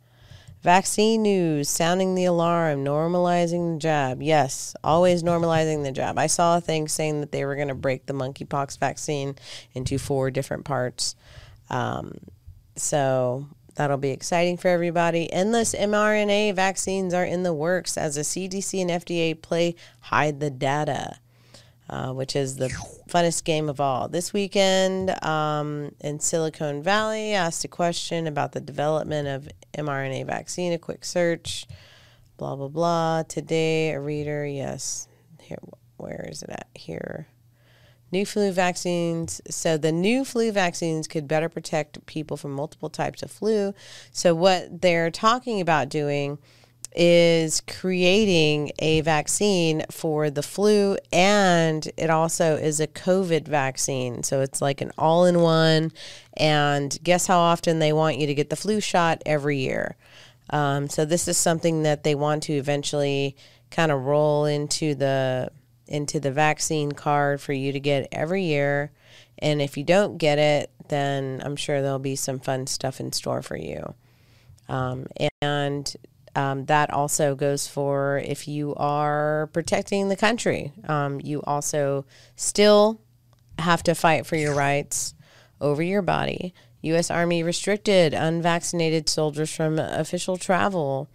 [0.61, 4.21] Vaccine news, sounding the alarm, normalizing the jab.
[4.21, 6.19] Yes, always normalizing the jab.
[6.19, 9.35] I saw a thing saying that they were going to break the monkeypox vaccine
[9.73, 11.15] into four different parts.
[11.71, 12.13] Um,
[12.75, 15.31] so that'll be exciting for everybody.
[15.33, 20.51] Endless mRNA vaccines are in the works as the CDC and FDA play hide the
[20.51, 21.17] data.
[21.91, 22.69] Uh, which is the
[23.09, 24.07] funnest game of all.
[24.07, 30.71] This weekend um, in Silicon Valley, asked a question about the development of mRNA vaccine.
[30.71, 31.67] A quick search,
[32.37, 33.23] blah blah blah.
[33.23, 35.09] Today, a reader, yes.
[35.41, 35.59] Here,
[35.97, 36.67] where is it at?
[36.73, 37.27] Here.
[38.09, 39.41] New flu vaccines.
[39.49, 43.73] So the new flu vaccines could better protect people from multiple types of flu.
[44.11, 46.37] So what they're talking about doing
[46.93, 54.23] is creating a vaccine for the flu and it also is a COVID vaccine.
[54.23, 55.91] So it's like an all in one.
[56.35, 59.95] And guess how often they want you to get the flu shot every year?
[60.49, 63.35] Um, so this is something that they want to eventually
[63.69, 65.49] kind of roll into the
[65.87, 68.91] into the vaccine card for you to get every year.
[69.39, 73.11] And if you don't get it, then I'm sure there'll be some fun stuff in
[73.11, 73.93] store for you.
[74.69, 75.07] Um,
[75.41, 75.93] and
[76.35, 80.71] um, that also goes for if you are protecting the country.
[80.87, 82.05] Um, you also
[82.35, 83.01] still
[83.59, 85.13] have to fight for your rights
[85.59, 86.53] over your body.
[86.83, 87.11] U.S.
[87.11, 91.09] Army restricted unvaccinated soldiers from official travel,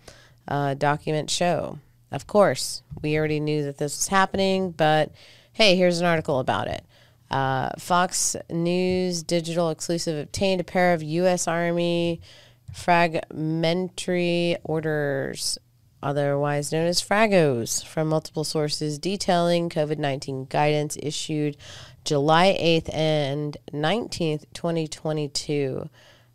[0.47, 1.80] uh, documents show.
[2.12, 5.10] Of course, we already knew that this was happening, but
[5.52, 6.84] hey, here's an article about it.
[7.30, 11.48] Uh, Fox News Digital exclusive obtained a pair of U.S.
[11.48, 12.20] Army
[12.76, 15.58] fragmentary orders,
[16.02, 21.56] otherwise known as Fragos, from multiple sources detailing COVID 19 guidance issued
[22.04, 25.88] July 8th and 19th, 2022.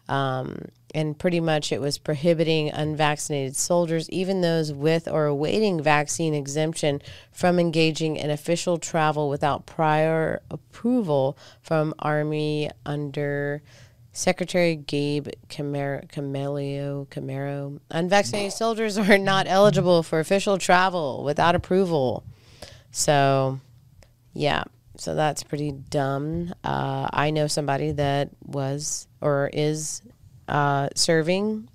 [0.09, 6.34] Um, and pretty much it was prohibiting unvaccinated soldiers, even those with or awaiting vaccine
[6.34, 7.01] exemption,
[7.31, 13.61] from engaging in official travel without prior approval from Army under
[14.14, 17.80] Secretary Gabe Camaro, Camelio Camaro.
[17.90, 22.24] Unvaccinated soldiers are not eligible for official travel without approval.
[22.92, 23.60] So,
[24.34, 24.66] yeah,
[24.98, 26.54] so that's pretty dumb.
[26.64, 30.02] Uh, I know somebody that was or is
[30.48, 31.70] uh, serving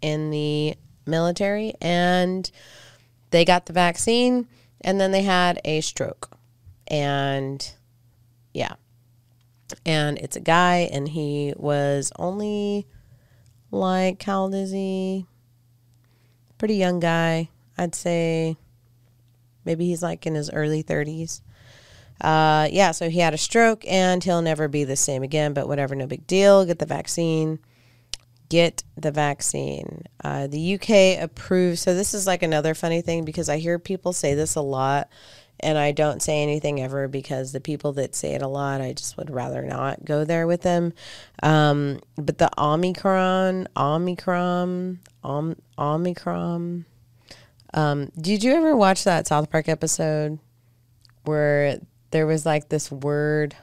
[0.00, 0.76] in the
[1.06, 2.48] military and
[3.30, 4.46] they got the vaccine
[4.80, 6.30] and then they had a stroke.
[6.86, 7.68] And
[8.54, 8.74] yeah.
[9.84, 12.86] And it's a guy and he was only
[13.70, 15.26] like, how old is he?
[16.58, 17.48] Pretty young guy.
[17.78, 18.56] I'd say
[19.64, 21.40] maybe he's like in his early 30s.
[22.20, 25.66] Uh, yeah, so he had a stroke and he'll never be the same again, but
[25.68, 26.66] whatever, no big deal.
[26.66, 27.58] Get the vaccine
[28.50, 30.02] get the vaccine.
[30.22, 31.80] Uh, the UK approves.
[31.80, 35.08] So this is like another funny thing because I hear people say this a lot,
[35.62, 38.92] and I don't say anything ever because the people that say it a lot, I
[38.92, 40.92] just would rather not go there with them.
[41.42, 46.84] Um, but the Omicron, Omicron, Om, Omicron.
[47.72, 50.38] Um, did you ever watch that South Park episode
[51.24, 51.78] where
[52.10, 53.54] there was like this word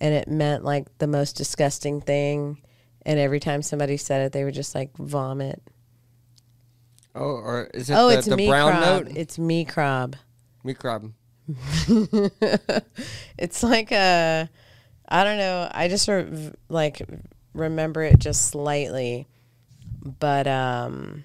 [0.00, 2.58] and it meant like the most disgusting thing?
[3.06, 5.62] and every time somebody said it, they were just like vomit.
[7.14, 9.06] Oh, or is it oh, the, it's the me brown crab.
[9.06, 9.16] note?
[9.16, 10.14] It's mee krob.
[13.38, 14.50] It's like a,
[15.08, 15.68] I don't know.
[15.72, 17.00] I just re- like
[17.54, 19.26] remember it just slightly,
[20.04, 21.24] but um,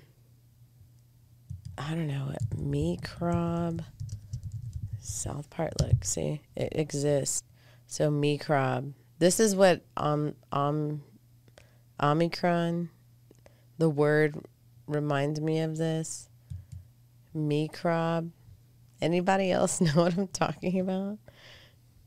[1.78, 2.34] I don't know.
[2.58, 3.84] Mee krob.
[5.02, 5.74] South Park.
[5.82, 7.44] Look, see, it exists.
[7.86, 8.94] So mee krob.
[9.20, 11.04] This is what um um
[12.02, 12.90] Omicron,
[13.78, 14.36] the word
[14.88, 16.30] reminds me of this.
[17.36, 18.32] Microb.
[19.02, 21.18] Anybody else know what I'm talking about?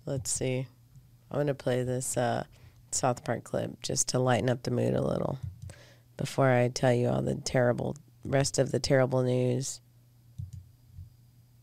[0.06, 0.66] Let's see.
[1.30, 2.44] I'm going to play this uh,
[2.90, 5.38] South Park clip just to lighten up the mood a little
[6.16, 9.80] before I tell you all the terrible rest of the terrible news.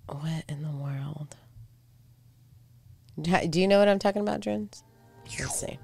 [0.08, 1.36] What in the world?
[3.50, 4.84] Do you know what I'm talking about, Drins?
[5.40, 5.80] Let's see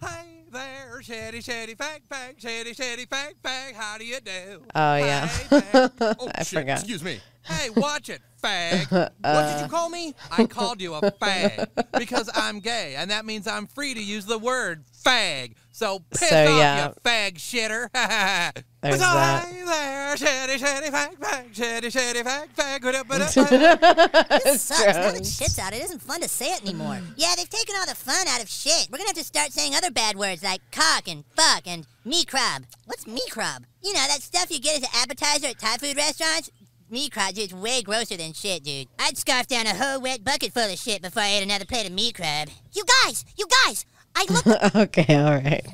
[0.00, 3.74] Hey there, shitty, shitty, fact, fact, shitty, shitty, fact, fact.
[3.74, 4.62] How do you do?
[4.74, 6.78] Oh yeah, oh, I shit, forgot.
[6.78, 7.20] Excuse me.
[7.44, 8.90] Hey, watch it, fag.
[9.24, 10.14] Uh, what did you call me?
[10.30, 11.66] I called you a fag
[11.98, 15.54] because I'm gay, and that means I'm free to use the word fag.
[15.72, 16.88] So piss So, off, yeah.
[16.88, 17.88] you fag shitter.
[18.82, 19.46] There's so that.
[19.48, 24.42] hey there, shitty, shitty, fag, fag, shitty, shitty, fag, fag.
[24.44, 24.80] This sucks.
[24.96, 27.00] Now that shit's out, it isn't fun to say it anymore.
[27.16, 28.88] Yeah, they've taken all the fun out of shit.
[28.90, 32.24] We're gonna have to start saying other bad words like cock and fuck and mee
[32.24, 32.64] krob.
[32.84, 33.64] What's mee krob?
[33.82, 36.50] You know, that stuff you get as an appetizer at Thai food restaurants?
[36.90, 38.88] Mee krob is way grosser than shit, dude.
[38.98, 41.86] I'd scarf down a whole wet bucket full of shit before I ate another plate
[41.86, 42.50] of mee krob.
[42.72, 43.24] You guys!
[43.36, 43.86] You guys!
[44.14, 45.66] I looked okay, all right.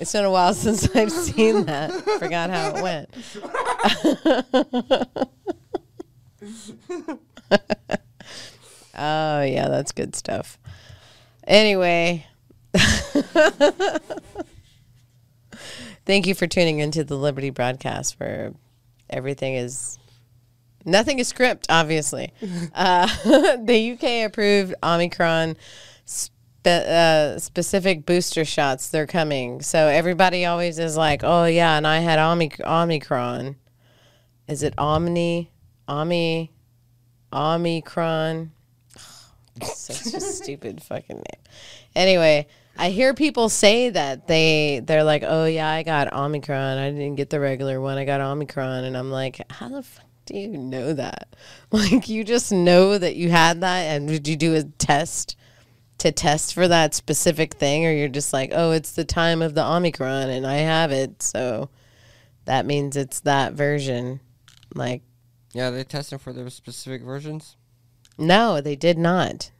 [0.00, 1.92] It's been a while since I've seen that.
[2.18, 3.08] Forgot how it went.
[8.96, 10.58] oh yeah, that's good stuff.
[11.46, 12.26] Anyway,
[16.04, 18.52] thank you for tuning into the Liberty broadcast where
[19.10, 19.98] everything is
[20.84, 22.32] nothing is script obviously.
[22.74, 23.06] Uh,
[23.64, 25.56] the uk approved omicron
[26.04, 28.88] spe- uh, specific booster shots.
[28.88, 29.60] They're coming.
[29.60, 33.56] So everybody always is like oh yeah and i had Omic- omicron.
[34.48, 35.50] Is it omni
[35.88, 36.52] omi
[37.32, 38.52] omicron?
[39.62, 41.42] Such a stupid fucking name.
[41.94, 42.46] Anyway
[42.76, 46.78] I hear people say that they they're like, "Oh yeah, I got Omicron.
[46.78, 47.98] I didn't get the regular one.
[47.98, 51.28] I got Omicron." And I'm like, "How the fuck do you know that?
[51.72, 55.36] Like you just know that you had that and did you do a test
[55.98, 59.54] to test for that specific thing or you're just like, "Oh, it's the time of
[59.54, 61.70] the Omicron and I have it." So
[62.44, 64.20] that means it's that version.
[64.74, 65.02] Like
[65.52, 67.56] Yeah, they testing for their specific versions.
[68.18, 69.50] no, they did not.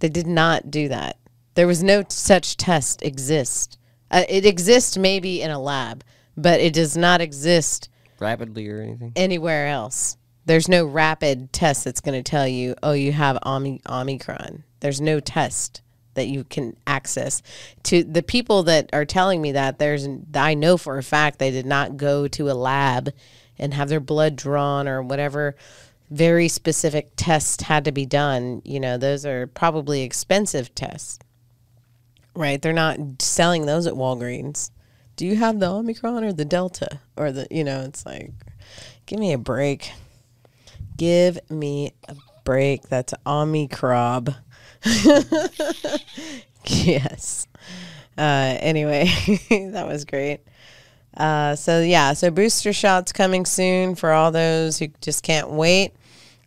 [0.00, 1.18] They did not do that.
[1.54, 3.78] There was no such test exist.
[4.10, 6.04] Uh, it exists maybe in a lab,
[6.36, 9.12] but it does not exist Rapidly or anything.
[9.16, 10.16] anywhere else.
[10.46, 14.64] There's no rapid test that's going to tell you, oh, you have Omi- Omicron.
[14.80, 15.80] There's no test
[16.14, 17.42] that you can access.
[17.84, 21.50] To the people that are telling me that, there's I know for a fact they
[21.50, 23.10] did not go to a lab
[23.58, 25.56] and have their blood drawn or whatever
[26.10, 28.62] very specific tests had to be done.
[28.64, 31.18] You know, those are probably expensive tests.
[32.34, 32.60] Right?
[32.60, 34.70] They're not selling those at Walgreens.
[35.16, 37.00] Do you have the Omicron or the Delta?
[37.16, 38.32] Or the, you know, it's like,
[39.06, 39.92] give me a break.
[40.96, 42.88] Give me a break.
[42.88, 44.34] That's Omicron.
[46.66, 47.46] yes.
[48.16, 49.04] Uh, anyway,
[49.50, 50.40] that was great.
[51.16, 55.92] Uh, so yeah, so booster shots coming soon for all those who just can't wait.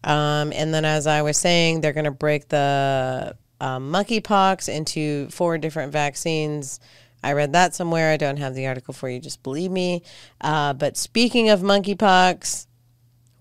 [0.03, 5.29] Um, and then, as I was saying, they're going to break the um, monkeypox into
[5.29, 6.79] four different vaccines.
[7.23, 8.11] I read that somewhere.
[8.11, 9.19] I don't have the article for you.
[9.19, 10.03] Just believe me.
[10.39, 12.67] Uh, but speaking of monkeypox,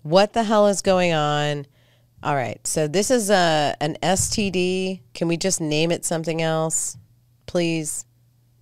[0.03, 1.67] what the hell is going on?
[2.23, 5.01] All right, so this is a an STD.
[5.13, 6.97] Can we just name it something else,
[7.45, 8.05] please?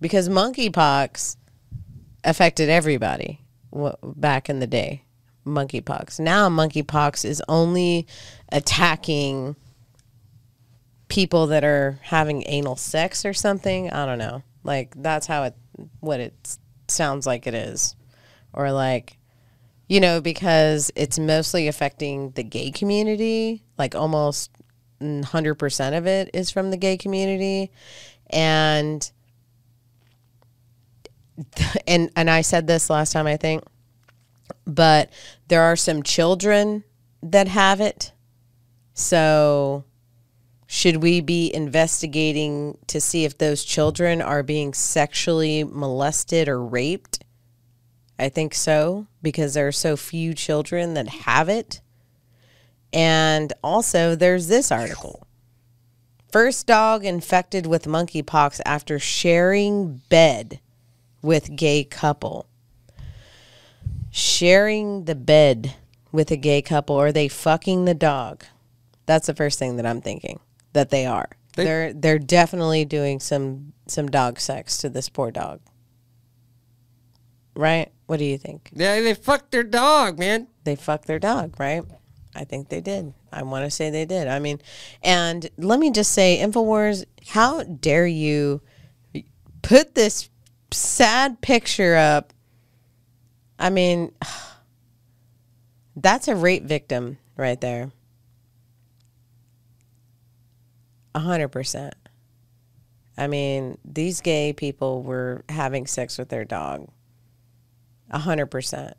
[0.00, 1.36] Because monkeypox
[2.22, 3.40] affected everybody
[4.02, 5.04] back in the day.
[5.46, 6.20] Monkeypox.
[6.20, 8.06] Now monkeypox is only
[8.52, 9.56] attacking
[11.08, 13.90] people that are having anal sex or something.
[13.90, 14.42] I don't know.
[14.64, 15.54] Like that's how it
[16.00, 16.58] what it
[16.88, 17.94] sounds like it is.
[18.52, 19.18] Or like
[19.88, 24.50] you know because it's mostly affecting the gay community, like almost
[25.00, 27.70] 100% of it is from the gay community
[28.30, 29.10] and
[31.86, 33.62] and and I said this last time I think
[34.66, 35.10] but
[35.48, 36.84] there are some children
[37.22, 38.12] that have it.
[38.94, 39.84] So
[40.66, 47.24] should we be investigating to see if those children are being sexually molested or raped?
[48.18, 51.80] I think so because there are so few children that have it.
[52.92, 55.26] And also there's this article.
[56.32, 60.60] First dog infected with monkeypox after sharing bed
[61.22, 62.46] with gay couple
[64.16, 65.74] sharing the bed
[66.10, 68.44] with a gay couple are they fucking the dog
[69.04, 70.40] that's the first thing that i'm thinking
[70.76, 71.28] that they are.
[71.56, 75.60] They- they, are they're definitely doing some some dog sex to this poor dog.
[77.54, 77.90] Right?
[78.06, 78.70] What do you think?
[78.74, 80.48] Yeah, they fucked their dog, man.
[80.64, 81.82] they fucked their dog right?
[82.34, 83.14] I think they did.
[83.32, 84.28] I want to say they did.
[84.28, 84.60] I mean
[85.02, 88.60] and let me just say infowars how dare you
[89.62, 90.28] put this
[90.72, 92.32] sad picture up?
[93.58, 94.12] I mean,
[95.96, 97.90] that's a rape victim right there.
[101.16, 101.94] A hundred percent.
[103.16, 106.88] I mean, these gay people were having sex with their dog.
[108.10, 108.98] A hundred percent.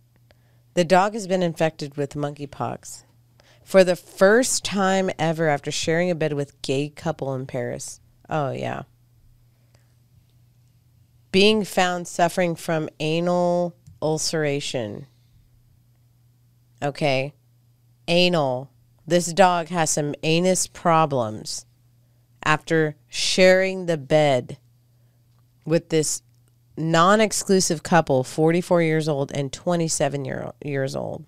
[0.73, 3.03] The dog has been infected with monkeypox
[3.63, 7.99] for the first time ever after sharing a bed with gay couple in Paris.
[8.27, 8.81] Oh yeah.
[11.31, 15.05] Being found suffering from anal ulceration.
[16.81, 17.35] Okay.
[18.07, 18.71] Anal.
[19.05, 21.67] This dog has some anus problems
[22.47, 24.57] after sharing the bed
[25.65, 26.21] with this
[26.77, 31.25] non exclusive couple, 44 years old and 27 year, years old.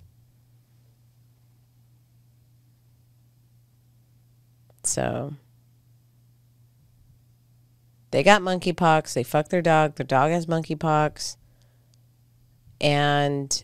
[4.85, 5.33] So,
[8.11, 9.13] they got monkeypox.
[9.13, 9.95] They fucked their dog.
[9.95, 11.35] Their dog has monkeypox.
[12.79, 13.63] And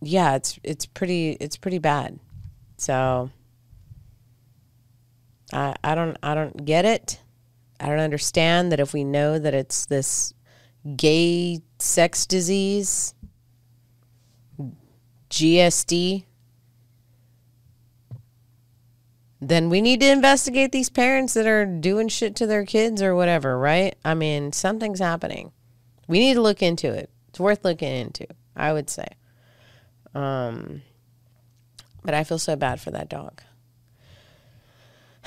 [0.00, 2.18] yeah, it's it's pretty it's pretty bad.
[2.78, 3.30] So
[5.52, 7.20] I I don't I don't get it.
[7.78, 10.32] I don't understand that if we know that it's this
[10.96, 13.14] gay sex disease
[15.30, 16.24] GSD
[19.40, 23.14] then we need to investigate these parents that are doing shit to their kids or
[23.14, 23.94] whatever, right?
[24.04, 25.52] I mean, something's happening.
[26.08, 27.10] We need to look into it.
[27.28, 29.06] It's worth looking into, I would say.
[30.14, 30.82] Um,
[32.02, 33.42] but I feel so bad for that dog.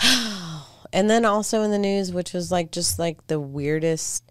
[0.94, 4.24] and then also in the news, which was like just like the weirdest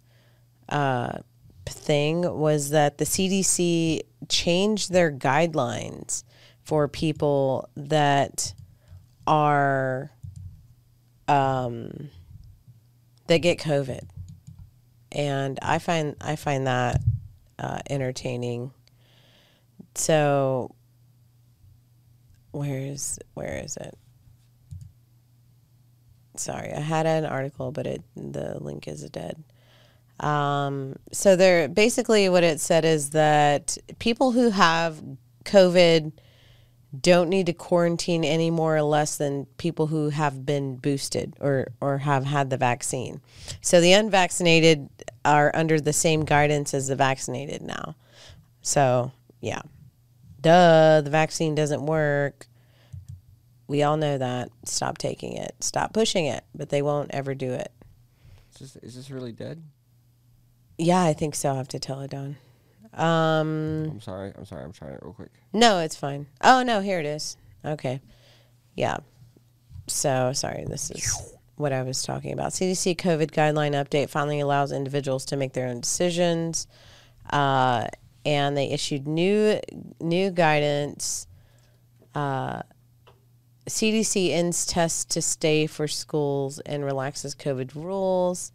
[0.68, 1.18] uh,
[1.66, 6.24] thing, was that the CDC changed their guidelines
[6.62, 8.54] for people that
[9.26, 10.10] are
[11.26, 12.10] um,
[13.26, 14.08] that get COVID,
[15.12, 17.00] and I find I find that
[17.58, 18.72] uh, entertaining.
[19.94, 20.74] So,
[22.52, 23.96] where's where is it?
[26.38, 29.42] Sorry, I had an article, but it the link is dead.
[30.20, 35.00] Um, so there, basically, what it said is that people who have
[35.44, 36.12] COVID
[36.98, 41.68] don't need to quarantine any more or less than people who have been boosted or
[41.80, 43.20] or have had the vaccine.
[43.60, 44.88] So the unvaccinated
[45.24, 47.94] are under the same guidance as the vaccinated now.
[48.62, 49.62] So, yeah.
[50.40, 52.46] Duh, the vaccine doesn't work.
[53.68, 54.48] We all know that.
[54.64, 55.54] Stop taking it.
[55.60, 57.70] Stop pushing it, but they won't ever do it.
[58.54, 59.62] Is this, is this really dead?
[60.78, 61.52] Yeah, I think so.
[61.52, 62.36] I have to tell it, Don.
[62.94, 64.32] Um, I'm sorry.
[64.36, 64.64] I'm sorry.
[64.64, 65.30] I'm trying it real quick.
[65.52, 66.26] No, it's fine.
[66.42, 67.36] Oh no, here it is.
[67.64, 68.00] Okay.
[68.74, 68.98] Yeah.
[69.86, 72.52] So sorry, this is what I was talking about.
[72.52, 76.66] CDC COVID guideline update finally allows individuals to make their own decisions.
[77.28, 77.88] Uh,
[78.24, 79.60] and they issued new
[80.00, 81.26] new guidance.
[82.14, 82.62] Uh,
[83.68, 88.52] CDC ends tests to stay for schools and relaxes COVID rules.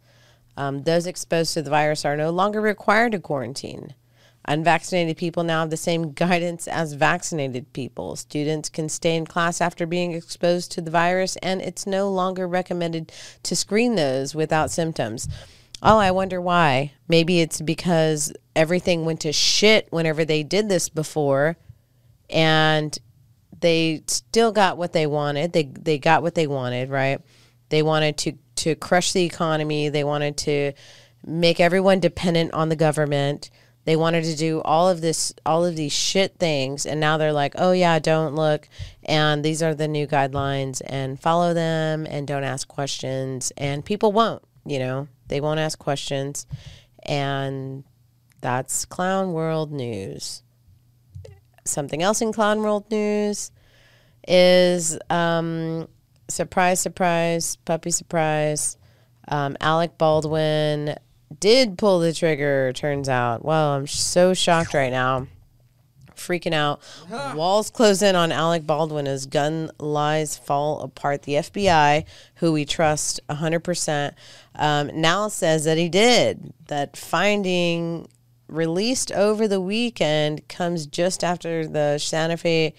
[0.56, 3.94] Um, those exposed to the virus are no longer required to quarantine.
[4.46, 8.16] Unvaccinated people now have the same guidance as vaccinated people.
[8.16, 12.46] Students can stay in class after being exposed to the virus, and it's no longer
[12.46, 13.12] recommended
[13.42, 15.28] to screen those without symptoms.
[15.82, 16.92] Oh, I wonder why.
[17.08, 21.56] Maybe it's because everything went to shit whenever they did this before,
[22.30, 22.98] and
[23.64, 25.54] they still got what they wanted.
[25.54, 27.18] They they got what they wanted, right?
[27.70, 29.88] They wanted to to crush the economy.
[29.88, 30.72] They wanted to
[31.26, 33.50] make everyone dependent on the government.
[33.86, 37.32] They wanted to do all of this, all of these shit things, and now they're
[37.32, 38.68] like, "Oh yeah, don't look."
[39.02, 43.50] And these are the new guidelines, and follow them, and don't ask questions.
[43.56, 46.46] And people won't, you know, they won't ask questions,
[47.02, 47.84] and
[48.42, 50.42] that's clown world news.
[51.64, 53.50] Something else in clown world news
[54.26, 55.88] is um,
[56.28, 58.76] surprise, surprise, puppy surprise.
[59.28, 60.96] Um, Alec Baldwin
[61.40, 63.44] did pull the trigger, turns out.
[63.44, 65.26] Well, I'm so shocked right now.
[66.14, 66.80] Freaking out.
[67.36, 71.22] Walls close in on Alec Baldwin as gun lies fall apart.
[71.22, 72.04] The FBI,
[72.36, 74.12] who we trust 100%,
[74.54, 76.52] um, now says that he did.
[76.66, 78.08] That finding
[78.48, 82.74] released over the weekend comes just after the Santa Fe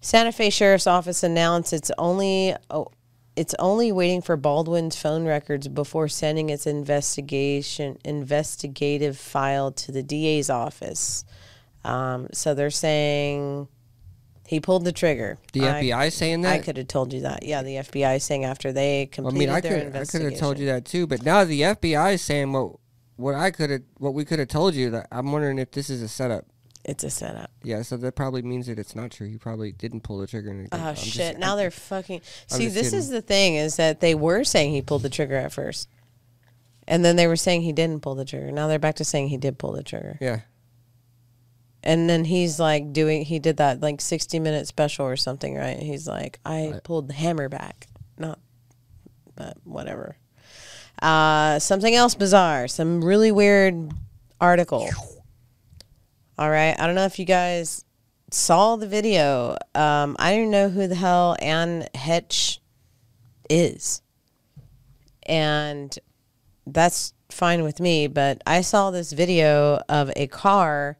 [0.00, 2.88] Santa Fe Sheriff's Office announced it's only oh,
[3.36, 10.02] it's only waiting for Baldwin's phone records before sending its investigation investigative file to the
[10.02, 11.24] DA's office.
[11.84, 13.68] Um, so they're saying
[14.46, 15.38] he pulled the trigger.
[15.52, 16.52] The FBI saying that?
[16.52, 17.44] I could have told you that.
[17.44, 20.36] Yeah, the FBI saying after they I completed mean, I their could I could have
[20.38, 22.76] told you that too, but now the FBI is saying what
[23.16, 24.90] what I could have what we could have told you.
[24.90, 26.46] That I'm wondering if this is a setup.
[26.84, 27.50] It's a setup.
[27.62, 29.28] Yeah, so that probably means that it's not true.
[29.28, 30.50] He probably didn't pull the trigger.
[30.50, 31.38] And Oh I'm just- shit!
[31.38, 32.22] now they're fucking.
[32.50, 32.98] I'm See, this kidding.
[32.98, 35.88] is the thing: is that they were saying he pulled the trigger at first,
[36.88, 38.50] and then they were saying he didn't pull the trigger.
[38.50, 40.16] Now they're back to saying he did pull the trigger.
[40.20, 40.40] Yeah.
[41.82, 43.24] And then he's like doing.
[43.24, 45.78] He did that like sixty minute special or something, right?
[45.78, 47.88] He's like, I pulled the hammer back,
[48.18, 48.38] not,
[49.34, 50.16] but whatever.
[51.00, 52.68] Uh, something else bizarre.
[52.68, 53.92] Some really weird
[54.40, 54.88] article.
[56.40, 56.74] All right.
[56.80, 57.84] I don't know if you guys
[58.30, 59.58] saw the video.
[59.74, 62.60] Um, I don't know who the hell Anne Heche
[63.50, 64.00] is.
[65.26, 65.94] And
[66.66, 70.96] that's fine with me, but I saw this video of a car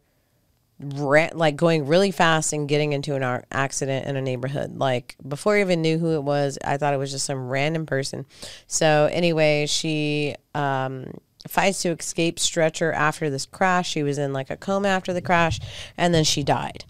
[0.79, 4.77] like going really fast and getting into an accident in a neighborhood.
[4.77, 7.87] Like before I even knew who it was, I thought it was just some random
[7.87, 8.27] person.
[8.67, 11.15] So anyway, she um,
[11.49, 13.91] fights to escape stretcher after this crash.
[13.91, 15.61] She was in like a coma after the crash,
[15.97, 16.85] and then she died.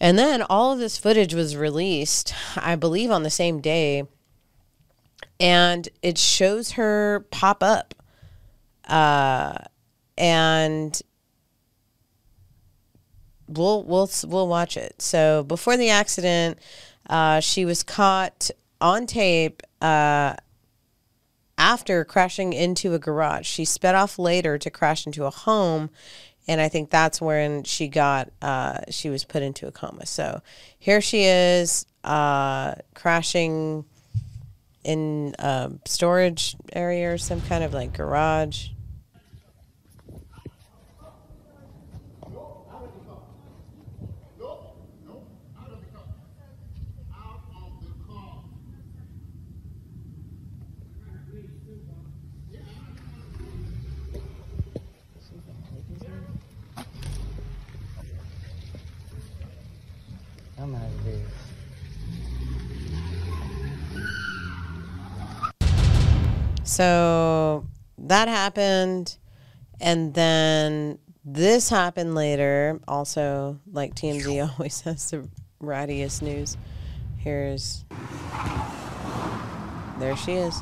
[0.00, 4.04] And then all of this footage was released, I believe, on the same day,
[5.40, 7.94] and it shows her pop up,
[8.88, 9.56] uh,
[10.18, 11.00] and
[13.48, 15.00] we'll we'll we'll watch it.
[15.00, 16.58] So before the accident,
[17.08, 18.50] uh, she was caught
[18.80, 20.34] on tape uh,
[21.58, 23.46] after crashing into a garage.
[23.46, 25.90] She sped off later to crash into a home,
[26.48, 30.06] and I think that's when she got uh, she was put into a coma.
[30.06, 30.42] So
[30.78, 33.84] here she is uh, crashing
[34.84, 38.68] in a storage area or some kind of like garage.
[66.66, 67.64] So
[67.96, 69.16] that happened.
[69.80, 72.80] And then this happened later.
[72.88, 75.28] Also, like TMZ always has the
[75.62, 76.56] rattiest news.
[77.18, 77.84] Here's.
[79.98, 80.60] There she is.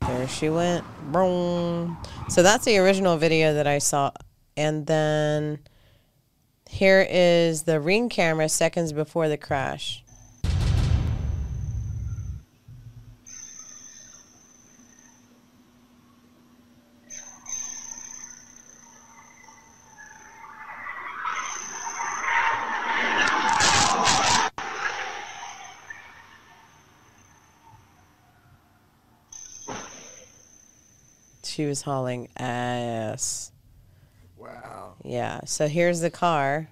[0.00, 0.84] There she went.
[1.12, 1.96] Boom.
[2.28, 4.10] So that's the original video that I saw.
[4.56, 5.60] And then
[6.68, 10.01] here is the ring camera seconds before the crash.
[31.52, 33.52] She was hauling ass.
[34.38, 34.94] Wow.
[35.04, 35.40] Yeah.
[35.44, 36.68] So here's the car.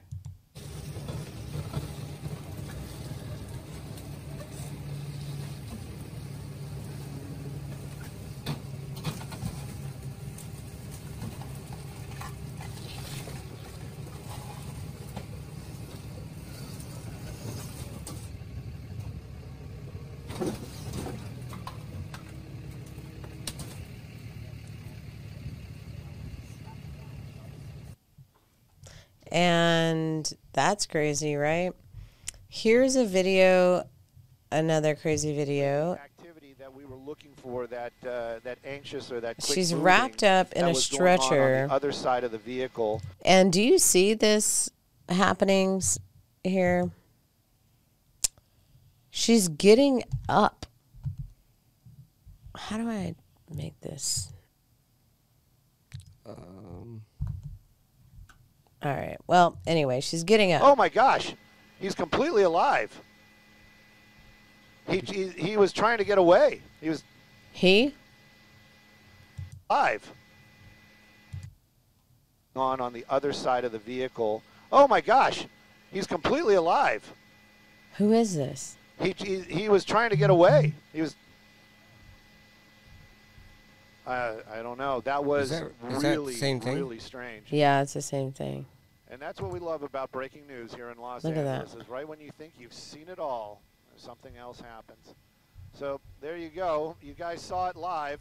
[29.32, 30.30] And
[30.60, 31.72] that's crazy, right?
[32.50, 33.88] Here's a video,
[34.52, 35.98] another crazy video.
[36.58, 40.52] that we were looking for that uh, that anxious or that quick She's wrapped up
[40.52, 41.66] in a going on on stretcher.
[41.66, 43.00] the other side of the vehicle.
[43.24, 44.68] And do you see this
[45.08, 45.98] happenings
[46.44, 46.90] here?
[49.08, 50.66] She's getting up.
[52.54, 53.14] How do I
[53.48, 54.30] make this?
[56.26, 56.59] Um,
[58.82, 59.16] All right.
[59.26, 60.62] Well, anyway, she's getting up.
[60.62, 61.34] Oh my gosh,
[61.78, 62.98] he's completely alive.
[64.88, 66.62] He, he he was trying to get away.
[66.80, 67.04] He was
[67.52, 67.94] He?
[69.68, 70.10] alive.
[72.56, 74.42] On on the other side of the vehicle.
[74.72, 75.46] Oh my gosh,
[75.92, 77.12] he's completely alive.
[77.98, 78.76] Who is this?
[79.00, 80.72] He he, he was trying to get away.
[80.92, 81.14] He was.
[84.10, 85.00] Uh, I don't know.
[85.02, 86.76] That was that- is that really same thing?
[86.76, 87.46] really strange.
[87.52, 88.66] Yeah, it's the same thing.
[89.08, 91.62] And that's what we love about breaking news here in Los Look at that.
[91.62, 91.84] Angeles.
[91.84, 93.60] Is right when you think you've seen it all,
[93.96, 95.14] something else happens.
[95.74, 96.96] So there you go.
[97.02, 98.20] You guys saw it live.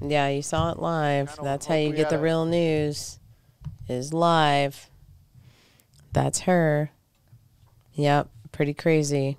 [0.00, 1.28] Yeah, you saw it live.
[1.28, 3.18] Kinda That's how you get the real news.
[3.88, 4.88] Is live.
[6.12, 6.90] That's her.
[7.94, 9.36] Yep, pretty crazy.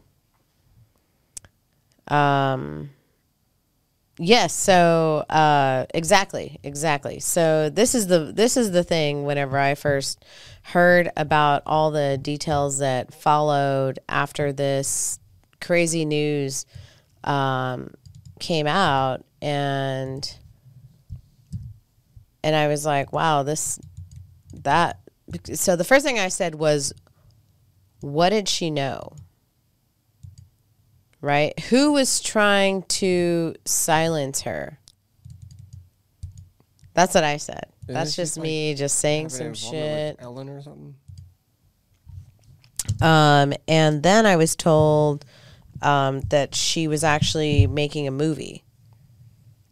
[2.08, 2.92] Um
[4.18, 7.20] Yes, so uh exactly, exactly.
[7.20, 10.24] So this is the this is the thing whenever I first
[10.64, 15.20] heard about all the details that followed after this
[15.60, 16.66] crazy news
[17.26, 17.94] um
[18.40, 20.38] came out and
[22.44, 23.80] and I was like, wow, this
[24.64, 25.00] that
[25.54, 26.94] so the first thing I said was
[28.02, 29.14] what did she know?
[31.26, 31.60] Right?
[31.72, 34.78] Who was trying to silence her?
[36.94, 37.66] That's what I said.
[37.84, 40.18] Isn't That's just like, me just saying some shit.
[40.20, 40.96] Ellen or something.
[43.02, 45.26] Um, and then I was told
[45.82, 48.64] um, that she was actually making a movie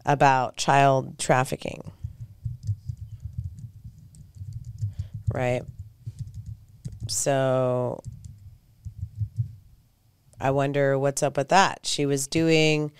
[0.05, 1.91] about child trafficking.
[5.33, 5.63] right?
[7.07, 8.01] So
[10.43, 11.85] I wonder what's up with that.
[11.85, 12.91] She was doing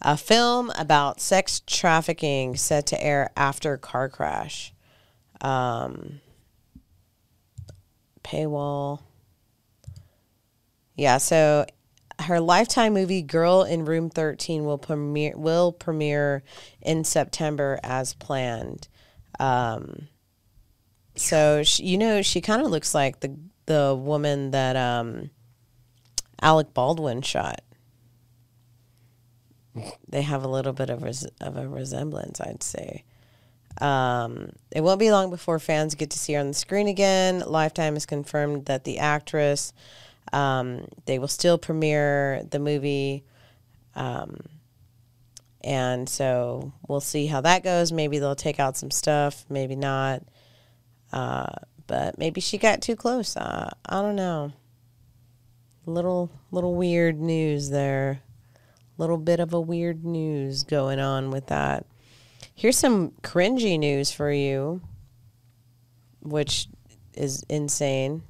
[0.00, 4.72] a film about sex trafficking set to air after car crash.
[5.40, 6.20] Um,
[8.22, 9.00] paywall.
[10.94, 11.66] Yeah, so
[12.20, 16.44] her lifetime movie Girl in Room 13 will premiere will premiere
[16.80, 18.86] in September as planned.
[19.40, 20.06] Um,
[21.16, 25.30] so she, you know she kind of looks like the the woman that um,
[26.40, 27.60] Alec Baldwin shot.
[30.08, 33.04] They have a little bit of res- of a resemblance, I'd say.
[33.80, 37.40] Um, it won't be long before fans get to see her on the screen again.
[37.40, 39.72] Lifetime has confirmed that the actress,
[40.32, 43.24] um, they will still premiere the movie.
[43.96, 44.36] Um,
[45.62, 47.90] and so we'll see how that goes.
[47.90, 50.22] Maybe they'll take out some stuff, maybe not.
[51.12, 51.46] Uh,
[51.86, 53.36] but maybe she got too close.
[53.36, 54.52] Uh, I don't know.
[55.86, 58.22] Little little weird news there.
[58.96, 61.84] Little bit of a weird news going on with that.
[62.54, 64.80] Here's some cringy news for you,
[66.20, 66.68] which
[67.14, 68.22] is insane.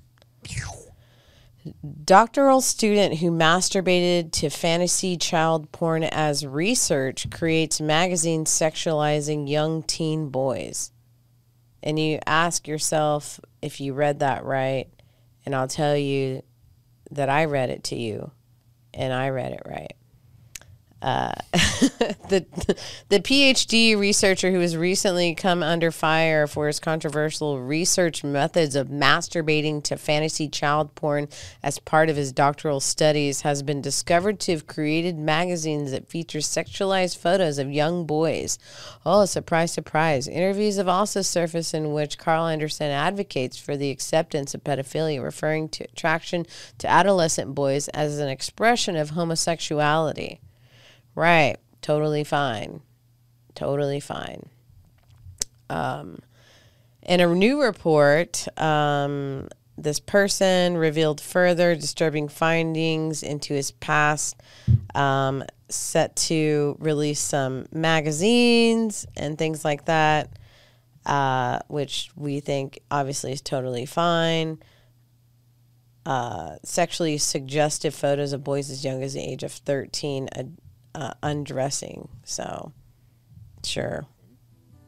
[2.04, 10.28] Doctoral student who masturbated to fantasy child porn as research creates magazine sexualizing young teen
[10.28, 10.90] boys.
[11.82, 14.88] And you ask yourself if you read that right,
[15.46, 16.42] and I'll tell you
[17.10, 18.30] that I read it to you,
[18.92, 19.94] and I read it right.
[22.28, 22.46] The
[23.10, 28.88] the PhD researcher who has recently come under fire for his controversial research methods of
[28.88, 31.28] masturbating to fantasy child porn
[31.62, 36.38] as part of his doctoral studies has been discovered to have created magazines that feature
[36.38, 38.58] sexualized photos of young boys.
[39.04, 40.26] Oh, surprise, surprise.
[40.26, 45.68] Interviews have also surfaced in which Karl Andersson advocates for the acceptance of pedophilia, referring
[45.70, 46.46] to attraction
[46.78, 50.40] to adolescent boys as an expression of homosexuality.
[51.14, 51.56] Right.
[51.82, 52.80] Totally fine.
[53.54, 54.48] Totally fine.
[55.70, 56.18] Um,
[57.02, 64.36] in a new report, um, this person revealed further disturbing findings into his past,
[64.94, 70.30] um, set to release some magazines and things like that,
[71.06, 74.58] uh, which we think obviously is totally fine.
[76.06, 80.42] Uh, sexually suggestive photos of boys as young as the age of 13, uh,
[80.94, 82.08] uh, undressing.
[82.24, 82.72] So,
[83.64, 84.06] sure.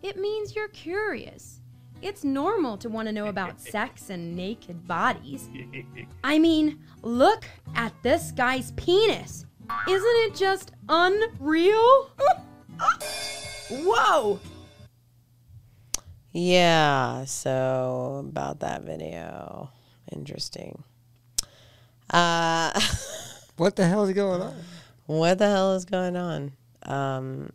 [0.03, 1.61] It means you're curious.
[2.03, 5.49] It's normal to want to know about sex and naked bodies.
[6.24, 9.47] I mean, look at this guy's penis.
[9.89, 12.11] Isn't it just unreal?
[13.70, 14.39] Whoa!
[16.33, 19.70] Yeah, so about that video.
[20.12, 20.85] Interesting.
[22.11, 22.78] Uh,
[23.57, 24.55] what the hell is going on?
[25.07, 26.53] What the hell is going on?
[26.83, 27.51] Um,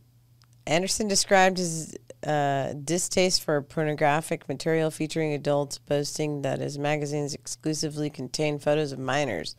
[0.66, 1.96] Andersson described his
[2.26, 9.00] uh, distaste for pornographic material featuring adults, boasting that his magazines exclusively contain photos of
[9.00, 9.56] minors.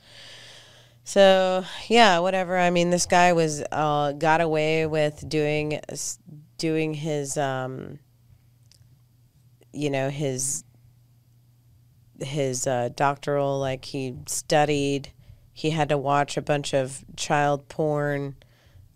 [1.04, 2.56] So yeah, whatever.
[2.56, 5.80] I mean, this guy was uh, got away with doing
[6.58, 7.98] doing his, um,
[9.72, 10.64] you know, his
[12.20, 13.58] his uh, doctoral.
[13.58, 15.12] Like he studied
[15.52, 18.36] he had to watch a bunch of child porn,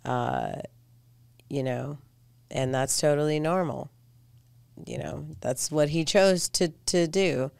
[0.05, 0.53] uh,
[1.49, 1.99] you know,
[2.51, 3.91] and that's totally normal.
[4.87, 7.51] You know, that's what he chose to, to do.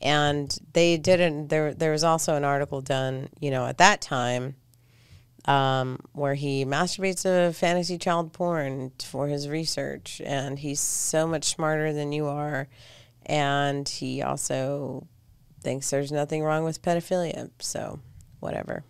[0.00, 4.56] And they didn't, there, there was also an article done, you know, at that time
[5.46, 10.20] um, where he masturbates to fantasy child porn for his research.
[10.24, 12.68] And he's so much smarter than you are.
[13.26, 15.06] And he also
[15.62, 17.50] thinks there's nothing wrong with pedophilia.
[17.58, 18.00] So
[18.44, 18.84] whatever.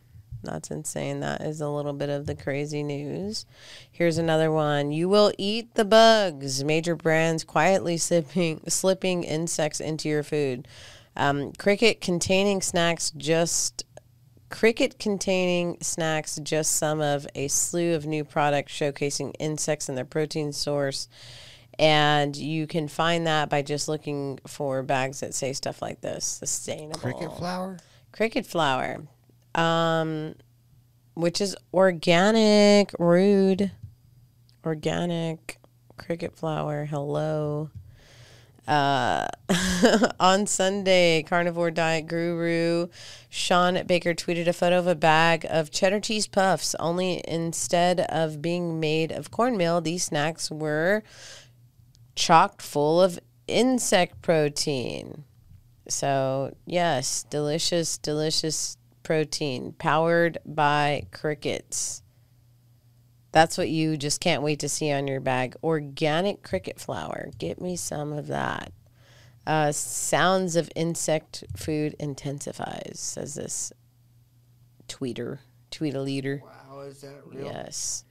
[0.45, 1.21] That's insane.
[1.21, 3.47] That is a little bit of the crazy news.
[3.91, 4.93] Here's another one.
[4.93, 6.63] You will eat the bugs.
[6.63, 10.69] Major brands quietly slipping slipping insects into your food.
[11.17, 13.85] Um, cricket containing snacks just
[14.51, 20.05] cricket containing snacks just some of a slew of new products showcasing insects and their
[20.05, 21.09] protein source.
[21.77, 26.25] And you can find that by just looking for bags that say stuff like this
[26.25, 27.01] sustainable.
[27.01, 27.79] Cricket flour?
[28.13, 29.09] Cricket flour
[29.55, 30.35] um,
[31.15, 33.71] which is organic, rude,
[34.65, 35.59] organic
[35.97, 36.87] cricket flour.
[36.87, 37.71] Hello.
[38.67, 39.27] Uh,
[40.21, 42.89] on Sunday, carnivore diet guru
[43.29, 46.75] Shawn Baker tweeted a photo of a bag of cheddar cheese puffs.
[46.81, 51.03] Only instead of being made of cornmeal, these snacks were
[52.17, 55.25] chocked full of insect protein.
[55.89, 62.03] So, yes, delicious, delicious protein powered by crickets.
[63.31, 65.55] That's what you just can't wait to see on your bag.
[65.63, 67.31] Organic cricket flour.
[67.39, 68.73] Get me some of that.
[69.47, 73.73] Uh, sounds of insect food intensifies, says this
[74.89, 75.39] tweeter,
[75.71, 76.43] tweet a leader.
[76.45, 77.45] Wow, is that real?
[77.45, 78.05] Yes.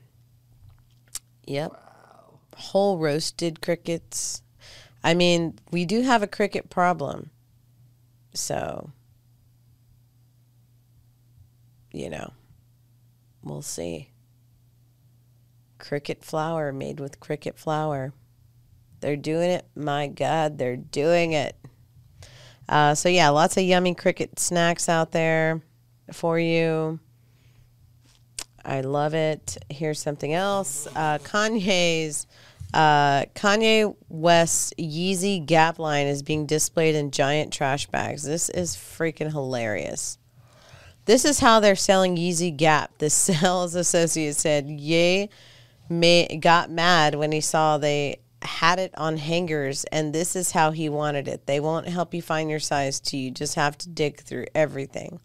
[1.46, 1.72] Yep.
[1.72, 2.40] Wow.
[2.56, 4.42] Whole roasted crickets.
[5.04, 7.32] I mean, we do have a cricket problem.
[8.34, 8.92] So,
[11.94, 12.34] you know,
[13.44, 14.10] we'll see.
[15.78, 18.14] Cricket flour made with cricket flour.
[19.00, 19.66] They're doing it.
[19.76, 21.56] My God, they're doing it.
[22.68, 25.62] Uh, so, yeah, lots of yummy cricket snacks out there
[26.12, 27.00] for you.
[28.66, 29.58] I love it.
[29.70, 30.88] Here's something else.
[30.96, 32.28] Uh, Kanye's
[32.74, 38.24] uh, Kanye West's Yeezy Gap line is being displayed in giant trash bags.
[38.24, 40.18] This is freaking hilarious.
[41.06, 42.98] This is how they're selling Yeezy Gap.
[42.98, 45.30] The sales associate said Ye
[45.90, 50.72] may, got mad when he saw they had it on hangers, and this is how
[50.72, 51.46] he wanted it.
[51.46, 53.18] They won't help you find your size too.
[53.18, 55.20] You just have to dig through everything.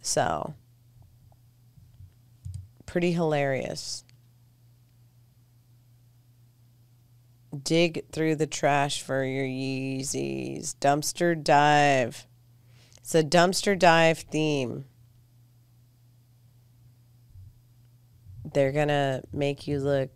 [0.00, 0.54] So,
[2.86, 4.04] pretty hilarious.
[7.62, 10.74] Dig through the trash for your Yeezys.
[10.80, 12.26] Dumpster dive.
[13.04, 14.86] It's a dumpster dive theme.
[18.54, 20.08] They're going to make you look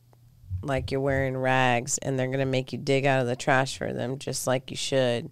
[0.63, 3.77] like you're wearing rags and they're going to make you dig out of the trash
[3.77, 5.31] for them just like you should.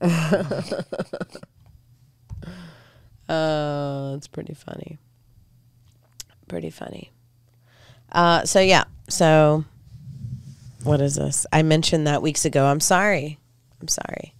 [3.28, 4.98] Oh, it's pretty funny.
[6.46, 7.10] Pretty funny.
[8.12, 9.64] Uh, so yeah, so
[10.84, 11.44] what is this?
[11.52, 12.66] I mentioned that weeks ago.
[12.66, 13.40] I'm sorry.
[13.80, 14.35] I'm sorry.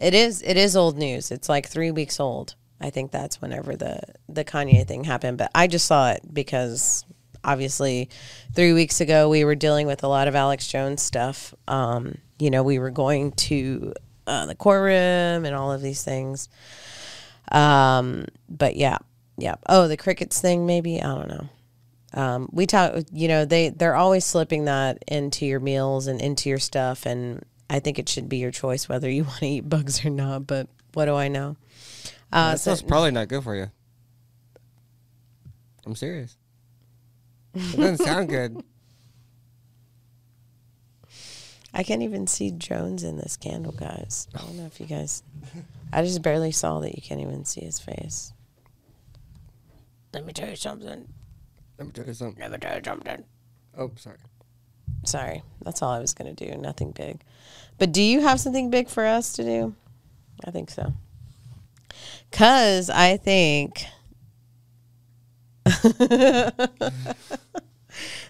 [0.00, 1.30] It is it is old news.
[1.30, 2.54] It's like three weeks old.
[2.80, 5.38] I think that's whenever the the Kanye thing happened.
[5.38, 7.04] But I just saw it because
[7.44, 8.08] obviously
[8.54, 11.54] three weeks ago we were dealing with a lot of Alex Jones stuff.
[11.68, 13.92] Um, you know, we were going to
[14.26, 16.48] uh, the courtroom and all of these things.
[17.52, 18.98] Um, but yeah,
[19.36, 19.56] yeah.
[19.68, 21.02] Oh, the crickets thing, maybe.
[21.02, 21.48] I don't know.
[22.12, 26.48] Um, we talk, you know, they, they're always slipping that into your meals and into
[26.48, 27.06] your stuff.
[27.06, 30.10] And I think it should be your choice whether you want to eat bugs or
[30.10, 30.46] not.
[30.46, 31.56] But what do I know?
[32.32, 33.70] Uh, that stuff's probably not good for you.
[35.86, 36.36] I'm serious.
[37.54, 38.62] It doesn't sound good.
[41.72, 44.26] I can't even see Jones in this candle, guys.
[44.34, 45.22] I don't know if you guys.
[45.92, 48.32] I just barely saw that you can't even see his face.
[50.12, 51.08] Let me tell you something.
[51.78, 52.42] Let me tell you something.
[52.42, 53.24] Let me tell you something.
[53.78, 54.18] Oh, sorry.
[55.04, 55.42] Sorry.
[55.62, 56.56] That's all I was going to do.
[56.56, 57.20] Nothing big.
[57.80, 59.74] But do you have something big for us to do?
[60.44, 60.92] I think so.
[62.30, 63.86] Because I think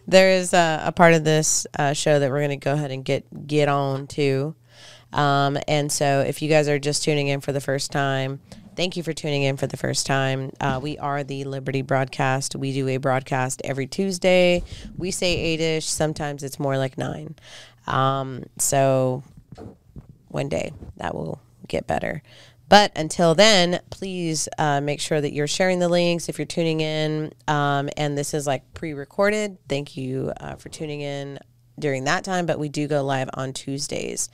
[0.07, 2.93] there is a, a, part of this uh, show that we're going to go ahead
[2.93, 4.55] and get get on to.
[5.13, 8.39] Um, and so, if you guys are just tuning in for the first time,
[8.77, 10.53] thank you for tuning in for the first time.
[10.61, 12.55] Uh, we are the Liberty Broadcast.
[12.55, 14.63] We do a broadcast every Tuesday.
[14.97, 15.87] We say eight ish.
[15.87, 17.35] Sometimes it's more like nine.
[17.89, 19.25] Um, so,
[20.31, 22.23] one day that will get better.
[22.69, 26.81] But until then, please uh, make sure that you're sharing the links if you're tuning
[26.81, 27.33] in.
[27.49, 29.59] Um, and this is like pre recorded.
[29.69, 31.41] Thank you uh, for tuning in
[31.81, 34.29] during that time, but we do go live on Tuesdays.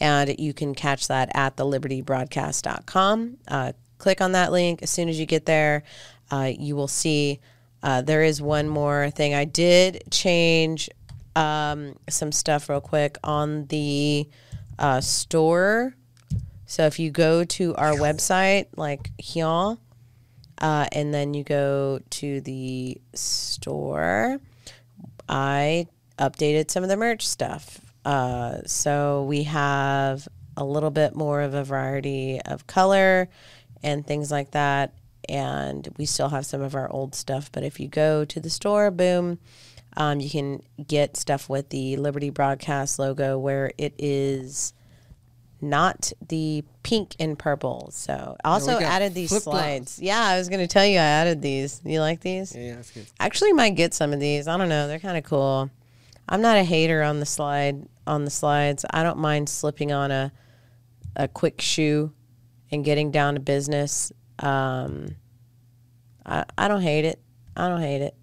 [0.00, 3.38] And you can catch that at thelibertybroadcast.com.
[3.48, 4.82] Uh, click on that link.
[4.82, 5.82] As soon as you get there,
[6.30, 7.40] uh, you will see
[7.82, 9.34] uh, there is one more thing.
[9.34, 10.90] I did change
[11.34, 14.28] um, some stuff real quick on the
[14.80, 15.94] uh, store
[16.70, 19.76] so if you go to our website, like here,
[20.58, 24.38] uh, and then you go to the store,
[25.28, 27.80] I updated some of the merch stuff.
[28.04, 33.28] Uh, so we have a little bit more of a variety of color
[33.82, 34.94] and things like that.
[35.28, 37.50] And we still have some of our old stuff.
[37.50, 39.40] But if you go to the store, boom,
[39.96, 44.72] um, you can get stuff with the Liberty Broadcast logo where it is
[45.60, 47.90] not the pink and purple.
[47.92, 49.98] So I also got added these slides.
[50.00, 51.80] Yeah, I was going to tell you I added these.
[51.84, 52.54] You like these?
[52.54, 53.06] Yeah, yeah, that's good.
[53.18, 54.48] Actually, might get some of these.
[54.48, 54.88] I don't know.
[54.88, 55.70] They're kind of cool.
[56.28, 58.84] I'm not a hater on the slide on the slides.
[58.90, 60.32] I don't mind slipping on a
[61.16, 62.12] a quick shoe
[62.70, 64.12] and getting down to business.
[64.38, 65.16] Um,
[66.24, 67.20] I I don't hate it.
[67.56, 68.14] I don't hate it.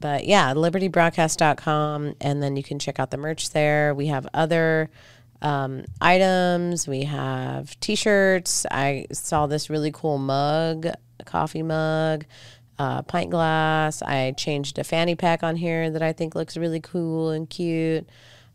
[0.00, 3.94] But yeah, libertybroadcast.com and then you can check out the merch there.
[3.94, 4.90] We have other
[5.42, 6.88] um, items.
[6.88, 8.66] We have T-shirts.
[8.70, 10.88] I saw this really cool mug,
[11.24, 12.24] coffee mug,
[12.78, 14.02] uh, pint glass.
[14.02, 18.08] I changed a fanny pack on here that I think looks really cool and cute.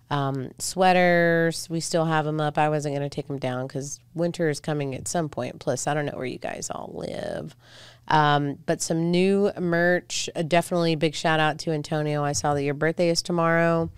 [0.10, 2.58] Um, sweaters, we still have them up.
[2.58, 5.60] I wasn't going to take them down because winter is coming at some point.
[5.60, 7.56] Plus, I don't know where you guys all live.
[8.08, 10.30] Um, but some new merch.
[10.36, 12.24] Uh, definitely big shout out to Antonio.
[12.24, 13.90] I saw that your birthday is tomorrow.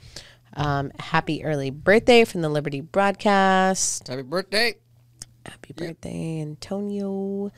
[0.53, 4.07] Um, happy early birthday from the Liberty broadcast.
[4.07, 4.75] Happy birthday.
[5.45, 7.51] Happy birthday, Antonio.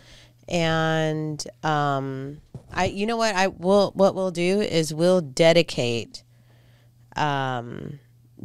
[0.48, 3.92] And um, I, you know what I will.
[3.96, 6.24] What we'll do is we'll dedicate.
[7.16, 8.00] Um,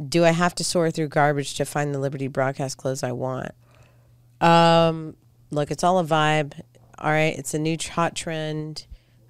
[0.07, 3.51] do I have to sort through garbage to find the Liberty broadcast clothes I want?
[4.41, 5.15] Um,
[5.51, 6.53] look, it's all a vibe.
[6.97, 8.85] All right, it's a new hot trend.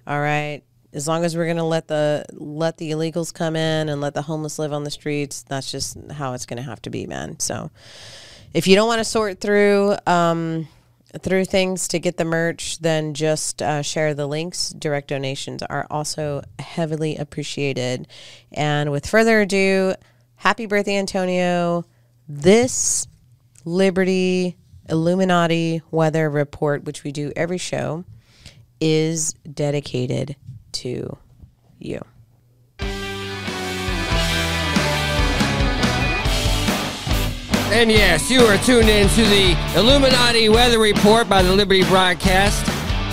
[0.06, 0.62] All right,
[0.92, 4.22] as long as we're gonna let the let the illegals come in and let the
[4.22, 7.38] homeless live on the streets, that's just how it's gonna have to be, man.
[7.40, 7.70] So,
[8.54, 10.68] if you don't want to sort through um,
[11.20, 14.70] through things to get the merch, then just uh, share the links.
[14.70, 18.06] Direct donations are also heavily appreciated.
[18.52, 19.94] And with further ado,
[20.36, 21.84] happy birthday, Antonio!
[22.28, 23.06] This
[23.64, 24.56] Liberty
[24.88, 28.04] Illuminati weather report, which we do every show,
[28.80, 30.36] is dedicated
[30.72, 31.16] to
[31.78, 32.04] you.
[37.68, 42.64] And yes, you are tuned in to the Illuminati Weather Report by the Liberty Broadcast.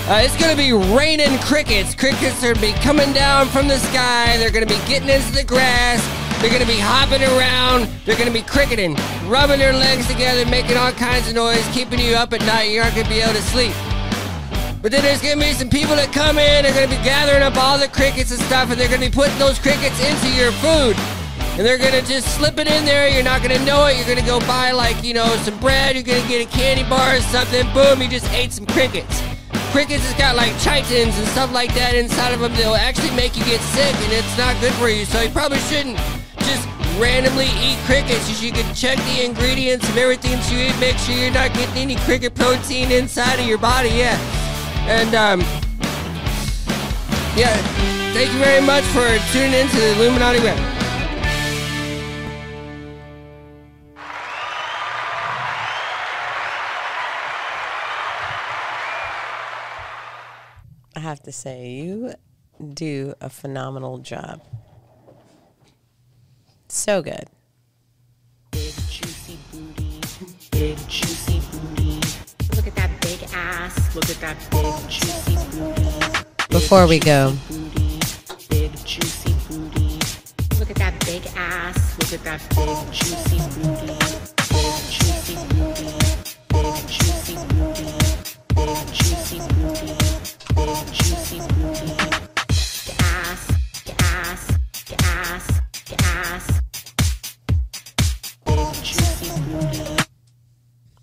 [0.07, 1.95] Uh, it's going to be raining crickets.
[1.95, 4.37] Crickets are going to be coming down from the sky.
[4.37, 6.22] They're going to be getting into the grass.
[6.43, 7.87] They're going to be hopping around.
[8.03, 8.97] They're going to be cricketing,
[9.31, 12.67] rubbing their legs together, making all kinds of noise, keeping you up at night.
[12.69, 13.71] You aren't going to be able to sleep.
[14.81, 16.67] But then there's going to be some people that come in.
[16.67, 19.07] They're going to be gathering up all the crickets and stuff, and they're going to
[19.07, 20.99] be putting those crickets into your food.
[21.55, 23.07] And they're going to just slip it in there.
[23.07, 23.95] You're not going to know it.
[23.95, 25.95] You're going to go buy, like, you know, some bread.
[25.95, 27.63] You're going to get a candy bar or something.
[27.71, 29.15] Boom, you just ate some crickets.
[29.73, 32.53] Crickets has got, like, chitins and stuff like that inside of them.
[32.53, 35.03] that will actually make you get sick, and it's not good for you.
[35.03, 35.97] So you probably shouldn't
[36.45, 36.69] just
[37.01, 38.29] randomly eat crickets.
[38.29, 40.77] You should check the ingredients of everything that you eat.
[40.79, 43.89] Make sure you're not getting any cricket protein inside of your body.
[43.89, 44.13] Yeah.
[44.85, 45.41] And, um,
[47.33, 47.57] yeah,
[48.13, 50.82] thank you very much for tuning in to the Illuminati Web.
[60.95, 62.13] I have to say, you
[62.73, 64.41] do a phenomenal job.
[66.67, 67.25] So good.
[68.51, 70.01] Big juicy booty,
[70.51, 71.99] big juicy booty.
[72.55, 73.95] Look at that big ass.
[73.95, 76.47] Look at that big juicy booty.
[76.49, 77.33] Before we go,
[78.49, 79.99] Big juicy booty.
[80.59, 81.97] Look at that big ass.
[81.97, 83.97] Look at that big juicy booty.
[84.53, 85.89] Big juicy booty.
[86.49, 87.89] Big juicy booty.
[88.53, 89.02] Big juicy booty.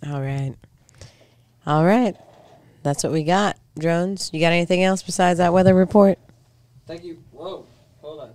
[0.07, 0.55] All right.
[1.67, 2.17] All right.
[2.83, 3.59] That's what we got.
[3.79, 6.19] Drones, you got anything else besides that weather report?
[6.87, 7.23] Thank you.
[7.33, 7.67] Whoa,
[8.01, 8.31] hold on.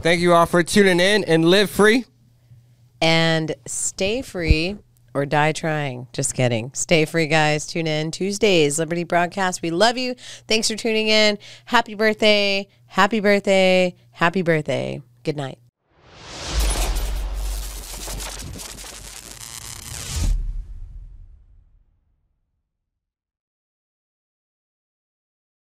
[0.00, 2.04] Thank you all for tuning in and live free.
[3.00, 4.78] And stay free
[5.18, 6.06] or die trying.
[6.12, 6.70] Just kidding.
[6.74, 7.66] Stay free, guys.
[7.66, 9.62] Tune in Tuesdays, Liberty Broadcast.
[9.62, 10.14] We love you.
[10.46, 11.38] Thanks for tuning in.
[11.64, 12.68] Happy birthday.
[12.86, 13.96] Happy birthday.
[14.12, 15.02] Happy birthday.
[15.24, 15.58] Good night.